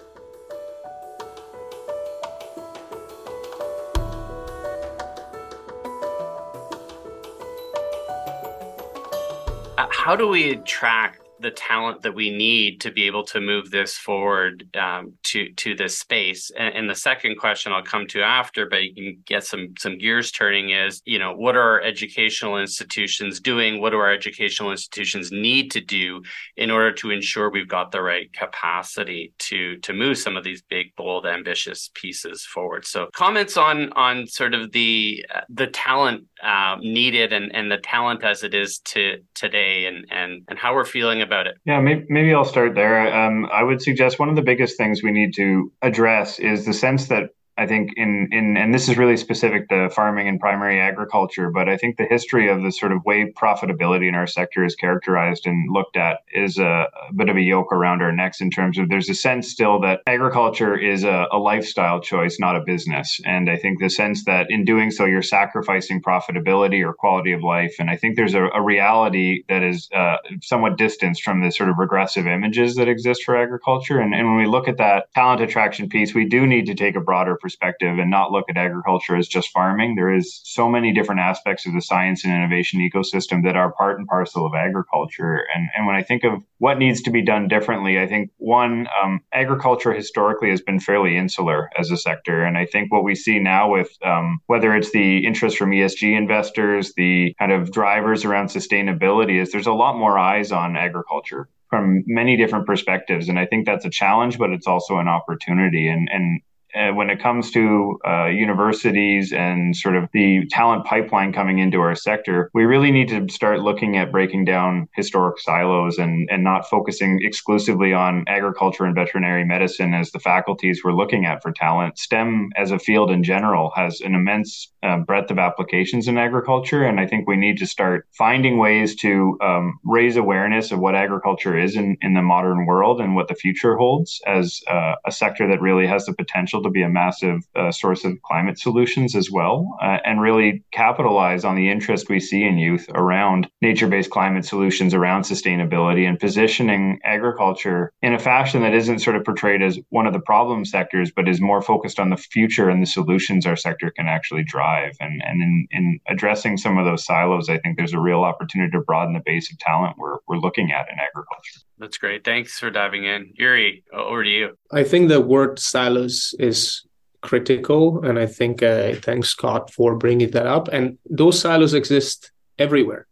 How 10.08 10.16
do 10.16 10.26
we 10.26 10.52
attract 10.52 11.20
the 11.40 11.52
talent 11.52 12.02
that 12.02 12.14
we 12.14 12.30
need 12.30 12.82
to 12.82 12.92
be 12.92 13.06
able 13.06 13.24
to 13.24 13.40
move 13.40 13.70
this 13.70 13.98
forward 13.98 14.68
um, 14.76 15.14
to 15.24 15.52
to 15.54 15.76
this 15.76 16.00
space. 16.00 16.52
And, 16.58 16.74
and, 16.76 16.90
the 16.90 16.96
second 16.96 17.38
question 17.38 17.72
I'll 17.72 17.84
come 17.84 18.08
to 18.08 18.22
after, 18.22 18.68
but 18.68 18.84
you 18.84 18.94
can 18.94 19.24
get 19.26 19.44
some 19.44 19.74
some 19.78 19.98
gears 19.98 20.32
turning 20.32 20.70
is, 20.72 21.02
you 21.06 21.20
know, 21.20 21.34
what 21.34 21.56
are 21.56 21.62
our 21.62 21.82
educational 21.82 22.58
institutions 22.58 23.40
doing? 23.40 23.82
What 23.82 23.92
do 23.92 23.98
our 23.98 24.12
educational 24.12 24.72
institutions 24.72 25.32
need 25.32 25.72
to 25.72 25.82
do 25.82 26.24
in 26.56 26.72
order 26.72 26.92
to 26.94 27.12
ensure 27.12 27.50
we've 27.50 27.68
got 27.68 27.92
the 27.92 28.02
right 28.02 28.32
capacity 28.34 29.34
to 29.40 29.78
to 29.78 29.94
move 29.94 30.18
some 30.18 30.38
of 30.38 30.44
these 30.44 30.62
big, 30.64 30.96
bold, 30.96 31.26
ambitious 31.26 31.92
pieces 31.94 32.46
forward? 32.46 32.86
So 32.86 33.10
comments 33.14 33.58
on 33.58 33.92
on 33.94 34.28
sort 34.28 34.54
of 34.54 34.72
the 34.72 35.26
the 35.50 35.68
talent 35.68 36.26
uh, 36.44 36.78
needed 36.80 37.34
and 37.34 37.56
and 37.56 37.72
the 37.72 37.78
talent 37.78 38.24
as 38.24 38.44
it 38.44 38.54
is 38.54 38.80
to 38.80 39.22
today 39.34 39.86
and 39.86 40.06
and 40.12 40.44
and 40.48 40.60
how 40.60 40.74
we're 40.74 40.86
feeling 40.86 41.22
about 41.22 41.48
it. 41.48 41.56
Yeah, 41.66 41.80
maybe, 41.80 42.06
maybe 42.10 42.34
I'll 42.34 42.46
start 42.46 42.76
there. 42.76 43.14
Um, 43.14 43.48
I 43.52 43.64
would 43.64 43.82
suggest 43.82 44.20
one 44.20 44.30
of 44.30 44.36
the 44.36 44.42
biggest 44.42 44.78
things 44.78 45.02
we 45.04 45.12
need 45.12 45.34
to 45.36 45.72
address 45.82 46.40
is 46.40 46.66
the 46.66 46.74
sense 46.74 47.08
that 47.08 47.32
I 47.58 47.66
think 47.66 47.94
in 47.98 48.30
in 48.32 48.56
and 48.56 48.74
this 48.74 48.88
is 48.88 48.98
really 48.98 49.18
specific 49.18 49.68
to 49.70 49.90
farming 49.90 50.28
and 50.28 50.40
primary 50.40 50.80
agriculture, 50.80 51.50
but 51.50 51.68
I 51.68 51.76
think 51.76 51.98
the 51.98 52.06
history 52.06 52.50
of 52.50 52.62
the 52.62 52.72
sort 52.72 52.92
of 52.92 53.04
way 53.04 53.32
profitability 53.32 54.08
in 54.08 54.14
our 54.14 54.28
sector 54.28 54.64
is 54.64 54.76
characterized 54.76 55.48
and 55.48 55.72
looked 55.72 55.98
at 55.98 56.20
is 56.32 56.60
a, 56.60 56.88
a 57.10 57.14
bit 57.16 57.30
of 57.30 57.36
a 57.36 57.42
yoke 57.42 57.74
around 57.74 58.04
our 58.04 58.12
necks 58.12 58.42
in 58.42 58.52
terms 58.52 58.78
of 58.78 58.90
there's 58.90 59.10
a 59.10 59.16
sense 59.16 59.50
still 59.50 59.80
that 59.82 60.02
agriculture 60.06 60.78
is 60.78 61.04
a, 61.04 61.26
a 61.32 61.40
lifestyle 61.40 62.00
choice, 62.00 62.40
not 62.40 62.56
a 62.56 62.62
business. 62.62 63.20
And 63.26 63.50
I 63.50 63.58
think 63.58 63.80
the 63.80 63.90
sense 63.90 64.26
that 64.26 64.52
in 64.52 64.64
doing 64.64 64.92
so 64.92 65.06
you're 65.06 65.24
sacrificing 65.24 66.00
profitability 66.00 66.86
or 66.86 66.94
quality 66.94 67.32
of 67.32 67.42
life. 67.42 67.76
And 67.80 67.90
I 67.90 67.98
think 67.98 68.18
there's 68.18 68.36
a, 68.36 68.46
a 68.54 68.62
reality 68.62 69.44
that 69.50 69.64
is 69.64 69.90
uh, 69.96 70.18
somewhat 70.44 70.78
distanced 70.78 71.24
from 71.24 71.42
the 71.42 71.52
sort 71.52 71.70
of 71.70 71.80
regressive 71.80 72.28
images 72.28 72.76
that 72.76 72.88
exist 72.88 73.24
for 73.24 73.36
agriculture. 73.36 74.00
And, 74.00 74.14
and 74.14 74.28
when 74.28 74.38
we 74.38 74.46
look 74.46 74.68
at 74.68 74.78
that 74.78 75.12
talent 75.16 75.42
attraction 75.42 75.90
piece, 75.90 76.14
we 76.14 76.26
do 76.26 76.46
need 76.46 76.68
to 76.68 76.76
take 76.76 76.96
a 76.96 77.02
broader 77.02 77.36
perspective 77.36 77.47
and 77.62 78.10
not 78.10 78.32
look 78.32 78.46
at 78.50 78.58
agriculture 78.58 79.16
as 79.16 79.28
just 79.28 79.50
farming. 79.50 79.96
There 79.96 80.14
is 80.14 80.42
so 80.44 80.70
many 80.70 80.94
different 80.94 81.22
aspects 81.22 81.66
of 81.66 81.74
the 81.74 81.82
science 81.82 82.24
and 82.24 82.34
innovation 82.34 82.80
ecosystem 82.80 83.44
that 83.44 83.56
are 83.56 83.72
part 83.74 83.98
and 83.98 84.08
parcel 84.08 84.46
of 84.46 84.54
agriculture. 84.56 85.46
And, 85.54 85.70
and 85.76 85.86
when 85.86 85.96
I 85.96 86.04
think 86.04 86.24
of 86.24 86.44
what 86.60 86.80
needs 86.80 87.02
to 87.04 87.12
be 87.12 87.24
done 87.24 87.48
differently, 87.48 88.00
I 88.00 88.08
think 88.08 88.32
one, 88.38 88.88
um, 89.02 89.22
agriculture 89.34 89.94
historically 89.94 90.50
has 90.50 90.62
been 90.62 90.80
fairly 90.80 91.18
insular 91.18 91.70
as 91.78 91.92
a 91.92 91.98
sector. 91.98 92.44
And 92.44 92.58
I 92.58 92.66
think 92.66 92.92
what 92.92 93.04
we 93.04 93.16
see 93.16 93.40
now 93.40 93.72
with 93.72 93.90
um, 94.04 94.40
whether 94.48 94.76
it's 94.76 94.92
the 94.92 95.26
interest 95.26 95.58
from 95.58 95.72
ESG 95.72 96.18
investors, 96.18 96.94
the 96.96 97.36
kind 97.40 97.52
of 97.52 97.72
drivers 97.72 98.26
around 98.26 98.48
sustainability, 98.48 99.42
is 99.42 99.52
there's 99.52 99.68
a 99.68 99.74
lot 99.74 99.98
more 99.98 100.18
eyes 100.18 100.52
on 100.52 100.76
agriculture 100.76 101.50
from 101.70 102.04
many 102.08 102.38
different 102.38 102.66
perspectives. 102.66 103.30
And 103.30 103.38
I 103.38 103.46
think 103.46 103.66
that's 103.66 103.86
a 103.86 103.90
challenge, 103.90 104.38
but 104.38 104.52
it's 104.52 104.68
also 104.68 104.98
an 104.98 105.08
opportunity. 105.08 105.90
And, 105.90 106.10
and 106.12 106.42
uh, 106.76 106.92
when 106.92 107.10
it 107.10 107.22
comes 107.22 107.52
to 107.52 108.00
uh, 108.08 108.26
universities 108.26 109.34
and 109.34 109.76
sort 109.76 109.96
of 109.96 110.10
the 110.14 110.46
talent 110.50 110.86
pipeline 110.86 111.34
coming 111.34 111.60
into 111.60 111.80
our 111.80 111.96
sector, 111.96 112.50
we 112.54 112.66
really 112.66 112.92
need 112.92 113.08
to 113.08 113.28
start 113.34 113.62
looking 113.62 113.98
at 113.98 114.12
breaking 114.12 114.46
down 114.46 114.88
historic 114.96 115.40
silos 115.40 115.98
and, 115.98 116.28
and 116.32 116.44
not 116.44 116.68
focusing 116.70 117.20
exclusively 117.24 117.94
on 117.94 118.24
agriculture 118.28 118.86
and 118.86 118.96
veterinary 118.96 119.46
medicine 119.46 119.94
as 119.94 120.12
the 120.12 120.20
faculties 120.20 120.82
we're 120.84 120.92
looking 120.92 121.26
at 121.26 121.42
for 121.42 121.52
talent. 121.52 121.98
STEM 121.98 122.52
as 122.56 122.72
a 122.72 122.80
field 122.80 123.12
in 123.12 123.24
general 123.24 123.72
has 123.76 124.02
an 124.02 124.14
immense 124.16 124.72
uh, 124.84 124.98
breadth 124.98 125.32
of 125.32 125.40
applications 125.40 126.08
in 126.08 126.18
agriculture. 126.18 126.84
And 126.84 127.00
I 127.00 127.08
think 127.08 127.28
we 127.28 127.38
need 127.38 127.58
to 127.58 127.66
start 127.66 128.08
finding 128.18 128.58
ways 128.58 128.96
to 128.98 129.38
um, 129.42 129.80
raise 129.84 130.16
awareness 130.18 130.72
of 130.72 130.80
what 130.80 130.96
agriculture 130.96 131.58
is 131.58 131.76
in, 131.76 131.98
in 132.02 132.14
the 132.14 132.22
modern 132.22 132.66
world 132.66 133.02
and 133.02 133.16
what 133.16 133.28
the 133.28 133.36
future 133.36 133.76
holds 133.76 134.22
as 134.26 134.62
uh, 134.68 134.96
a 135.06 135.12
sector 135.12 135.48
that 135.48 135.62
really 135.62 135.88
has 135.88 136.06
the 136.06 136.14
potential 136.14 136.57
to 136.64 136.70
be 136.70 136.82
a 136.82 136.90
massive 136.90 137.42
uh, 137.56 137.72
source 137.72 138.04
of 138.06 138.22
climate 138.24 138.60
solutions 138.60 139.16
as 139.16 139.32
well, 139.32 139.78
uh, 139.82 139.98
and 140.06 140.22
really 140.22 140.64
capitalize 140.72 141.44
on 141.44 141.56
the 141.56 141.70
interest 141.70 142.10
we 142.10 142.20
see 142.20 142.44
in 142.44 142.58
youth 142.58 142.86
around 142.94 143.48
nature 143.62 143.88
based 143.88 144.10
climate 144.10 144.46
solutions, 144.46 144.94
around 144.94 145.24
sustainability, 145.24 146.08
and 146.08 146.20
positioning 146.20 147.00
agriculture 147.04 147.92
in 148.02 148.14
a 148.14 148.20
fashion 148.20 148.62
that 148.62 148.74
isn't 148.74 149.00
sort 149.00 149.16
of 149.16 149.24
portrayed 149.24 149.62
as 149.62 149.80
one 149.90 150.08
of 150.08 150.14
the 150.14 150.20
problem 150.20 150.66
sectors, 150.66 151.12
but 151.16 151.28
is 151.28 151.42
more 151.42 151.62
focused 151.62 152.00
on 152.00 152.10
the 152.10 152.18
future 152.18 152.70
and 152.70 152.82
the 152.82 152.88
solutions 152.88 153.46
our 153.46 153.56
sector 153.56 153.92
can 153.92 154.08
actually 154.08 154.44
drive. 154.44 154.94
And, 155.00 155.22
and 155.24 155.42
in, 155.42 155.68
in 155.72 156.00
addressing 156.08 156.58
some 156.58 156.78
of 156.78 156.86
those 156.86 157.06
silos, 157.06 157.50
I 157.50 157.58
think 157.60 157.78
there's 157.78 157.94
a 157.94 158.00
real 158.00 158.24
opportunity 158.24 158.72
to 158.72 158.82
broaden 158.82 159.14
the 159.14 159.22
base 159.26 159.52
of 159.52 159.58
talent 159.60 159.98
we're, 159.98 160.18
we're 160.28 160.38
looking 160.38 160.72
at 160.72 160.88
in 160.92 161.00
agriculture. 161.00 161.62
That's 161.80 161.98
great. 161.98 162.24
Thanks 162.24 162.58
for 162.60 162.70
diving 162.72 163.06
in. 163.06 163.34
Jury, 163.38 163.84
over 163.94 164.24
to 164.24 164.30
you. 164.30 164.58
I 164.72 164.84
think 164.84 165.10
the 165.10 165.22
word 165.22 165.60
silos 165.60 166.34
is 166.40 166.84
critical. 167.22 168.04
And 168.06 168.18
I 168.18 168.26
think 168.26 168.64
uh, 168.64 168.94
thanks 168.96 169.30
Scott 169.30 169.72
for 169.72 169.96
bringing 169.96 170.32
that 170.32 170.48
up. 170.48 170.68
And 170.70 170.98
those 171.10 171.40
silos 171.40 171.74
exist 171.74 172.32
everywhere 172.58 173.08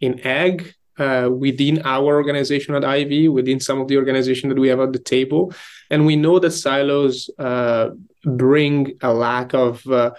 in 0.00 0.20
ag, 0.26 0.74
uh, 0.98 1.30
within 1.32 1.82
our 1.84 2.16
organization 2.16 2.74
at 2.74 2.84
Ivey, 2.84 3.28
within 3.28 3.60
some 3.60 3.80
of 3.80 3.88
the 3.88 3.96
organization 3.96 4.48
that 4.48 4.58
we 4.58 4.68
have 4.68 4.80
at 4.80 4.92
the 4.92 4.98
table. 4.98 5.52
And 5.90 6.04
we 6.04 6.16
know 6.16 6.38
that 6.38 6.50
silos 6.50 7.30
uh, 7.38 7.90
bring 8.24 8.98
a 9.00 9.12
lack 9.12 9.54
of 9.54 9.86
uh, 9.86 10.12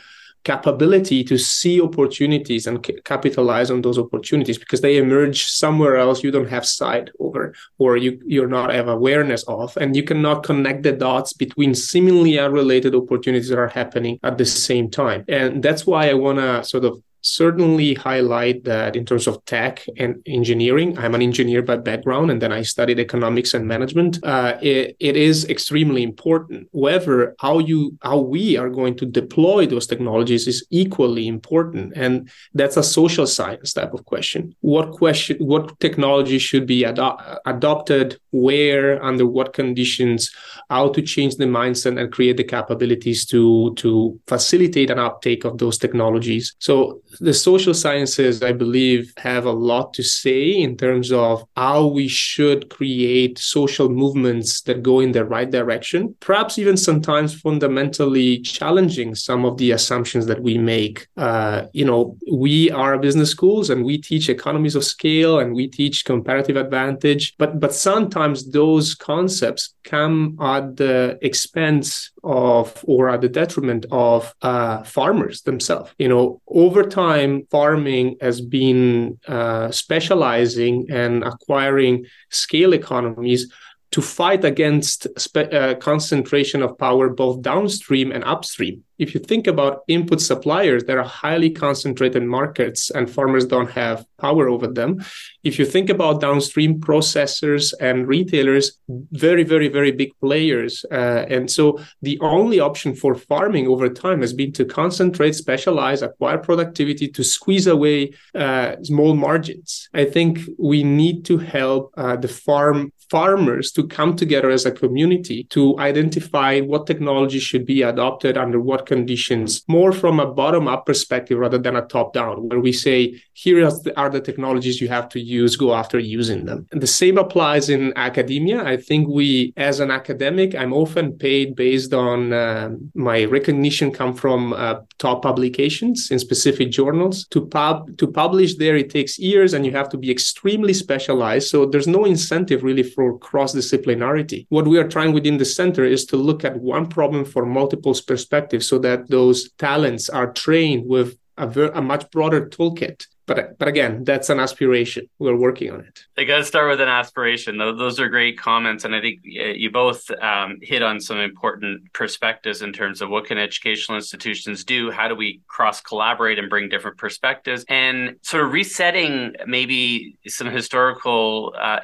capability 0.44 1.24
to 1.24 1.38
see 1.38 1.82
opportunities 1.82 2.68
and 2.68 2.84
c- 2.86 3.00
capitalize 3.06 3.70
on 3.70 3.82
those 3.82 4.00
opportunities 4.00 4.58
because 4.58 4.82
they 4.82 4.98
emerge 4.98 5.44
somewhere 5.44 5.98
else 5.98 6.24
you 6.24 6.32
don't 6.32 6.50
have 6.50 6.66
sight 6.66 7.10
over 7.20 7.54
or 7.78 7.98
you 7.98 8.20
you're 8.26 8.48
not 8.48 8.74
have 8.74 8.88
awareness 8.88 9.44
of. 9.44 9.78
And 9.78 9.96
you 9.96 10.04
cannot 10.04 10.44
connect 10.44 10.84
the 10.84 10.92
dots 10.92 11.34
between 11.34 11.76
seemingly 11.76 12.40
unrelated 12.40 12.96
opportunities 12.96 13.50
that 13.50 13.60
are 13.60 13.68
happening 13.68 14.20
at 14.24 14.38
the 14.38 14.46
same 14.46 14.90
time. 14.90 15.26
And 15.28 15.62
that's 15.64 15.86
why 15.86 16.10
i 16.10 16.14
want 16.14 16.40
to 16.40 16.64
sort 16.64 16.86
of 16.86 17.02
certainly 17.22 17.94
highlight 17.94 18.64
that 18.64 18.96
in 18.96 19.06
terms 19.06 19.28
of 19.28 19.44
tech 19.46 19.86
and 19.98 20.22
engineering 20.26 20.98
i'm 20.98 21.16
an 21.16 21.22
engineer 21.22 21.62
by 21.62 21.78
background 21.78 22.32
and 22.32 22.42
then 22.42 22.52
i 22.52 22.62
studied 22.62 23.00
economics 23.00 23.54
and 23.54 23.68
management 23.68 24.20
uh, 24.24 24.58
it, 24.62 24.96
it 25.00 25.18
is 25.18 25.46
extremely 25.50 26.04
important. 26.04 26.68
However 26.74 27.36
how 27.40 27.60
you 27.60 27.98
how 28.02 28.20
we 28.20 28.58
are 28.58 28.70
going 28.70 28.96
to 28.98 29.06
deploy 29.06 29.66
those 29.66 29.88
technologies 29.88 30.48
is 30.48 30.66
equally 30.70 31.28
important 31.28 31.94
and 31.96 32.30
that's 32.54 32.78
a 32.78 32.84
social 32.84 33.28
science 33.28 33.74
type 33.74 33.94
of 33.94 34.06
question. 34.06 34.56
What 34.62 34.92
question 34.92 35.38
what 35.40 35.80
technology 35.80 36.40
should 36.40 36.66
be 36.66 36.84
ado- 36.84 37.18
adopted 37.46 38.20
where 38.32 39.04
under 39.04 39.26
what 39.26 39.54
conditions 39.54 40.32
how 40.70 40.90
to 40.90 41.02
change 41.02 41.36
the 41.36 41.46
mindset 41.46 42.00
and 42.00 42.12
create 42.12 42.38
the 42.38 42.44
capabilities 42.44 43.26
to 43.26 43.74
to 43.76 44.20
facilitate 44.28 44.90
an 44.90 45.00
uptake 45.00 45.44
of 45.46 45.58
those 45.58 45.78
technologies? 45.78 46.56
So 46.60 47.02
the 47.20 47.34
social 47.34 47.74
sciences, 47.74 48.42
I 48.42 48.52
believe, 48.52 49.14
have 49.18 49.46
a 49.46 49.52
lot 49.52 49.94
to 49.96 50.04
say 50.04 50.52
in 50.52 50.78
terms 50.78 51.12
of 51.12 51.44
how 51.56 51.88
we 51.88 52.08
should 52.08 52.70
create 52.70 53.38
social 53.38 53.90
movements 53.90 54.62
that 54.62 54.84
go 54.84 55.00
in 55.00 55.12
the 55.12 55.26
right 55.26 55.50
direction, 55.50 56.16
perhaps 56.20 56.58
even 56.58 56.78
sometimes 56.78 57.40
fundamentally 57.40 58.40
challenging 58.40 59.16
some 59.16 59.46
of 59.46 59.58
the 59.58 59.72
assumptions 59.72 60.26
that 60.28 60.42
we 60.42 60.58
make. 60.58 61.08
Uh, 61.18 61.64
you 61.74 61.86
know, 61.86 62.18
we 62.32 62.72
are 62.72 62.98
business 62.98 63.32
schools 63.32 63.70
and 63.70 63.84
we 63.84 63.98
teach 63.98 64.30
economies 64.30 64.76
of 64.76 64.84
scale 64.84 65.40
and 65.40 65.54
we 65.54 65.68
teach 65.68 66.06
comparative 66.06 66.56
advantage, 66.56 67.36
but 67.38 67.60
but 67.60 67.74
sometimes 67.74 68.52
those 68.52 68.96
concepts 68.96 69.74
come 69.84 70.38
at 70.42 70.78
the 70.78 71.18
expense 71.22 72.12
of 72.24 72.84
or 72.88 73.10
at 73.10 73.22
the 73.22 73.30
detriment 73.30 73.86
of 73.92 74.34
uh, 74.42 74.84
farmers 74.84 75.42
themselves. 75.42 75.92
You 75.98 76.10
know, 76.10 76.42
over 76.48 76.84
time, 76.84 77.01
farming 77.50 78.18
has 78.22 78.42
been 78.42 79.20
uh, 79.28 79.72
specializing 79.72 80.88
and 80.90 81.24
acquiring 81.24 82.06
scale 82.30 82.74
economies 82.74 83.52
to 83.92 84.02
fight 84.02 84.46
against 84.46 85.08
spe- 85.20 85.54
uh, 85.54 85.76
concentration 85.76 86.62
of 86.62 86.78
power 86.78 87.10
both 87.10 87.42
downstream 87.42 88.12
and 88.12 88.24
upstream 88.24 88.84
if 89.02 89.16
you 89.16 89.20
think 89.20 89.48
about 89.48 89.82
input 89.88 90.22
suppliers, 90.22 90.84
there 90.84 91.00
are 91.00 91.12
highly 91.24 91.50
concentrated 91.50 92.24
markets 92.24 92.92
and 92.92 93.10
farmers 93.10 93.46
don't 93.48 93.72
have 93.72 94.06
power 94.20 94.48
over 94.48 94.68
them. 94.68 95.04
If 95.44 95.58
you 95.58 95.66
think 95.66 95.90
about 95.90 96.22
downstream 96.22 96.80
processors 96.80 97.74
and 97.82 98.08
retailers, 98.08 98.78
very, 99.12 99.44
very, 99.44 99.70
very 99.70 99.92
big 99.92 100.12
players. 100.20 100.86
Uh, 100.92 101.26
and 101.36 101.50
so 101.50 101.82
the 102.04 102.20
only 102.22 102.60
option 102.60 102.94
for 102.94 103.16
farming 103.16 103.66
over 103.68 103.90
time 103.90 104.22
has 104.22 104.34
been 104.34 104.52
to 104.54 104.66
concentrate, 104.66 105.34
specialize, 105.34 106.04
acquire 106.04 106.38
productivity 106.38 107.08
to 107.08 107.24
squeeze 107.24 107.66
away 107.66 108.14
uh, 108.36 108.76
small 108.84 109.16
margins. 109.16 109.90
I 109.96 110.06
think 110.06 110.42
we 110.60 110.84
need 110.84 111.26
to 111.26 111.40
help 111.40 111.92
uh, 111.98 112.18
the 112.18 112.28
farm 112.28 112.94
farmers 113.12 113.72
to 113.74 113.82
come 113.98 114.16
together 114.16 114.50
as 114.50 114.66
a 114.66 114.72
community 114.72 115.40
to 115.56 115.78
identify 115.80 116.52
what 116.62 116.88
technology 116.88 117.40
should 117.40 117.66
be 117.66 117.82
adopted 117.82 118.38
under 118.38 118.60
what 118.70 118.86
conditions, 118.86 119.50
more 119.68 119.92
from 119.92 120.20
a 120.20 120.32
bottom 120.42 120.66
up 120.74 120.86
perspective 120.86 121.38
rather 121.38 121.58
than 121.66 121.76
a 121.76 121.86
top 121.96 122.14
down, 122.14 122.36
where 122.48 122.62
we 122.68 122.72
say, 122.72 122.98
here 123.34 123.70
are 123.98 124.10
the 124.10 124.22
technologies 124.30 124.80
you 124.80 124.88
have 124.88 125.10
to 125.10 125.20
use, 125.20 125.58
go 125.58 125.74
after 125.74 126.00
using 126.00 126.46
them. 126.46 126.60
And 126.72 126.82
the 126.82 126.88
same 127.02 127.18
applies 127.18 127.70
in 127.70 127.82
academia. 127.96 128.64
I 128.64 128.78
think 128.78 129.10
we, 129.20 129.54
as 129.58 129.80
an 129.80 129.92
academic, 129.92 130.56
I'm 130.56 130.74
often 130.74 131.18
paid 131.18 131.56
based 131.56 131.94
on 131.94 132.32
uh, 132.32 132.70
my 132.96 133.26
recognition 133.26 133.92
come 133.92 134.14
from 134.14 134.54
uh, 134.54 134.76
top 135.00 135.24
publications 135.24 136.12
in 136.12 136.20
specific 136.20 136.72
journals. 136.72 137.28
To 137.32 137.40
pub 137.46 137.98
to 137.98 138.06
publish 138.08 138.52
there, 138.56 138.78
it 138.84 138.90
takes 138.90 139.20
years 139.20 139.54
and 139.54 139.66
you 139.66 139.74
have 139.80 139.90
to 139.90 139.98
be 139.98 140.10
extremely 140.18 140.74
specialized. 140.74 141.48
So 141.50 141.66
there's 141.66 141.88
no 141.88 142.06
incentive 142.06 142.64
really 142.64 142.84
for 142.84 143.01
for 143.02 143.18
cross-disciplinarity. 143.18 144.46
What 144.50 144.68
we 144.68 144.78
are 144.78 144.88
trying 144.88 145.12
within 145.12 145.38
the 145.38 145.46
center 145.60 145.84
is 145.84 146.06
to 146.06 146.18
look 146.18 146.46
at 146.46 146.60
one 146.60 146.86
problem 146.88 147.26
from 147.26 147.50
multiple 147.50 147.96
perspectives 148.06 148.68
so 148.68 148.78
that 148.80 149.10
those 149.10 149.50
talents 149.54 150.08
are 150.08 150.32
trained 150.32 150.88
with 150.88 151.18
a, 151.36 151.48
ver- 151.48 151.72
a 151.74 151.82
much 151.82 152.12
broader 152.12 152.48
toolkit 152.48 153.08
but 153.32 153.58
but 153.58 153.68
again, 153.68 154.04
that's 154.04 154.30
an 154.30 154.40
aspiration. 154.40 155.08
We're 155.20 155.38
working 155.38 155.72
on 155.72 155.82
it. 155.82 156.06
They 156.18 156.26
got 156.26 156.38
to 156.38 156.44
start 156.44 156.70
with 156.70 156.82
an 156.82 156.90
aspiration. 156.90 157.58
Those 157.58 158.00
are 158.00 158.10
great 158.10 158.38
comments, 158.38 158.84
and 158.84 158.94
I 158.96 159.00
think 159.00 159.20
you 159.24 159.72
both 159.72 160.10
um, 160.22 160.58
hit 160.62 160.82
on 160.82 161.00
some 161.00 161.18
important 161.18 161.94
perspectives 161.94 162.62
in 162.62 162.74
terms 162.74 163.02
of 163.02 163.10
what 163.10 163.26
can 163.26 163.38
educational 163.38 163.96
institutions 163.96 164.64
do. 164.64 164.92
How 164.92 165.08
do 165.08 165.16
we 165.16 165.42
cross 165.48 165.82
collaborate 165.82 166.40
and 166.40 166.50
bring 166.50 166.68
different 166.68 166.98
perspectives, 166.98 167.64
and 167.70 168.18
sort 168.22 168.44
of 168.44 168.52
resetting 168.52 169.36
maybe 169.46 170.18
some 170.28 170.48
historical 170.48 171.56
uh, 171.58 171.80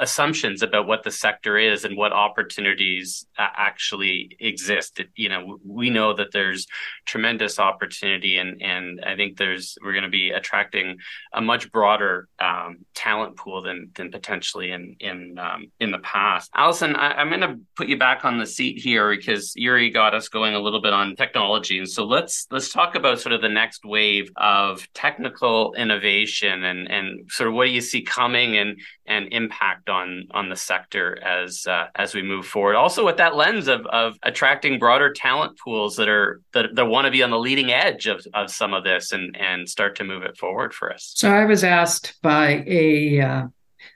assumptions 0.00 0.62
about 0.62 0.86
what 0.86 1.04
the 1.04 1.10
sector 1.10 1.58
is 1.58 1.84
and 1.84 1.96
what 1.96 2.12
opportunities 2.12 3.26
uh, 3.38 3.46
actually 3.54 4.36
exist. 4.40 5.00
You 5.14 5.28
know, 5.28 5.58
we 5.64 5.90
know 5.90 6.14
that 6.14 6.32
there's 6.32 6.66
tremendous 7.04 7.58
opportunity, 7.58 8.38
and 8.38 8.60
and 8.62 9.04
I 9.04 9.14
think 9.14 9.36
there's 9.36 9.76
we're 9.82 9.92
going 9.92 10.04
to 10.04 10.10
be 10.10 10.30
attracting 10.30 10.96
a 11.32 11.40
much 11.40 11.70
broader 11.70 12.28
um, 12.38 12.78
talent 12.94 13.36
pool 13.36 13.62
than 13.62 13.90
than 13.94 14.10
potentially 14.10 14.72
in 14.72 14.96
in 15.00 15.38
um, 15.38 15.70
in 15.78 15.90
the 15.90 15.98
past. 15.98 16.50
Alison, 16.54 16.96
I, 16.96 17.20
am 17.20 17.28
going 17.28 17.42
to 17.42 17.60
put 17.76 17.88
you 17.88 17.98
back 17.98 18.24
on 18.24 18.38
the 18.38 18.46
seat 18.46 18.78
here 18.78 19.14
because 19.14 19.52
Jury 19.52 19.90
got 19.90 20.14
us 20.14 20.28
going 20.28 20.54
a 20.54 20.58
little 20.60 20.80
bit 20.80 20.94
on 20.94 21.14
technology, 21.14 21.78
and 21.78 21.88
so 21.88 22.04
let's 22.04 22.46
let's 22.50 22.72
talk 22.72 22.94
about 22.94 23.20
sort 23.20 23.34
of 23.34 23.42
the 23.42 23.48
next 23.48 23.84
wave 23.84 24.32
of 24.36 24.88
technical 24.94 25.74
innovation 25.74 26.64
and 26.64 26.90
and 26.90 27.30
sort 27.30 27.48
of 27.48 27.54
what 27.54 27.66
do 27.66 27.70
you 27.70 27.82
see 27.82 28.00
coming 28.00 28.56
and 28.56 28.80
and 29.06 29.28
impact 29.32 29.89
on 29.90 30.28
on 30.30 30.48
the 30.48 30.56
sector 30.56 31.22
as 31.22 31.66
uh, 31.66 31.86
as 31.96 32.14
we 32.14 32.22
move 32.22 32.46
forward. 32.46 32.76
Also, 32.76 33.04
with 33.04 33.18
that 33.18 33.36
lens 33.36 33.68
of 33.68 33.84
of 33.86 34.16
attracting 34.22 34.78
broader 34.78 35.12
talent 35.12 35.58
pools 35.58 35.96
that 35.96 36.08
are 36.08 36.40
that, 36.52 36.74
that 36.74 36.86
want 36.86 37.04
to 37.04 37.10
be 37.10 37.22
on 37.22 37.30
the 37.30 37.38
leading 37.38 37.70
edge 37.70 38.06
of 38.06 38.24
of 38.32 38.50
some 38.50 38.72
of 38.72 38.84
this 38.84 39.12
and 39.12 39.36
and 39.36 39.68
start 39.68 39.96
to 39.96 40.04
move 40.04 40.22
it 40.22 40.38
forward 40.38 40.72
for 40.72 40.92
us? 40.92 41.12
So 41.16 41.30
I 41.30 41.44
was 41.44 41.64
asked 41.64 42.14
by 42.22 42.64
a 42.66 43.20
uh, 43.20 43.46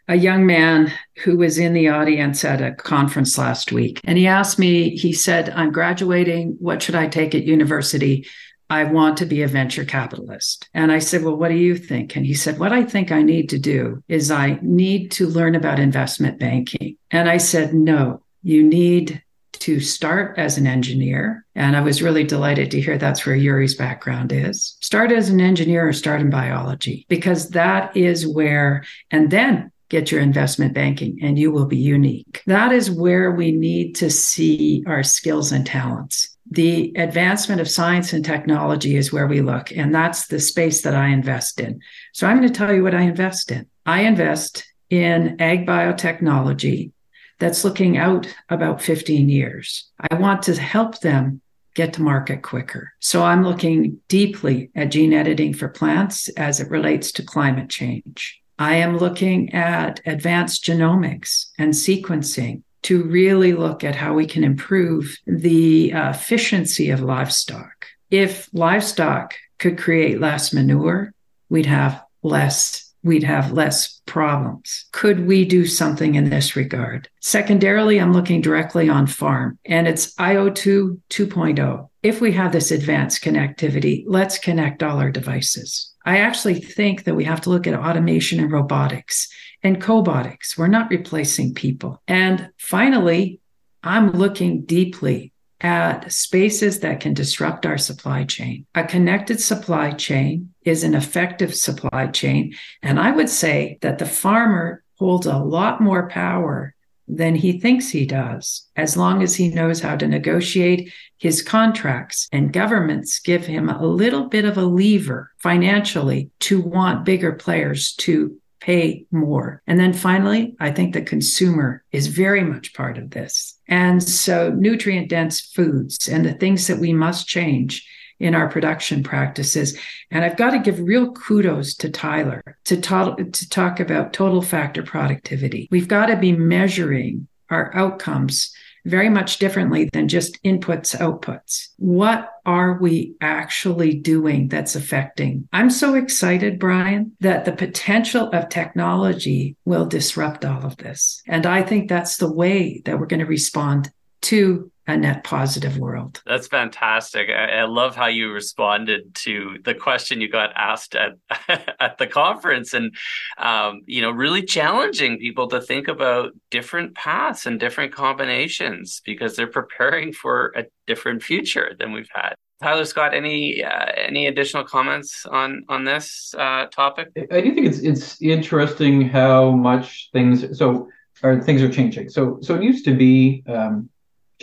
a 0.09 0.17
young 0.17 0.45
man 0.45 0.93
who 1.23 1.37
was 1.37 1.59
in 1.59 1.73
the 1.73 1.89
audience 1.89 2.45
at 2.45 2.61
a 2.61 2.73
conference 2.73 3.39
last 3.39 3.73
week, 3.73 4.01
and 4.05 4.19
he 4.19 4.27
asked 4.27 4.59
me. 4.59 4.97
He 4.97 5.13
said, 5.13 5.51
"I'm 5.51 5.73
graduating. 5.73 6.57
What 6.59 6.83
should 6.83 6.95
I 6.95 7.07
take 7.07 7.35
at 7.35 7.45
university?" 7.45 8.27
I 8.71 8.85
want 8.85 9.19
to 9.19 9.27
be 9.27 9.43
a 9.43 9.49
venture 9.49 9.85
capitalist. 9.85 10.69
And 10.75 10.91
I 10.91 10.99
said, 10.99 11.23
Well, 11.23 11.37
what 11.37 11.49
do 11.49 11.57
you 11.57 11.77
think? 11.77 12.17
And 12.17 12.25
he 12.25 12.35
said, 12.35 12.59
What 12.59 12.73
I 12.73 12.85
think 12.85 13.13
I 13.13 13.23
need 13.23 13.49
to 13.51 13.59
do 13.59 14.03
is 14.09 14.31
I 14.31 14.59
need 14.63 15.11
to 15.13 15.27
learn 15.27 15.55
about 15.55 15.79
investment 15.79 16.39
banking. 16.39 16.97
And 17.11 17.29
I 17.29 17.37
said, 17.37 17.75
No, 17.75 18.23
you 18.43 18.63
need 18.63 19.23
to 19.53 19.81
start 19.81 20.39
as 20.39 20.59
an 20.59 20.67
engineer. 20.67 21.45
And 21.55 21.77
I 21.77 21.81
was 21.81 22.03
really 22.03 22.25
delighted 22.25 22.71
to 22.71 22.81
hear 22.81 22.99
that's 22.99 23.25
where 23.25 23.39
Jury's 23.39 23.75
background 23.75 24.33
is. 24.33 24.77
Start 24.81 25.13
as 25.13 25.29
an 25.29 25.41
engineer 25.41 25.89
or 25.89 25.93
start 25.93 26.21
in 26.21 26.29
biology, 26.29 27.07
because 27.09 27.51
that 27.51 27.97
is 27.97 28.27
where, 28.27 28.85
and 29.11 29.31
then 29.31 29.71
get 29.89 30.11
your 30.11 30.21
investment 30.21 30.75
banking 30.75 31.19
and 31.23 31.39
you 31.39 31.53
will 31.53 31.67
be 31.67 31.77
unique. 31.77 32.43
That 32.47 32.73
is 32.73 32.91
where 32.91 33.31
we 33.31 33.53
need 33.53 33.95
to 33.97 34.11
see 34.11 34.83
our 34.87 35.03
skills 35.03 35.53
and 35.53 35.65
talents. 35.65 36.34
The 36.51 36.93
advancement 36.97 37.61
of 37.61 37.71
science 37.71 38.13
and 38.13 38.25
technology 38.25 38.97
is 38.97 39.13
where 39.13 39.27
we 39.27 39.41
look, 39.41 39.73
and 39.73 39.95
that's 39.95 40.27
the 40.27 40.39
space 40.39 40.83
that 40.83 40.95
I 40.95 41.09
invest 41.09 41.59
in. 41.59 41.81
So 42.13 42.27
I'm 42.27 42.39
going 42.39 42.53
to 42.53 42.55
tell 42.55 42.75
you 42.75 42.83
what 42.83 42.95
I 42.95 43.03
invest 43.03 43.51
in. 43.51 43.67
I 43.87 44.03
invest 44.03 44.65
in 44.91 45.41
ag 45.41 45.67
biotechnology 45.67 46.93
that's 47.39 47.65
looking 47.65 47.97
out 47.97 48.33
about 48.49 48.83
15 48.83 49.29
years. 49.29 49.91
I 50.11 50.15
want 50.17 50.43
to 50.45 50.55
help 50.55 51.01
them 51.01 51.41
get 51.75 51.93
to 51.95 52.03
market 52.03 52.43
quicker. 52.43 52.93
So 53.01 53.23
I'm 53.23 53.45
looking 53.45 54.01
deeply 54.09 54.71
at 54.75 54.91
gene 54.91 55.13
editing 55.13 55.53
for 55.53 55.69
plants 55.69 56.29
as 56.31 56.61
it 56.61 56.71
relates 56.71 57.11
to 57.13 57.25
climate 57.25 57.69
change. 57.69 58.41
I 58.59 58.77
am 58.77 58.99
looking 58.99 59.53
at 59.53 60.01
advanced 60.07 60.65
genomics 60.65 61.47
and 61.59 61.73
sequencing 61.73 62.63
to 62.85 63.03
really 63.03 63.53
look 63.53 63.83
at 63.83 63.97
how 63.97 64.15
we 64.15 64.27
can 64.27 64.45
improve 64.45 65.19
the 65.27 65.93
uh, 65.93 66.11
efficiency 66.11 66.91
of 66.91 67.01
livestock. 67.01 67.87
If 68.11 68.49
livestock 68.53 69.35
could 69.59 69.79
create 69.79 70.21
less 70.21 70.53
manure, 70.53 71.13
we'd 71.49 71.67
have 71.67 72.03
less 72.23 72.85
we'd 73.03 73.23
have 73.23 73.53
less 73.53 74.01
problems. 74.07 74.87
Could 74.93 75.27
we 75.27 75.45
do 75.45 75.67
something 75.67 76.15
in 76.15 76.31
this 76.31 76.57
regard? 76.57 77.07
Secondarily, 77.21 78.01
I'm 78.01 78.15
looking 78.15 78.41
directly 78.41 78.89
on 78.89 79.07
farm 79.07 79.59
and 79.67 79.87
it's 79.87 80.15
IoT 80.15 81.01
2.0. 81.11 81.89
If 82.03 82.21
we 82.23 82.33
have 82.33 82.53
this 82.53 82.71
advanced 82.71 83.23
connectivity, 83.23 84.05
let's 84.07 84.39
connect 84.39 84.83
all 84.83 84.99
our 84.99 85.11
devices. 85.11 85.94
I 86.05 86.19
actually 86.19 86.61
think 86.61 87.05
that 87.05 87.15
we 87.15 87.25
have 87.25 87.41
to 87.43 87.51
look 87.51 87.67
at 87.67 87.75
automation 87.75 88.41
and 88.41 88.53
robotics 88.53 89.29
and 89.63 89.81
cobotics. 89.81 90.59
We're 90.59 90.69
not 90.69 90.91
replacing 90.91 91.55
people. 91.55 92.03
And 92.07 92.51
finally, 92.59 93.41
I'm 93.83 94.13
looking 94.13 94.65
deeply 94.65 95.33
at 95.61 96.13
spaces 96.13 96.81
that 96.81 97.01
can 97.01 97.15
disrupt 97.15 97.65
our 97.65 97.79
supply 97.79 98.25
chain. 98.25 98.67
A 98.75 98.85
connected 98.85 99.41
supply 99.41 99.93
chain 99.93 100.53
is 100.65 100.85
an 100.85 100.95
effective 100.95 101.55
supply 101.55 102.09
chain. 102.09 102.55
And 102.83 103.01
I 103.01 103.11
would 103.13 103.31
say 103.31 103.79
that 103.81 103.99
the 103.99 104.07
farmer 104.07 104.83
holds 104.99 105.27
a 105.27 105.39
lot 105.39 105.81
more 105.81 106.09
power 106.09 106.75
than 107.07 107.35
he 107.35 107.61
thinks 107.61 107.89
he 107.89 108.07
does, 108.07 108.69
as 108.77 108.97
long 108.97 109.23
as 109.23 109.35
he 109.35 109.49
knows 109.49 109.81
how 109.81 109.97
to 109.97 110.09
negotiate 110.09 110.93
his 111.19 111.43
contracts. 111.43 112.29
And 112.33 112.53
governments 112.53 113.19
give 113.19 113.47
him 113.47 113.69
a 113.69 113.87
little 113.87 114.29
bit 114.29 114.45
of 114.45 114.57
a 114.57 114.65
lever 114.65 115.31
financially 115.39 116.31
to 116.41 116.61
want 116.61 117.05
bigger 117.05 117.33
players 117.33 117.95
to 117.97 118.37
pay 118.61 119.05
more. 119.11 119.63
And 119.67 119.79
then 119.79 119.93
finally, 119.93 120.57
I 120.59 120.71
think 120.71 120.95
the 120.95 121.03
consumer 121.03 121.85
is 121.93 122.07
very 122.07 122.43
much 122.43 122.73
part 122.73 122.97
of 122.97 123.11
this. 123.11 123.59
And 123.69 124.03
so, 124.03 124.51
nutrient 124.51 125.11
dense 125.11 125.41
foods 125.41 126.09
and 126.09 126.25
the 126.25 126.33
things 126.33 126.67
that 126.67 126.79
we 126.79 126.95
must 126.95 127.27
change 127.27 127.87
in 128.19 128.35
our 128.35 128.49
production 128.49 129.03
practices. 129.03 129.79
And 130.11 130.25
I've 130.25 130.37
got 130.37 130.51
to 130.51 130.59
give 130.59 130.81
real 130.81 131.13
kudos 131.13 131.75
to 131.77 131.91
Tyler 131.91 132.43
to, 132.65 132.81
to, 132.81 133.49
talk 133.49 133.81
about 133.81 134.13
total 134.13 134.43
factor 134.43 134.83
productivity. 134.83 135.69
We've 135.71 135.89
got 135.89 136.07
to 136.07 136.17
be 136.17 136.33
measuring 136.33 137.29
our 137.51 137.75
outcomes 137.75 138.55
very 138.85 139.09
much 139.09 139.39
differently 139.39 139.89
than 139.93 140.09
just 140.09 140.43
inputs, 140.43 140.97
outputs. 140.97 141.69
What 141.79 142.31
are 142.45 142.75
we 142.75 143.15
actually 143.21 143.95
doing 143.95 144.49
that's 144.49 144.77
affecting? 144.77 145.49
I'm 145.53 145.71
so 145.71 145.95
excited, 145.95 146.59
Bryan, 146.59 147.13
that 147.21 147.45
the 147.45 147.53
potential 147.53 148.29
of 148.31 148.49
technology 148.49 149.57
will 149.65 149.87
disrupt 149.87 150.45
all 150.45 150.65
of 150.67 150.77
this. 150.77 151.23
And 151.27 151.47
I 151.47 151.63
think 151.63 151.89
that's 151.89 152.19
the 152.19 152.31
way 152.31 152.83
that 152.85 152.99
we're 152.99 153.07
going 153.07 153.21
to 153.21 153.27
respond 153.27 153.91
to 154.23 154.71
a 154.87 154.97
net 154.97 155.25
positive 155.25 155.79
world. 155.79 156.23
That's 156.27 156.47
fantastic. 156.47 157.31
I, 157.31 157.61
I, 157.61 157.65
love 157.65 157.97
how 157.97 158.07
you 158.07 158.31
responded 158.31 159.15
to 159.17 159.57
the 159.65 159.75
question 159.75 160.21
you 160.21 160.29
got 160.29 160.53
asked 160.55 160.95
at 160.95 161.13
at 161.81 161.97
the 161.99 162.07
conference, 162.07 162.75
and 162.75 162.95
um, 163.39 163.81
you 163.87 164.03
know, 164.03 164.11
really 164.11 164.43
challenging 164.43 165.19
people 165.19 165.49
to 165.49 165.61
think 165.61 165.89
about 165.89 166.33
different 166.51 166.95
paths 166.95 167.47
and 167.47 167.59
different 167.59 167.93
combinations 167.93 169.01
because 169.05 169.37
they're 169.37 169.47
preparing 169.47 170.13
for 170.13 170.53
a 170.55 170.65
different 170.87 171.23
future 171.23 171.75
than 171.79 171.93
we've 171.93 172.11
had. 172.15 172.35
Tyler 172.63 172.85
Scott, 172.85 173.15
any 173.15 173.65
uh, 173.65 173.87
any 173.97 174.27
additional 174.27 174.65
comments 174.65 175.25
on 175.25 175.65
on 175.69 175.85
this 175.85 176.35
uh, 176.37 176.67
topic? 176.67 177.09
I 177.31 177.41
do 177.41 177.55
think 177.55 177.67
it's 177.67 177.79
it's 177.79 178.21
interesting 178.21 179.09
how 179.09 179.51
much 179.51 180.11
things 180.13 180.59
so 180.59 180.89
or 181.23 181.41
things 181.41 181.63
are 181.63 181.71
changing. 181.71 182.11
So 182.11 182.39
so 182.43 182.55
it 182.55 182.63
used 182.63 182.85
to 182.85 182.95
be. 182.95 183.43
Um, 183.49 183.89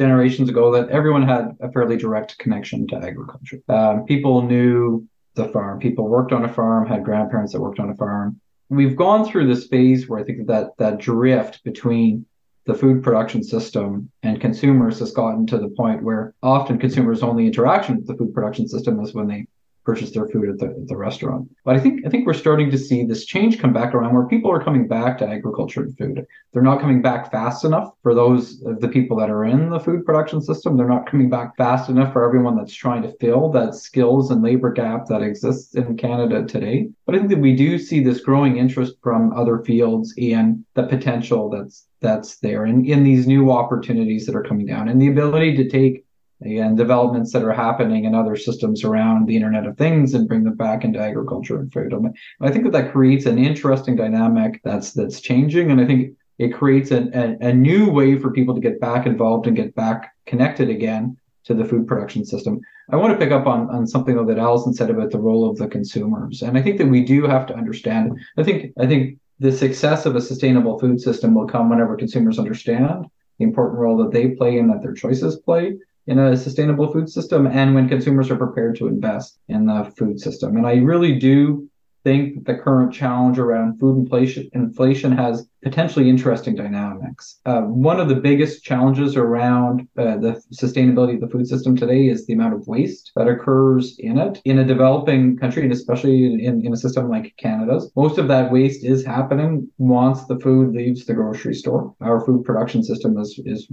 generations 0.02 0.50
ago 0.50 0.72
that 0.72 0.90
everyone 0.90 1.28
had 1.28 1.56
a 1.62 1.72
fairly 1.72 1.96
direct 1.96 2.36
connection 2.40 2.88
to 2.88 2.96
agriculture. 2.96 3.60
Um, 3.70 4.04
people 4.06 4.42
knew 4.42 5.08
the 5.36 5.48
farm. 5.50 5.80
People 5.80 6.08
worked 6.08 6.32
on 6.32 6.44
a 6.44 6.52
farm, 6.52 6.88
had 6.88 7.04
grandparents 7.04 7.54
that 7.54 7.62
worked 7.62 7.80
on 7.80 7.92
a 7.92 7.96
farm. 7.96 8.42
We've 8.70 8.96
gone 8.96 9.26
through 9.26 9.48
this 9.48 9.68
phase 9.68 10.10
where 10.10 10.20
I 10.20 10.24
think 10.24 10.48
that 10.48 10.76
that 10.80 10.98
drift 10.98 11.64
between 11.64 12.26
the 12.66 12.74
food 12.74 13.04
production 13.04 13.44
system 13.44 14.10
and 14.24 14.42
consumers 14.42 14.98
has 15.00 15.12
gotten 15.12 15.46
to 15.48 15.58
the 15.60 15.70
point 15.70 16.02
where 16.04 16.34
often 16.42 16.80
consumers' 16.80 17.22
only 17.22 17.46
interaction 17.46 17.98
with 17.98 18.08
the 18.08 18.16
food 18.16 18.34
production 18.34 18.68
system 18.68 19.00
is 19.02 19.14
when 19.14 19.28
they 19.28 19.46
purchase 19.84 20.12
their 20.12 20.28
food 20.28 20.50
at 20.50 20.60
the, 20.60 20.68
at 20.68 20.88
the 20.88 20.96
restaurant. 20.96 21.50
But 21.66 21.76
I 21.76 21.80
think 21.80 22.06
I 22.06 22.10
think 22.10 22.26
we're 22.26 22.34
starting 22.34 22.70
to 22.72 22.78
see 22.78 23.04
this 23.04 23.26
change 23.26 23.60
come 23.60 23.74
back 23.74 23.94
around 23.94 24.14
where 24.14 24.28
people 24.28 24.52
are 24.52 24.64
coming 24.64 24.88
back 24.88 25.18
to 25.18 25.28
agriculture 25.28 25.82
and 25.82 25.98
food. 25.98 26.26
They're 26.54 26.62
not 26.62 26.82
coming 26.82 27.02
back 27.02 27.32
fast 27.32 27.66
enough 27.66 27.94
for 28.04 28.14
those 28.14 28.62
of 28.64 28.80
the 28.80 28.88
people 28.88 29.18
that 29.18 29.30
are 29.30 29.46
in 29.46 29.70
the 29.70 29.80
food 29.80 30.06
production 30.06 30.42
system. 30.42 30.78
They're 30.78 30.88
not 30.88 31.10
coming 31.10 31.30
back 31.30 31.58
fast 31.58 31.90
enough 31.90 32.14
for 32.14 32.26
everyone 32.26 32.56
that's 32.56 32.74
trying 32.74 33.02
to 33.04 33.14
fill 33.20 33.50
that 33.52 33.76
skills 33.76 34.32
and 34.32 34.44
labor 34.44 34.72
gap 34.72 35.08
that 35.08 35.24
exists 35.24 35.76
in 35.76 35.98
Canada 35.98 36.46
today. 36.46 36.90
But 37.06 37.16
I 37.16 37.18
think 37.20 37.30
that 37.30 37.40
we 37.40 37.56
do 37.56 37.80
see 37.80 38.04
this 38.04 38.22
growing 38.22 38.58
interest 38.58 38.96
from 39.02 39.34
other 39.34 39.60
fields 39.60 40.14
and 40.18 40.64
the 40.74 40.84
potential 40.84 41.50
that's 41.50 41.88
that's 42.02 42.38
there 42.38 42.66
and 42.66 42.86
in 42.88 43.04
these 43.04 43.28
new 43.28 43.52
opportunities 43.52 44.26
that 44.26 44.36
are 44.36 44.44
coming 44.44 44.66
down 44.66 44.90
and 44.90 45.00
the 45.00 45.08
ability 45.08 45.56
to 45.56 45.70
take 45.70 46.04
and 46.42 46.78
developments 46.78 47.32
that 47.34 47.44
are 47.44 47.54
happening 47.54 48.06
in 48.06 48.16
other 48.16 48.36
systems 48.36 48.84
around 48.84 49.28
the 49.28 49.36
Internet 49.36 49.68
of 49.68 49.78
Things 49.78 50.14
and 50.14 50.28
bring 50.28 50.44
them 50.44 50.56
back 50.56 50.84
into 50.84 51.00
agriculture 51.00 51.60
and 51.60 51.72
food. 51.72 51.94
I 52.42 52.52
think 52.52 52.64
that 52.64 52.74
that 52.74 52.92
creates 52.92 53.26
an 53.26 53.38
interesting 53.38 53.96
dynamic 53.96 54.62
that's 54.64 54.94
that's 54.94 55.22
changing, 55.22 55.72
and 55.72 55.80
I 55.80 55.86
think 55.86 56.16
it 56.40 56.54
creates 56.54 56.92
a, 56.92 57.10
a, 57.14 57.50
a 57.50 57.54
new 57.54 57.90
way 57.90 58.18
for 58.18 58.32
people 58.32 58.56
to 58.56 58.62
get 58.62 58.80
back 58.80 59.06
involved 59.06 59.46
and 59.46 59.56
get 59.56 59.76
back 59.76 60.14
connected 60.26 60.70
again 60.70 61.18
to 61.44 61.54
the 61.54 61.66
food 61.66 61.88
production 61.88 62.26
system. 62.26 62.60
I 62.90 62.96
want 62.96 63.14
to 63.14 63.24
pick 63.24 63.32
up 63.32 63.48
on, 63.48 63.70
on 63.70 63.88
something 63.88 64.16
though 64.16 64.26
that 64.26 64.40
Alison 64.40 64.74
said 64.74 64.90
about 64.90 65.12
the 65.12 65.20
role 65.20 65.50
of 65.50 65.58
the 65.58 65.68
consumers. 65.68 66.42
And 66.42 66.58
I 66.58 66.62
think 66.62 66.78
that 66.78 66.88
we 66.88 67.04
do 67.04 67.26
have 67.28 67.46
to 67.48 67.56
understand, 67.56 68.20
I 68.38 68.44
think 68.44 68.74
I 68.80 68.88
think 68.88 69.20
the 69.40 69.52
success 69.52 70.06
of 70.06 70.16
a 70.16 70.22
sustainable 70.22 70.78
food 70.80 71.00
system 71.00 71.34
will 71.34 71.48
come 71.48 71.70
whenever 71.70 71.96
consumers 71.96 72.38
understand 72.38 73.06
the 73.38 73.46
important 73.46 73.80
role 73.80 73.98
that 73.98 74.12
they 74.12 74.30
play 74.30 74.58
and 74.60 74.70
that 74.70 74.82
their 74.82 74.94
choices 74.94 75.38
play 75.38 75.78
in 76.08 76.20
a 76.20 76.36
sustainable 76.36 76.92
food 76.92 77.10
system 77.10 77.48
and 77.48 77.76
when 77.76 77.90
consumers 77.90 78.30
are 78.32 78.38
prepared 78.38 78.76
to 78.78 78.88
invest 78.88 79.40
in 79.48 79.66
the 79.66 79.92
food 79.98 80.20
system. 80.20 80.58
And 80.58 80.66
I 80.66 80.76
really 80.76 81.20
do 81.20 81.70
think 82.04 82.36
that 82.36 82.46
the 82.46 82.60
current 82.60 82.94
challenge 82.94 83.38
around 83.38 83.80
food 83.80 83.98
inflation, 83.98 84.50
inflation 84.54 85.12
has 85.12 85.48
potentially 85.64 86.10
interesting 86.10 86.56
dynamics. 86.56 87.40
Uh, 87.46 87.62
one 87.62 88.00
of 88.00 88.10
the 88.10 88.16
biggest 88.16 88.64
challenges 88.64 89.16
around 89.16 89.88
uh, 89.98 90.18
the 90.18 90.42
sustainability 90.54 91.16
of 91.16 91.22
the 91.22 91.30
food 91.30 91.48
system 91.48 91.76
today 91.76 92.08
is 92.08 92.26
the 92.26 92.34
amount 92.34 92.56
of 92.56 92.68
waste 92.68 93.12
that 93.16 93.28
occurs 93.28 93.96
in 94.00 94.18
it. 94.18 94.42
In 94.46 94.60
a 94.60 94.66
developing 94.66 95.38
country, 95.38 95.64
and 95.64 95.72
especially 95.72 96.44
in, 96.44 96.66
in 96.66 96.74
a 96.74 96.78
system 96.78 97.10
like 97.10 97.36
Canada's, 97.38 97.92
most 97.96 98.18
of 98.18 98.28
that 98.30 98.52
waste 98.52 98.84
is 98.84 99.06
happening 99.06 99.70
once 99.78 100.26
the 100.26 100.40
food 100.40 100.74
leaves 100.74 101.06
the 101.06 101.14
grocery 101.14 101.54
store. 101.54 101.94
Our 102.02 102.20
food 102.26 102.44
production 102.44 102.84
system 102.84 103.18
is, 103.20 103.40
is 103.46 103.68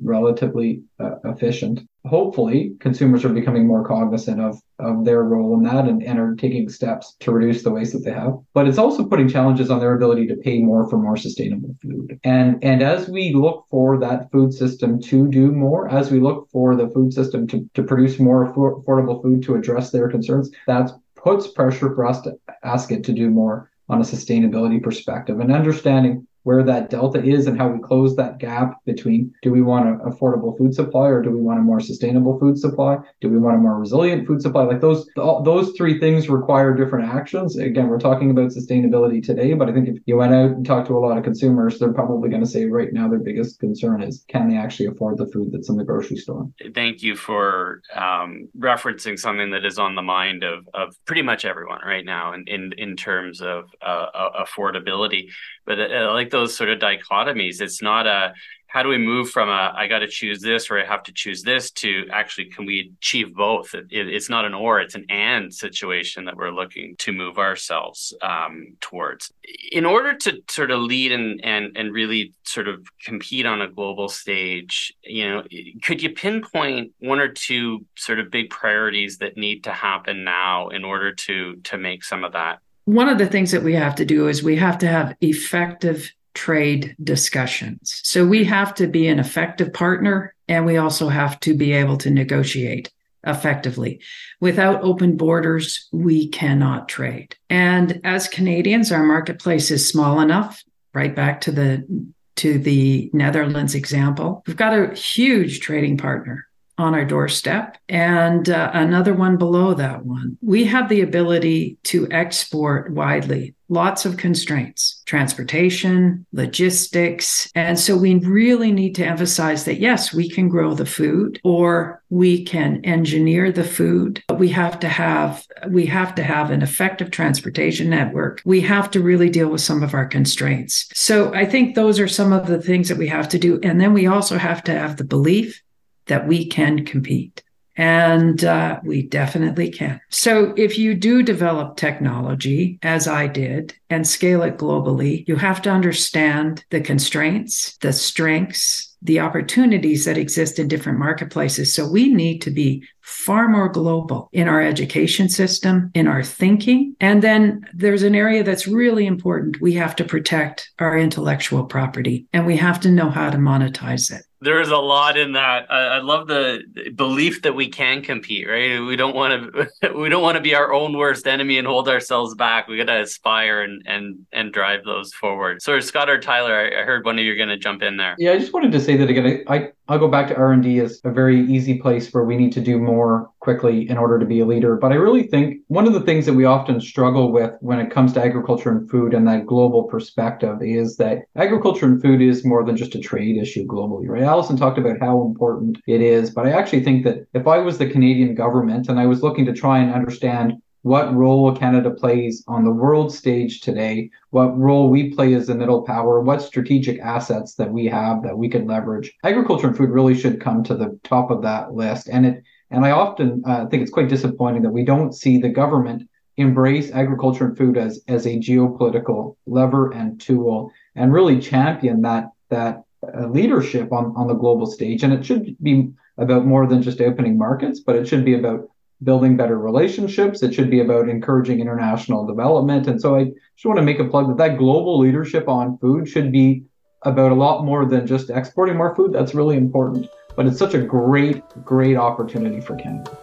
relatively 0.00 0.82
uh, 1.00 1.16
efficient. 1.24 1.80
Hopefully, 2.04 2.74
consumers 2.80 3.24
are 3.24 3.28
becoming 3.28 3.66
more 3.66 3.84
cognizant 3.84 4.40
of, 4.40 4.60
of 4.78 5.04
their 5.04 5.22
role 5.22 5.54
in 5.54 5.62
that 5.62 5.86
and, 5.86 6.02
and 6.02 6.18
are 6.18 6.34
taking 6.34 6.68
steps 6.68 7.16
to 7.20 7.30
reduce 7.30 7.62
the 7.62 7.70
waste 7.70 7.92
that 7.92 8.00
they 8.00 8.12
have. 8.12 8.38
But 8.54 8.66
it's 8.66 8.78
also 8.78 9.04
putting 9.04 9.28
challenges 9.28 9.70
on 9.70 9.78
their 9.78 9.94
ability 9.94 10.26
to 10.26 10.36
pay 10.36 10.58
more 10.58 10.88
for 10.88 10.98
more 10.98 11.16
sustainable 11.16 11.76
food. 11.80 12.18
And, 12.24 12.62
and 12.64 12.82
as 12.82 13.08
we 13.08 13.34
look 13.34 13.66
for 13.70 13.98
that 13.98 14.30
food 14.32 14.52
system 14.52 15.00
to 15.02 15.28
do 15.28 15.52
more, 15.52 15.88
as 15.88 16.10
we 16.10 16.18
look 16.18 16.48
for 16.50 16.74
the 16.74 16.88
food 16.88 17.12
system 17.12 17.46
to, 17.48 17.68
to 17.74 17.82
produce 17.84 18.18
more 18.18 18.52
affordable 18.52 19.22
food 19.22 19.42
to 19.44 19.54
address 19.54 19.90
their 19.90 20.08
concerns, 20.08 20.50
that 20.66 20.90
puts 21.14 21.46
pressure 21.46 21.94
for 21.94 22.04
us 22.04 22.20
to 22.22 22.36
ask 22.64 22.90
it 22.90 23.04
to 23.04 23.12
do 23.12 23.30
more 23.30 23.70
on 23.88 24.00
a 24.00 24.04
sustainability 24.04 24.82
perspective 24.82 25.38
and 25.38 25.52
understanding 25.52 26.26
where 26.44 26.62
that 26.62 26.90
delta 26.90 27.22
is 27.22 27.46
and 27.46 27.58
how 27.58 27.68
we 27.68 27.80
close 27.80 28.16
that 28.16 28.38
gap 28.38 28.74
between 28.84 29.32
do 29.42 29.50
we 29.50 29.62
want 29.62 29.88
an 29.88 29.98
affordable 30.00 30.56
food 30.58 30.74
supply 30.74 31.08
or 31.08 31.22
do 31.22 31.30
we 31.30 31.40
want 31.40 31.58
a 31.58 31.62
more 31.62 31.80
sustainable 31.80 32.38
food 32.38 32.58
supply? 32.58 32.98
Do 33.20 33.28
we 33.28 33.38
want 33.38 33.56
a 33.56 33.58
more 33.58 33.78
resilient 33.78 34.26
food 34.26 34.42
supply? 34.42 34.64
Like 34.64 34.80
those, 34.80 35.08
those 35.16 35.72
three 35.76 36.00
things 36.00 36.28
require 36.28 36.74
different 36.74 37.08
actions. 37.08 37.56
Again, 37.56 37.88
we're 37.88 37.98
talking 37.98 38.30
about 38.30 38.50
sustainability 38.50 39.22
today, 39.22 39.54
but 39.54 39.68
I 39.68 39.72
think 39.72 39.88
if 39.88 39.96
you 40.06 40.16
went 40.16 40.34
out 40.34 40.50
and 40.50 40.66
talked 40.66 40.88
to 40.88 40.96
a 40.96 41.00
lot 41.00 41.16
of 41.16 41.24
consumers, 41.24 41.78
they're 41.78 41.92
probably 41.92 42.28
going 42.28 42.42
to 42.42 42.48
say 42.48 42.64
right 42.66 42.92
now 42.92 43.08
their 43.08 43.18
biggest 43.18 43.60
concern 43.60 44.02
is 44.02 44.24
can 44.28 44.48
they 44.48 44.56
actually 44.56 44.86
afford 44.86 45.18
the 45.18 45.26
food 45.26 45.52
that's 45.52 45.68
in 45.68 45.76
the 45.76 45.84
grocery 45.84 46.16
store? 46.16 46.48
Thank 46.74 47.02
you 47.02 47.16
for 47.16 47.82
um, 47.94 48.48
referencing 48.58 49.18
something 49.18 49.50
that 49.50 49.64
is 49.64 49.78
on 49.78 49.94
the 49.94 50.02
mind 50.02 50.42
of, 50.42 50.68
of 50.74 50.96
pretty 51.04 51.22
much 51.22 51.44
everyone 51.44 51.80
right 51.86 52.04
now 52.04 52.32
in, 52.32 52.44
in, 52.46 52.72
in 52.78 52.96
terms 52.96 53.40
of 53.40 53.70
uh, 53.80 54.06
affordability. 54.44 55.28
But 55.64 55.78
uh, 55.78 56.12
like 56.12 56.31
those 56.32 56.56
sort 56.56 56.70
of 56.70 56.80
dichotomies, 56.80 57.60
it's 57.60 57.80
not 57.80 58.08
a 58.08 58.34
how 58.72 58.82
do 58.82 58.88
we 58.88 58.96
move 58.96 59.28
from 59.28 59.50
a 59.50 59.74
I 59.76 59.86
got 59.86 59.98
to 59.98 60.08
choose 60.08 60.40
this 60.40 60.70
or 60.70 60.80
I 60.80 60.86
have 60.86 61.02
to 61.02 61.12
choose 61.12 61.42
this 61.42 61.70
to 61.72 62.06
actually 62.10 62.46
can 62.46 62.64
we 62.64 62.90
achieve 62.98 63.34
both? 63.34 63.74
It, 63.74 63.88
it, 63.90 64.08
it's 64.08 64.30
not 64.30 64.46
an 64.46 64.54
or, 64.54 64.80
it's 64.80 64.94
an 64.94 65.04
and 65.10 65.52
situation 65.52 66.24
that 66.24 66.36
we're 66.36 66.52
looking 66.52 66.96
to 67.00 67.12
move 67.12 67.36
ourselves 67.36 68.14
um, 68.22 68.78
towards. 68.80 69.30
In 69.72 69.84
order 69.84 70.16
to 70.16 70.42
sort 70.48 70.70
of 70.70 70.80
lead 70.80 71.12
and 71.12 71.44
and 71.44 71.76
and 71.76 71.92
really 71.92 72.32
sort 72.44 72.66
of 72.66 72.88
compete 73.04 73.44
on 73.44 73.60
a 73.60 73.68
global 73.68 74.08
stage, 74.08 74.94
you 75.04 75.28
know, 75.28 75.42
could 75.82 76.02
you 76.02 76.08
pinpoint 76.08 76.92
one 76.98 77.20
or 77.20 77.28
two 77.28 77.84
sort 77.98 78.20
of 78.20 78.30
big 78.30 78.48
priorities 78.48 79.18
that 79.18 79.36
need 79.36 79.64
to 79.64 79.72
happen 79.72 80.24
now 80.24 80.68
in 80.68 80.82
order 80.82 81.12
to 81.12 81.56
to 81.56 81.76
make 81.76 82.02
some 82.02 82.24
of 82.24 82.32
that 82.32 82.60
one 82.84 83.08
of 83.08 83.18
the 83.18 83.26
things 83.26 83.52
that 83.52 83.62
we 83.62 83.74
have 83.74 83.94
to 83.94 84.04
do 84.04 84.26
is 84.26 84.42
we 84.42 84.56
have 84.56 84.76
to 84.76 84.88
have 84.88 85.14
effective 85.20 86.12
trade 86.34 86.96
discussions. 87.02 88.00
So 88.04 88.26
we 88.26 88.44
have 88.44 88.74
to 88.76 88.86
be 88.86 89.08
an 89.08 89.18
effective 89.18 89.72
partner 89.72 90.34
and 90.48 90.66
we 90.66 90.76
also 90.76 91.08
have 91.08 91.38
to 91.40 91.54
be 91.54 91.72
able 91.72 91.96
to 91.98 92.10
negotiate 92.10 92.90
effectively. 93.24 94.00
Without 94.40 94.82
open 94.82 95.16
borders, 95.16 95.88
we 95.92 96.28
cannot 96.28 96.88
trade. 96.88 97.36
And 97.48 98.00
as 98.04 98.28
Canadians, 98.28 98.90
our 98.90 99.04
marketplace 99.04 99.70
is 99.70 99.88
small 99.88 100.20
enough, 100.20 100.62
right 100.92 101.14
back 101.14 101.40
to 101.42 101.52
the 101.52 101.86
to 102.34 102.58
the 102.58 103.10
Netherlands 103.12 103.74
example. 103.74 104.42
We've 104.46 104.56
got 104.56 104.72
a 104.72 104.94
huge 104.94 105.60
trading 105.60 105.98
partner 105.98 106.48
on 106.82 106.94
our 106.94 107.04
doorstep 107.04 107.78
and 107.88 108.50
uh, 108.50 108.70
another 108.74 109.14
one 109.14 109.36
below 109.36 109.72
that 109.74 110.04
one. 110.04 110.36
We 110.42 110.64
have 110.64 110.88
the 110.88 111.00
ability 111.00 111.78
to 111.84 112.08
export 112.10 112.92
widely, 112.92 113.54
lots 113.68 114.04
of 114.04 114.16
constraints, 114.16 115.00
transportation, 115.06 116.26
logistics. 116.32 117.50
And 117.54 117.78
so 117.78 117.96
we 117.96 118.16
really 118.16 118.72
need 118.72 118.94
to 118.96 119.06
emphasize 119.06 119.64
that 119.64 119.80
yes, 119.80 120.12
we 120.12 120.28
can 120.28 120.48
grow 120.48 120.74
the 120.74 120.84
food 120.84 121.40
or 121.44 122.02
we 122.10 122.44
can 122.44 122.84
engineer 122.84 123.52
the 123.52 123.64
food. 123.64 124.22
But 124.26 124.38
we 124.38 124.48
have 124.48 124.80
to 124.80 124.88
have 124.88 125.46
we 125.70 125.86
have 125.86 126.14
to 126.16 126.24
have 126.24 126.50
an 126.50 126.62
effective 126.62 127.10
transportation 127.10 127.88
network. 127.88 128.42
We 128.44 128.60
have 128.62 128.90
to 128.90 129.00
really 129.00 129.30
deal 129.30 129.48
with 129.48 129.60
some 129.60 129.82
of 129.82 129.94
our 129.94 130.06
constraints. 130.06 130.88
So 130.94 131.32
I 131.32 131.46
think 131.46 131.74
those 131.74 132.00
are 132.00 132.08
some 132.08 132.32
of 132.32 132.48
the 132.48 132.60
things 132.60 132.88
that 132.88 132.98
we 132.98 133.06
have 133.08 133.28
to 133.30 133.38
do. 133.38 133.60
And 133.62 133.80
then 133.80 133.92
we 133.92 134.06
also 134.06 134.36
have 134.36 134.64
to 134.64 134.72
have 134.72 134.96
the 134.96 135.04
belief 135.04 135.62
that 136.06 136.26
we 136.26 136.46
can 136.46 136.84
compete. 136.84 137.42
And 137.76 138.44
uh, 138.44 138.80
we 138.84 139.02
definitely 139.02 139.70
can. 139.70 139.98
So, 140.10 140.52
if 140.58 140.76
you 140.76 140.94
do 140.94 141.22
develop 141.22 141.76
technology, 141.76 142.78
as 142.82 143.08
I 143.08 143.26
did, 143.26 143.74
and 143.88 144.06
scale 144.06 144.42
it 144.42 144.58
globally, 144.58 145.26
you 145.26 145.36
have 145.36 145.62
to 145.62 145.70
understand 145.70 146.66
the 146.68 146.82
constraints, 146.82 147.78
the 147.78 147.94
strengths, 147.94 148.94
the 149.00 149.20
opportunities 149.20 150.04
that 150.04 150.18
exist 150.18 150.58
in 150.58 150.68
different 150.68 150.98
marketplaces. 150.98 151.74
So, 151.74 151.88
we 151.88 152.12
need 152.12 152.42
to 152.42 152.50
be 152.50 152.86
far 153.00 153.48
more 153.48 153.70
global 153.70 154.28
in 154.32 154.48
our 154.48 154.60
education 154.60 155.30
system, 155.30 155.90
in 155.94 156.06
our 156.06 156.22
thinking. 156.22 156.94
And 157.00 157.22
then 157.22 157.66
there's 157.72 158.02
an 158.02 158.14
area 158.14 158.44
that's 158.44 158.68
really 158.68 159.06
important. 159.06 159.62
We 159.62 159.72
have 159.74 159.96
to 159.96 160.04
protect 160.04 160.70
our 160.78 160.98
intellectual 160.98 161.64
property 161.64 162.26
and 162.34 162.46
we 162.46 162.58
have 162.58 162.80
to 162.80 162.90
know 162.90 163.08
how 163.08 163.30
to 163.30 163.38
monetize 163.38 164.12
it 164.12 164.24
there's 164.42 164.68
a 164.68 164.76
lot 164.76 165.16
in 165.16 165.32
that. 165.32 165.70
I, 165.70 165.96
I, 165.96 165.98
love 166.00 166.26
the 166.26 166.62
belief 166.94 167.42
that 167.42 167.54
we 167.54 167.68
can 167.68 168.02
compete, 168.02 168.48
right? 168.48 168.80
We 168.80 168.96
don't 168.96 169.14
want 169.14 169.54
to 169.54 169.94
we 169.96 170.08
don't 170.08 170.22
want 170.22 170.36
to 170.36 170.42
be 170.42 170.54
our 170.54 170.72
own 170.72 170.96
worst 170.96 171.26
enemy 171.26 171.58
and 171.58 171.66
hold 171.66 171.88
ourselves 171.88 172.34
back. 172.34 172.68
We 172.68 172.76
got 172.76 172.86
to 172.86 173.02
aspire 173.02 173.62
and 173.62 173.82
and 173.86 174.26
and 174.32 174.52
drive 174.52 174.84
those 174.84 175.12
forward. 175.14 175.62
So 175.62 175.78
Scott 175.80 176.10
or 176.10 176.20
Tyler, 176.20 176.54
I, 176.54 176.82
I 176.82 176.84
heard 176.84 177.04
one 177.04 177.18
of 177.18 177.24
you 177.24 177.32
are 177.32 177.36
going 177.36 177.48
to 177.48 177.56
jump 177.56 177.82
in 177.82 177.96
there. 177.96 178.16
Yeah, 178.18 178.32
I 178.32 178.38
just 178.38 178.52
wanted 178.52 178.72
to 178.72 178.80
say 178.80 178.96
that 178.96 179.08
again. 179.08 179.44
I 179.46 179.70
I'll 179.88 179.98
go 179.98 180.08
back 180.08 180.28
to 180.28 180.36
R&D 180.36 180.78
as 180.80 181.00
a 181.04 181.10
very 181.10 181.40
easy 181.46 181.78
place 181.78 182.12
where 182.12 182.24
we 182.24 182.36
need 182.36 182.52
to 182.52 182.60
do 182.60 182.78
more 182.78 183.30
quickly 183.40 183.88
in 183.90 183.98
order 183.98 184.18
to 184.18 184.24
be 184.24 184.40
a 184.40 184.46
leader. 184.46 184.76
But 184.76 184.92
I 184.92 184.94
really 184.94 185.24
think 185.24 185.60
one 185.66 185.86
of 185.86 185.92
the 185.92 186.00
things 186.00 186.24
that 186.26 186.34
we 186.34 186.44
often 186.44 186.80
struggle 186.80 187.32
with 187.32 187.50
when 187.60 187.80
it 187.80 187.90
comes 187.90 188.12
to 188.12 188.24
agriculture 188.24 188.70
and 188.70 188.88
food 188.88 189.12
and 189.12 189.26
that 189.26 189.46
global 189.46 189.84
perspective 189.84 190.58
is 190.62 190.96
that 190.98 191.24
agriculture 191.34 191.86
and 191.86 192.00
food 192.00 192.22
is 192.22 192.44
more 192.44 192.64
than 192.64 192.76
just 192.76 192.94
a 192.94 193.00
trade 193.00 193.36
issue 193.36 193.66
globally, 193.66 194.08
right? 194.08 194.22
Alison 194.22 194.56
talked 194.56 194.78
about 194.78 195.00
how 195.00 195.22
important 195.22 195.78
it 195.88 196.00
is, 196.00 196.30
but 196.30 196.46
I 196.46 196.52
actually 196.52 196.84
think 196.84 197.04
that 197.04 197.26
if 197.34 197.48
I 197.48 197.58
was 197.58 197.78
the 197.78 197.90
Canadian 197.90 198.36
government 198.36 198.88
and 198.88 199.00
I 199.00 199.06
was 199.06 199.22
looking 199.22 199.44
to 199.46 199.52
try 199.52 199.78
and 199.78 199.92
understand 199.92 200.61
what 200.82 201.14
role 201.14 201.54
Canada 201.54 201.90
plays 201.90 202.44
on 202.48 202.64
the 202.64 202.70
world 202.70 203.14
stage 203.14 203.60
today, 203.60 204.10
what 204.30 204.58
role 204.58 204.90
we 204.90 205.14
play 205.14 205.34
as 205.34 205.48
a 205.48 205.54
middle 205.54 205.82
power, 205.82 206.20
what 206.20 206.42
strategic 206.42 207.00
assets 207.00 207.54
that 207.54 207.72
we 207.72 207.86
have 207.86 208.22
that 208.22 208.36
we 208.36 208.48
can 208.48 208.66
leverage. 208.66 209.12
Agriculture 209.24 209.68
and 209.68 209.76
food 209.76 209.90
really 209.90 210.14
should 210.14 210.40
come 210.40 210.62
to 210.64 210.74
the 210.74 210.98
top 211.04 211.30
of 211.30 211.42
that 211.42 211.72
list. 211.72 212.08
And 212.08 212.26
it 212.26 212.42
and 212.70 212.86
I 212.86 212.90
often 212.90 213.42
uh, 213.46 213.66
think 213.66 213.82
it's 213.82 213.92
quite 213.92 214.08
disappointing 214.08 214.62
that 214.62 214.70
we 214.70 214.84
don't 214.84 215.12
see 215.12 215.38
the 215.38 215.50
government 215.50 216.08
embrace 216.38 216.90
agriculture 216.90 217.44
and 217.44 217.56
food 217.56 217.76
as 217.76 218.02
as 218.08 218.26
a 218.26 218.38
geopolitical 218.38 219.36
lever 219.46 219.92
and 219.92 220.20
tool 220.20 220.70
and 220.96 221.12
really 221.12 221.38
champion 221.38 222.02
that 222.02 222.30
that 222.48 222.82
uh, 223.14 223.26
leadership 223.26 223.92
on, 223.92 224.12
on 224.16 224.26
the 224.26 224.34
global 224.34 224.66
stage. 224.66 225.02
And 225.02 225.12
it 225.12 225.24
should 225.24 225.56
be 225.62 225.90
about 226.18 226.44
more 226.44 226.66
than 226.66 226.82
just 226.82 227.00
opening 227.00 227.38
markets, 227.38 227.80
but 227.80 227.96
it 227.96 228.06
should 228.06 228.24
be 228.24 228.34
about 228.34 228.68
building 229.02 229.36
better 229.36 229.58
relationships. 229.58 230.42
It 230.42 230.54
should 230.54 230.70
be 230.70 230.80
about 230.80 231.08
encouraging 231.08 231.60
international 231.60 232.26
development. 232.26 232.86
And 232.86 233.00
so 233.00 233.16
I 233.16 233.24
just 233.24 233.64
want 233.64 233.78
to 233.78 233.84
make 233.84 233.98
a 233.98 234.04
plug 234.04 234.28
that 234.28 234.36
that 234.38 234.58
global 234.58 234.98
leadership 234.98 235.48
on 235.48 235.78
food 235.78 236.08
should 236.08 236.30
be 236.30 236.64
about 237.02 237.32
a 237.32 237.34
lot 237.34 237.64
more 237.64 237.84
than 237.84 238.06
just 238.06 238.30
exporting 238.30 238.76
more 238.76 238.94
food. 238.94 239.12
That's 239.12 239.34
really 239.34 239.56
important. 239.56 240.08
But 240.36 240.46
it's 240.46 240.58
such 240.58 240.74
a 240.74 240.82
great, 240.82 241.42
great 241.64 241.96
opportunity 241.96 242.60
for 242.60 242.76
Canada. 242.76 243.16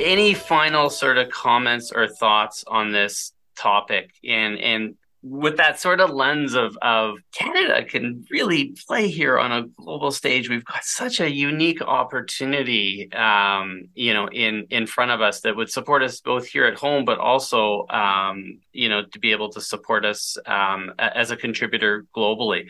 Any 0.00 0.34
final 0.34 0.90
sort 0.90 1.18
of 1.18 1.30
comments 1.30 1.90
or 1.90 2.08
thoughts 2.08 2.64
on 2.66 2.92
this 2.92 3.32
topic 3.56 4.10
and 4.24 4.58
and 4.58 4.94
with 5.26 5.56
that 5.56 5.80
sort 5.80 6.00
of 6.00 6.10
lens 6.10 6.52
of 6.54 6.76
of 6.82 7.16
Canada 7.32 7.82
can 7.84 8.26
really 8.30 8.76
play 8.86 9.08
here 9.08 9.38
on 9.38 9.52
a 9.52 9.62
global 9.82 10.10
stage. 10.10 10.50
We've 10.50 10.64
got 10.64 10.84
such 10.84 11.18
a 11.18 11.30
unique 11.30 11.80
opportunity, 11.80 13.10
um, 13.12 13.88
you 13.94 14.12
know, 14.12 14.28
in 14.28 14.66
in 14.68 14.86
front 14.86 15.12
of 15.12 15.22
us 15.22 15.40
that 15.40 15.56
would 15.56 15.70
support 15.70 16.02
us 16.02 16.20
both 16.20 16.46
here 16.46 16.66
at 16.66 16.78
home, 16.78 17.06
but 17.06 17.18
also, 17.18 17.86
um, 17.88 18.60
you 18.72 18.90
know, 18.90 19.02
to 19.02 19.18
be 19.18 19.32
able 19.32 19.48
to 19.52 19.62
support 19.62 20.04
us 20.04 20.36
um, 20.44 20.92
as 20.98 21.30
a 21.30 21.36
contributor 21.36 22.04
globally 22.14 22.68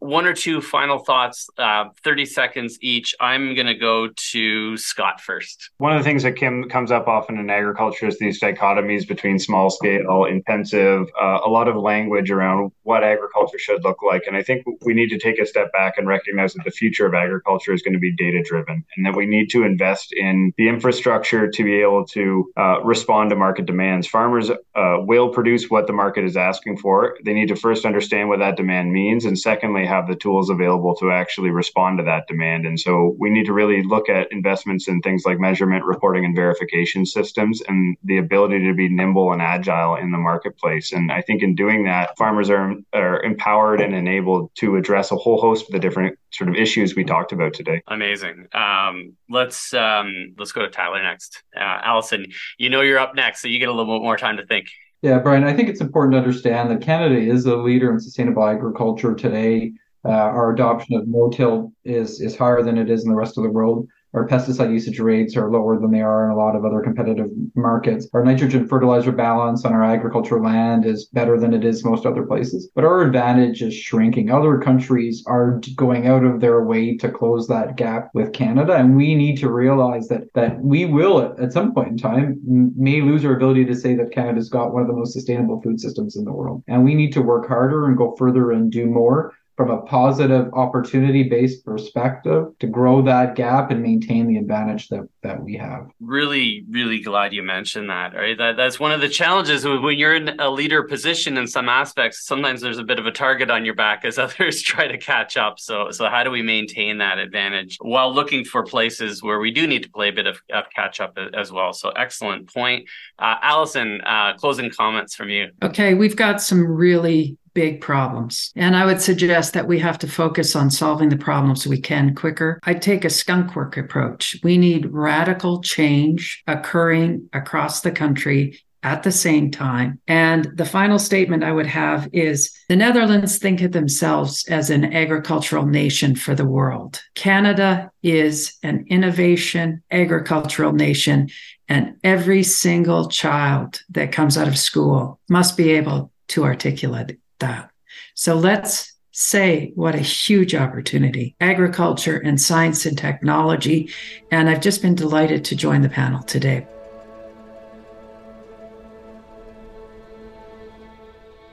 one 0.00 0.26
or 0.26 0.32
two 0.32 0.60
final 0.60 0.98
thoughts, 0.98 1.48
uh, 1.58 1.84
30 2.02 2.24
seconds 2.24 2.78
each. 2.80 3.14
I'm 3.20 3.54
going 3.54 3.66
to 3.66 3.74
go 3.74 4.08
to 4.32 4.76
Scott 4.76 5.20
first. 5.20 5.70
One 5.78 5.92
of 5.92 5.98
the 5.98 6.04
things 6.04 6.22
that 6.22 6.32
Kim 6.32 6.68
comes 6.68 6.90
up 6.90 7.06
often 7.06 7.38
in 7.38 7.50
agriculture 7.50 8.08
is 8.08 8.18
these 8.18 8.40
dichotomies 8.40 9.06
between 9.06 9.38
small 9.38 9.70
scale, 9.70 10.24
intensive, 10.24 11.06
uh, 11.20 11.40
a 11.44 11.48
lot 11.48 11.68
of 11.68 11.76
language 11.76 12.30
around 12.30 12.72
what 12.82 13.04
agriculture 13.04 13.58
should 13.58 13.84
look 13.84 14.02
like. 14.02 14.22
And 14.26 14.36
I 14.36 14.42
think 14.42 14.64
we 14.82 14.94
need 14.94 15.10
to 15.10 15.18
take 15.18 15.38
a 15.38 15.46
step 15.46 15.70
back 15.72 15.98
and 15.98 16.08
recognize 16.08 16.54
that 16.54 16.64
the 16.64 16.70
future 16.70 17.06
of 17.06 17.14
agriculture 17.14 17.72
is 17.72 17.82
going 17.82 17.94
to 17.94 18.00
be 18.00 18.14
data 18.14 18.42
driven 18.42 18.84
and 18.96 19.06
that 19.06 19.14
we 19.14 19.26
need 19.26 19.50
to 19.50 19.64
invest 19.64 20.12
in 20.12 20.52
the 20.56 20.68
infrastructure 20.68 21.48
to 21.50 21.62
be 21.62 21.80
able 21.80 22.06
to 22.06 22.50
uh, 22.56 22.80
respond 22.82 23.30
to 23.30 23.36
market 23.36 23.66
demands. 23.66 24.06
Farmers 24.06 24.50
uh, 24.50 24.96
will 25.00 25.28
produce 25.28 25.68
what 25.68 25.86
the 25.86 25.92
market 25.92 26.24
is 26.24 26.36
asking 26.36 26.78
for. 26.78 27.18
They 27.24 27.34
need 27.34 27.48
to 27.48 27.56
first 27.56 27.84
understand 27.84 28.30
what 28.30 28.38
that 28.38 28.56
demand 28.56 28.92
means. 28.92 29.24
And 29.26 29.38
secondly, 29.70 29.86
have 29.86 30.08
the 30.08 30.16
tools 30.16 30.50
available 30.50 30.94
to 30.96 31.12
actually 31.12 31.50
respond 31.50 31.98
to 31.98 32.04
that 32.04 32.26
demand. 32.26 32.66
And 32.66 32.78
so 32.78 33.14
we 33.18 33.30
need 33.30 33.46
to 33.46 33.52
really 33.52 33.82
look 33.82 34.08
at 34.08 34.32
investments 34.32 34.88
in 34.88 35.00
things 35.00 35.24
like 35.24 35.38
measurement, 35.38 35.84
reporting, 35.84 36.24
and 36.24 36.34
verification 36.34 37.06
systems 37.06 37.62
and 37.68 37.96
the 38.04 38.18
ability 38.18 38.66
to 38.66 38.74
be 38.74 38.88
nimble 38.88 39.32
and 39.32 39.40
agile 39.40 39.96
in 39.96 40.10
the 40.10 40.18
marketplace. 40.18 40.92
And 40.92 41.12
I 41.12 41.22
think 41.22 41.42
in 41.42 41.54
doing 41.54 41.84
that, 41.84 42.16
farmers 42.18 42.50
are, 42.50 42.74
are 42.92 43.22
empowered 43.22 43.80
and 43.80 43.94
enabled 43.94 44.50
to 44.56 44.76
address 44.76 45.12
a 45.12 45.16
whole 45.16 45.40
host 45.40 45.66
of 45.66 45.72
the 45.72 45.78
different 45.78 46.18
sort 46.32 46.50
of 46.50 46.56
issues 46.56 46.96
we 46.96 47.04
talked 47.04 47.32
about 47.32 47.54
today. 47.54 47.82
Amazing. 47.86 48.46
Um, 48.52 49.16
let's 49.28 49.72
um, 49.74 50.34
let's 50.38 50.52
go 50.52 50.62
to 50.62 50.70
Tyler 50.70 51.02
next. 51.02 51.42
Uh, 51.56 51.78
Alison, 51.82 52.26
you 52.58 52.70
know 52.70 52.80
you're 52.80 52.98
up 52.98 53.14
next, 53.14 53.42
so 53.42 53.48
you 53.48 53.58
get 53.58 53.68
a 53.68 53.72
little 53.72 53.98
bit 53.98 54.02
more 54.02 54.16
time 54.16 54.36
to 54.36 54.46
think. 54.46 54.66
Yeah, 55.02 55.18
Bryan, 55.18 55.44
I 55.44 55.54
think 55.54 55.70
it's 55.70 55.80
important 55.80 56.12
to 56.12 56.18
understand 56.18 56.70
that 56.70 56.82
Canada 56.82 57.16
is 57.16 57.46
a 57.46 57.56
leader 57.56 57.90
in 57.90 58.00
sustainable 58.00 58.44
agriculture 58.44 59.14
today. 59.14 59.72
Uh, 60.04 60.10
our 60.10 60.52
adoption 60.52 60.94
of 60.94 61.08
no-till 61.08 61.72
is 61.84 62.20
is 62.20 62.36
higher 62.36 62.62
than 62.62 62.76
it 62.76 62.90
is 62.90 63.04
in 63.04 63.10
the 63.10 63.16
rest 63.16 63.38
of 63.38 63.44
the 63.44 63.50
world. 63.50 63.88
Our 64.12 64.26
pesticide 64.26 64.72
usage 64.72 64.98
rates 64.98 65.36
are 65.36 65.50
lower 65.50 65.78
than 65.78 65.90
they 65.90 66.00
are 66.00 66.24
in 66.24 66.32
a 66.32 66.36
lot 66.36 66.56
of 66.56 66.64
other 66.64 66.80
competitive 66.80 67.30
markets. 67.54 68.08
Our 68.12 68.24
nitrogen 68.24 68.66
fertilizer 68.66 69.12
balance 69.12 69.64
on 69.64 69.72
our 69.72 69.84
agricultural 69.84 70.42
land 70.42 70.84
is 70.84 71.06
better 71.06 71.38
than 71.38 71.54
it 71.54 71.64
is 71.64 71.84
most 71.84 72.06
other 72.06 72.24
places, 72.24 72.68
but 72.74 72.84
our 72.84 73.02
advantage 73.02 73.62
is 73.62 73.74
shrinking. 73.74 74.30
Other 74.30 74.58
countries 74.58 75.22
are 75.26 75.60
going 75.76 76.06
out 76.06 76.24
of 76.24 76.40
their 76.40 76.64
way 76.64 76.96
to 76.96 77.10
close 77.10 77.46
that 77.48 77.76
gap 77.76 78.10
with 78.14 78.32
Canada, 78.32 78.74
and 78.74 78.96
we 78.96 79.14
need 79.14 79.38
to 79.38 79.50
realize 79.50 80.08
that 80.08 80.32
that 80.34 80.60
we 80.60 80.86
will 80.86 81.34
at 81.38 81.52
some 81.52 81.72
point 81.72 81.88
in 81.88 81.96
time 81.96 82.40
may 82.76 83.00
lose 83.00 83.24
our 83.24 83.36
ability 83.36 83.64
to 83.66 83.74
say 83.74 83.94
that 83.94 84.12
Canada's 84.12 84.48
got 84.48 84.72
one 84.72 84.82
of 84.82 84.88
the 84.88 84.94
most 84.94 85.12
sustainable 85.12 85.60
food 85.60 85.80
systems 85.80 86.16
in 86.16 86.24
the 86.24 86.32
world, 86.32 86.62
and 86.66 86.84
we 86.84 86.94
need 86.94 87.12
to 87.12 87.22
work 87.22 87.46
harder 87.46 87.86
and 87.86 87.96
go 87.96 88.14
further 88.16 88.50
and 88.50 88.72
do 88.72 88.86
more 88.86 89.32
from 89.60 89.70
a 89.70 89.82
positive 89.82 90.50
opportunity 90.54 91.22
based 91.22 91.66
perspective 91.66 92.46
to 92.60 92.66
grow 92.66 93.02
that 93.02 93.34
gap 93.34 93.70
and 93.70 93.82
maintain 93.82 94.26
the 94.26 94.38
advantage 94.38 94.88
that, 94.88 95.06
that 95.22 95.42
we 95.42 95.54
have. 95.54 95.86
Really, 96.00 96.64
really 96.70 97.02
glad 97.02 97.34
you 97.34 97.42
mentioned 97.42 97.90
that. 97.90 98.14
Right, 98.14 98.38
that 98.38 98.56
that's 98.56 98.80
one 98.80 98.90
of 98.90 99.02
the 99.02 99.08
challenges 99.10 99.66
when 99.66 99.98
you're 99.98 100.16
in 100.16 100.40
a 100.40 100.48
leader 100.48 100.84
position 100.84 101.36
in 101.36 101.46
some 101.46 101.68
aspects. 101.68 102.24
Sometimes 102.24 102.62
there's 102.62 102.78
a 102.78 102.84
bit 102.84 102.98
of 102.98 103.04
a 103.04 103.10
target 103.10 103.50
on 103.50 103.66
your 103.66 103.74
back 103.74 104.06
as 104.06 104.16
others 104.18 104.62
try 104.62 104.88
to 104.88 104.96
catch 104.96 105.36
up. 105.36 105.60
So, 105.60 105.90
so 105.90 106.08
how 106.08 106.24
do 106.24 106.30
we 106.30 106.40
maintain 106.40 106.96
that 106.96 107.18
advantage 107.18 107.76
while 107.82 108.14
looking 108.14 108.46
for 108.46 108.62
places 108.64 109.22
where 109.22 109.40
we 109.40 109.50
do 109.50 109.66
need 109.66 109.82
to 109.82 109.90
play 109.90 110.08
a 110.08 110.12
bit 110.12 110.26
of, 110.26 110.40
of 110.50 110.64
catch 110.74 111.00
up 111.00 111.18
as 111.34 111.52
well? 111.52 111.74
So, 111.74 111.90
excellent 111.90 112.50
point, 112.50 112.88
uh, 113.18 113.34
Alison. 113.42 114.00
Uh, 114.06 114.32
closing 114.38 114.70
comments 114.70 115.14
from 115.14 115.28
you. 115.28 115.50
Okay, 115.62 115.92
we've 115.92 116.16
got 116.16 116.40
some 116.40 116.66
really 116.66 117.36
big 117.60 117.78
problems. 117.78 118.52
And 118.56 118.74
I 118.74 118.86
would 118.86 119.02
suggest 119.02 119.52
that 119.52 119.68
we 119.68 119.78
have 119.80 119.98
to 119.98 120.08
focus 120.08 120.56
on 120.56 120.70
solving 120.70 121.10
the 121.10 121.18
problems 121.18 121.66
we 121.66 121.78
can 121.78 122.14
quicker. 122.14 122.58
I 122.62 122.72
take 122.72 123.04
a 123.04 123.10
skunk 123.10 123.54
work 123.54 123.76
approach. 123.76 124.34
We 124.42 124.56
need 124.56 124.86
radical 124.90 125.60
change 125.60 126.42
occurring 126.46 127.28
across 127.34 127.82
the 127.82 127.90
country 127.90 128.58
at 128.82 129.02
the 129.02 129.12
same 129.12 129.50
time. 129.50 130.00
And 130.08 130.50
the 130.54 130.64
final 130.64 130.98
statement 130.98 131.44
I 131.44 131.52
would 131.52 131.66
have 131.66 132.08
is 132.14 132.50
the 132.70 132.76
Netherlands 132.76 133.36
think 133.36 133.60
of 133.60 133.72
themselves 133.72 134.48
as 134.48 134.70
an 134.70 134.94
agricultural 134.94 135.66
nation 135.66 136.16
for 136.16 136.34
the 136.34 136.46
world. 136.46 137.02
Canada 137.14 137.90
is 138.02 138.56
an 138.62 138.86
innovation 138.88 139.82
agricultural 139.90 140.72
nation, 140.72 141.28
and 141.68 141.96
every 142.02 142.42
single 142.42 143.10
child 143.10 143.82
that 143.90 144.12
comes 144.12 144.38
out 144.38 144.48
of 144.48 144.56
school 144.56 145.20
must 145.28 145.58
be 145.58 145.72
able 145.72 146.10
to 146.28 146.44
articulate 146.44 147.19
that. 147.40 147.70
So 148.14 148.36
let's 148.36 148.92
say 149.12 149.72
what 149.74 149.94
a 149.94 149.98
huge 149.98 150.54
opportunity 150.54 151.36
agriculture 151.40 152.18
and 152.18 152.40
science 152.40 152.86
and 152.86 152.96
technology. 152.96 153.90
And 154.30 154.48
I've 154.48 154.60
just 154.60 154.82
been 154.82 154.94
delighted 154.94 155.44
to 155.46 155.56
join 155.56 155.82
the 155.82 155.88
panel 155.88 156.22
today. 156.22 156.66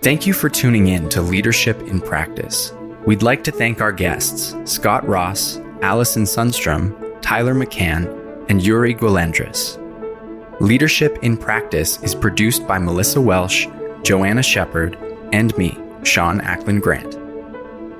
Thank 0.01 0.27
you 0.27 0.33
for 0.33 0.47
tuning 0.47 0.88
in 0.88 1.09
to 1.09 1.21
Leadership 1.21 1.79
in 1.81 1.99
Practice. 1.99 2.71
We'd 3.05 3.23
like 3.23 3.43
to 3.45 3.51
thank 3.51 3.81
our 3.81 3.91
guests, 3.91 4.55
Scott 4.63 5.05
Ross, 5.07 5.59
Alison 5.81 6.23
Sunstrum, 6.23 7.21
Tyler 7.21 7.55
McCann, 7.55 8.05
and 8.49 8.61
Jury 8.61 8.93
Gualandris. 8.93 9.81
Leadership 10.61 11.17
in 11.23 11.35
Practice 11.35 12.01
is 12.03 12.15
produced 12.15 12.65
by 12.67 12.77
Melissa 12.77 13.19
Welsh, 13.19 13.67
Joanna 14.03 14.43
Shepard, 14.43 14.97
and 15.34 15.57
me, 15.57 15.78
Sean 16.03 16.41
Ackland 16.41 16.82
Grant. 16.82 17.17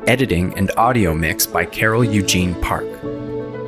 Editing 0.08 0.58
and 0.58 0.72
audio 0.78 1.14
mix 1.14 1.46
by 1.46 1.66
Carol 1.66 2.04
Eugene 2.04 2.60
Park. 2.62 2.86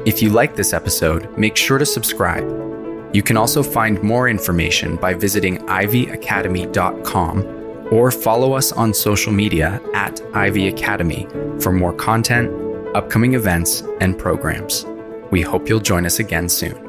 If 0.06 0.22
you 0.22 0.30
like 0.30 0.56
this 0.56 0.74
episode, 0.74 1.38
make 1.38 1.56
sure 1.58 1.78
to 1.78 1.86
subscribe. 1.86 2.48
You 3.14 3.22
can 3.24 3.38
also 3.38 3.62
find 3.64 4.02
more 4.02 4.30
information 4.30 4.96
by 4.96 5.14
visiting 5.14 5.58
iveyacademy.com 5.68 7.60
or 7.92 8.12
follow 8.12 8.54
us 8.54 8.72
on 8.72 8.94
social 8.94 9.34
media 9.34 9.82
at 9.94 10.22
Ivey 10.34 10.68
Academy 10.68 11.28
for 11.60 11.72
more 11.72 11.94
content, 11.94 12.52
upcoming 12.96 13.34
events, 13.34 13.84
and 14.00 14.18
programs. 14.18 14.86
We 15.32 15.42
hope 15.42 15.68
you'll 15.68 15.80
join 15.80 16.06
us 16.06 16.20
again 16.20 16.50
soon. 16.50 16.89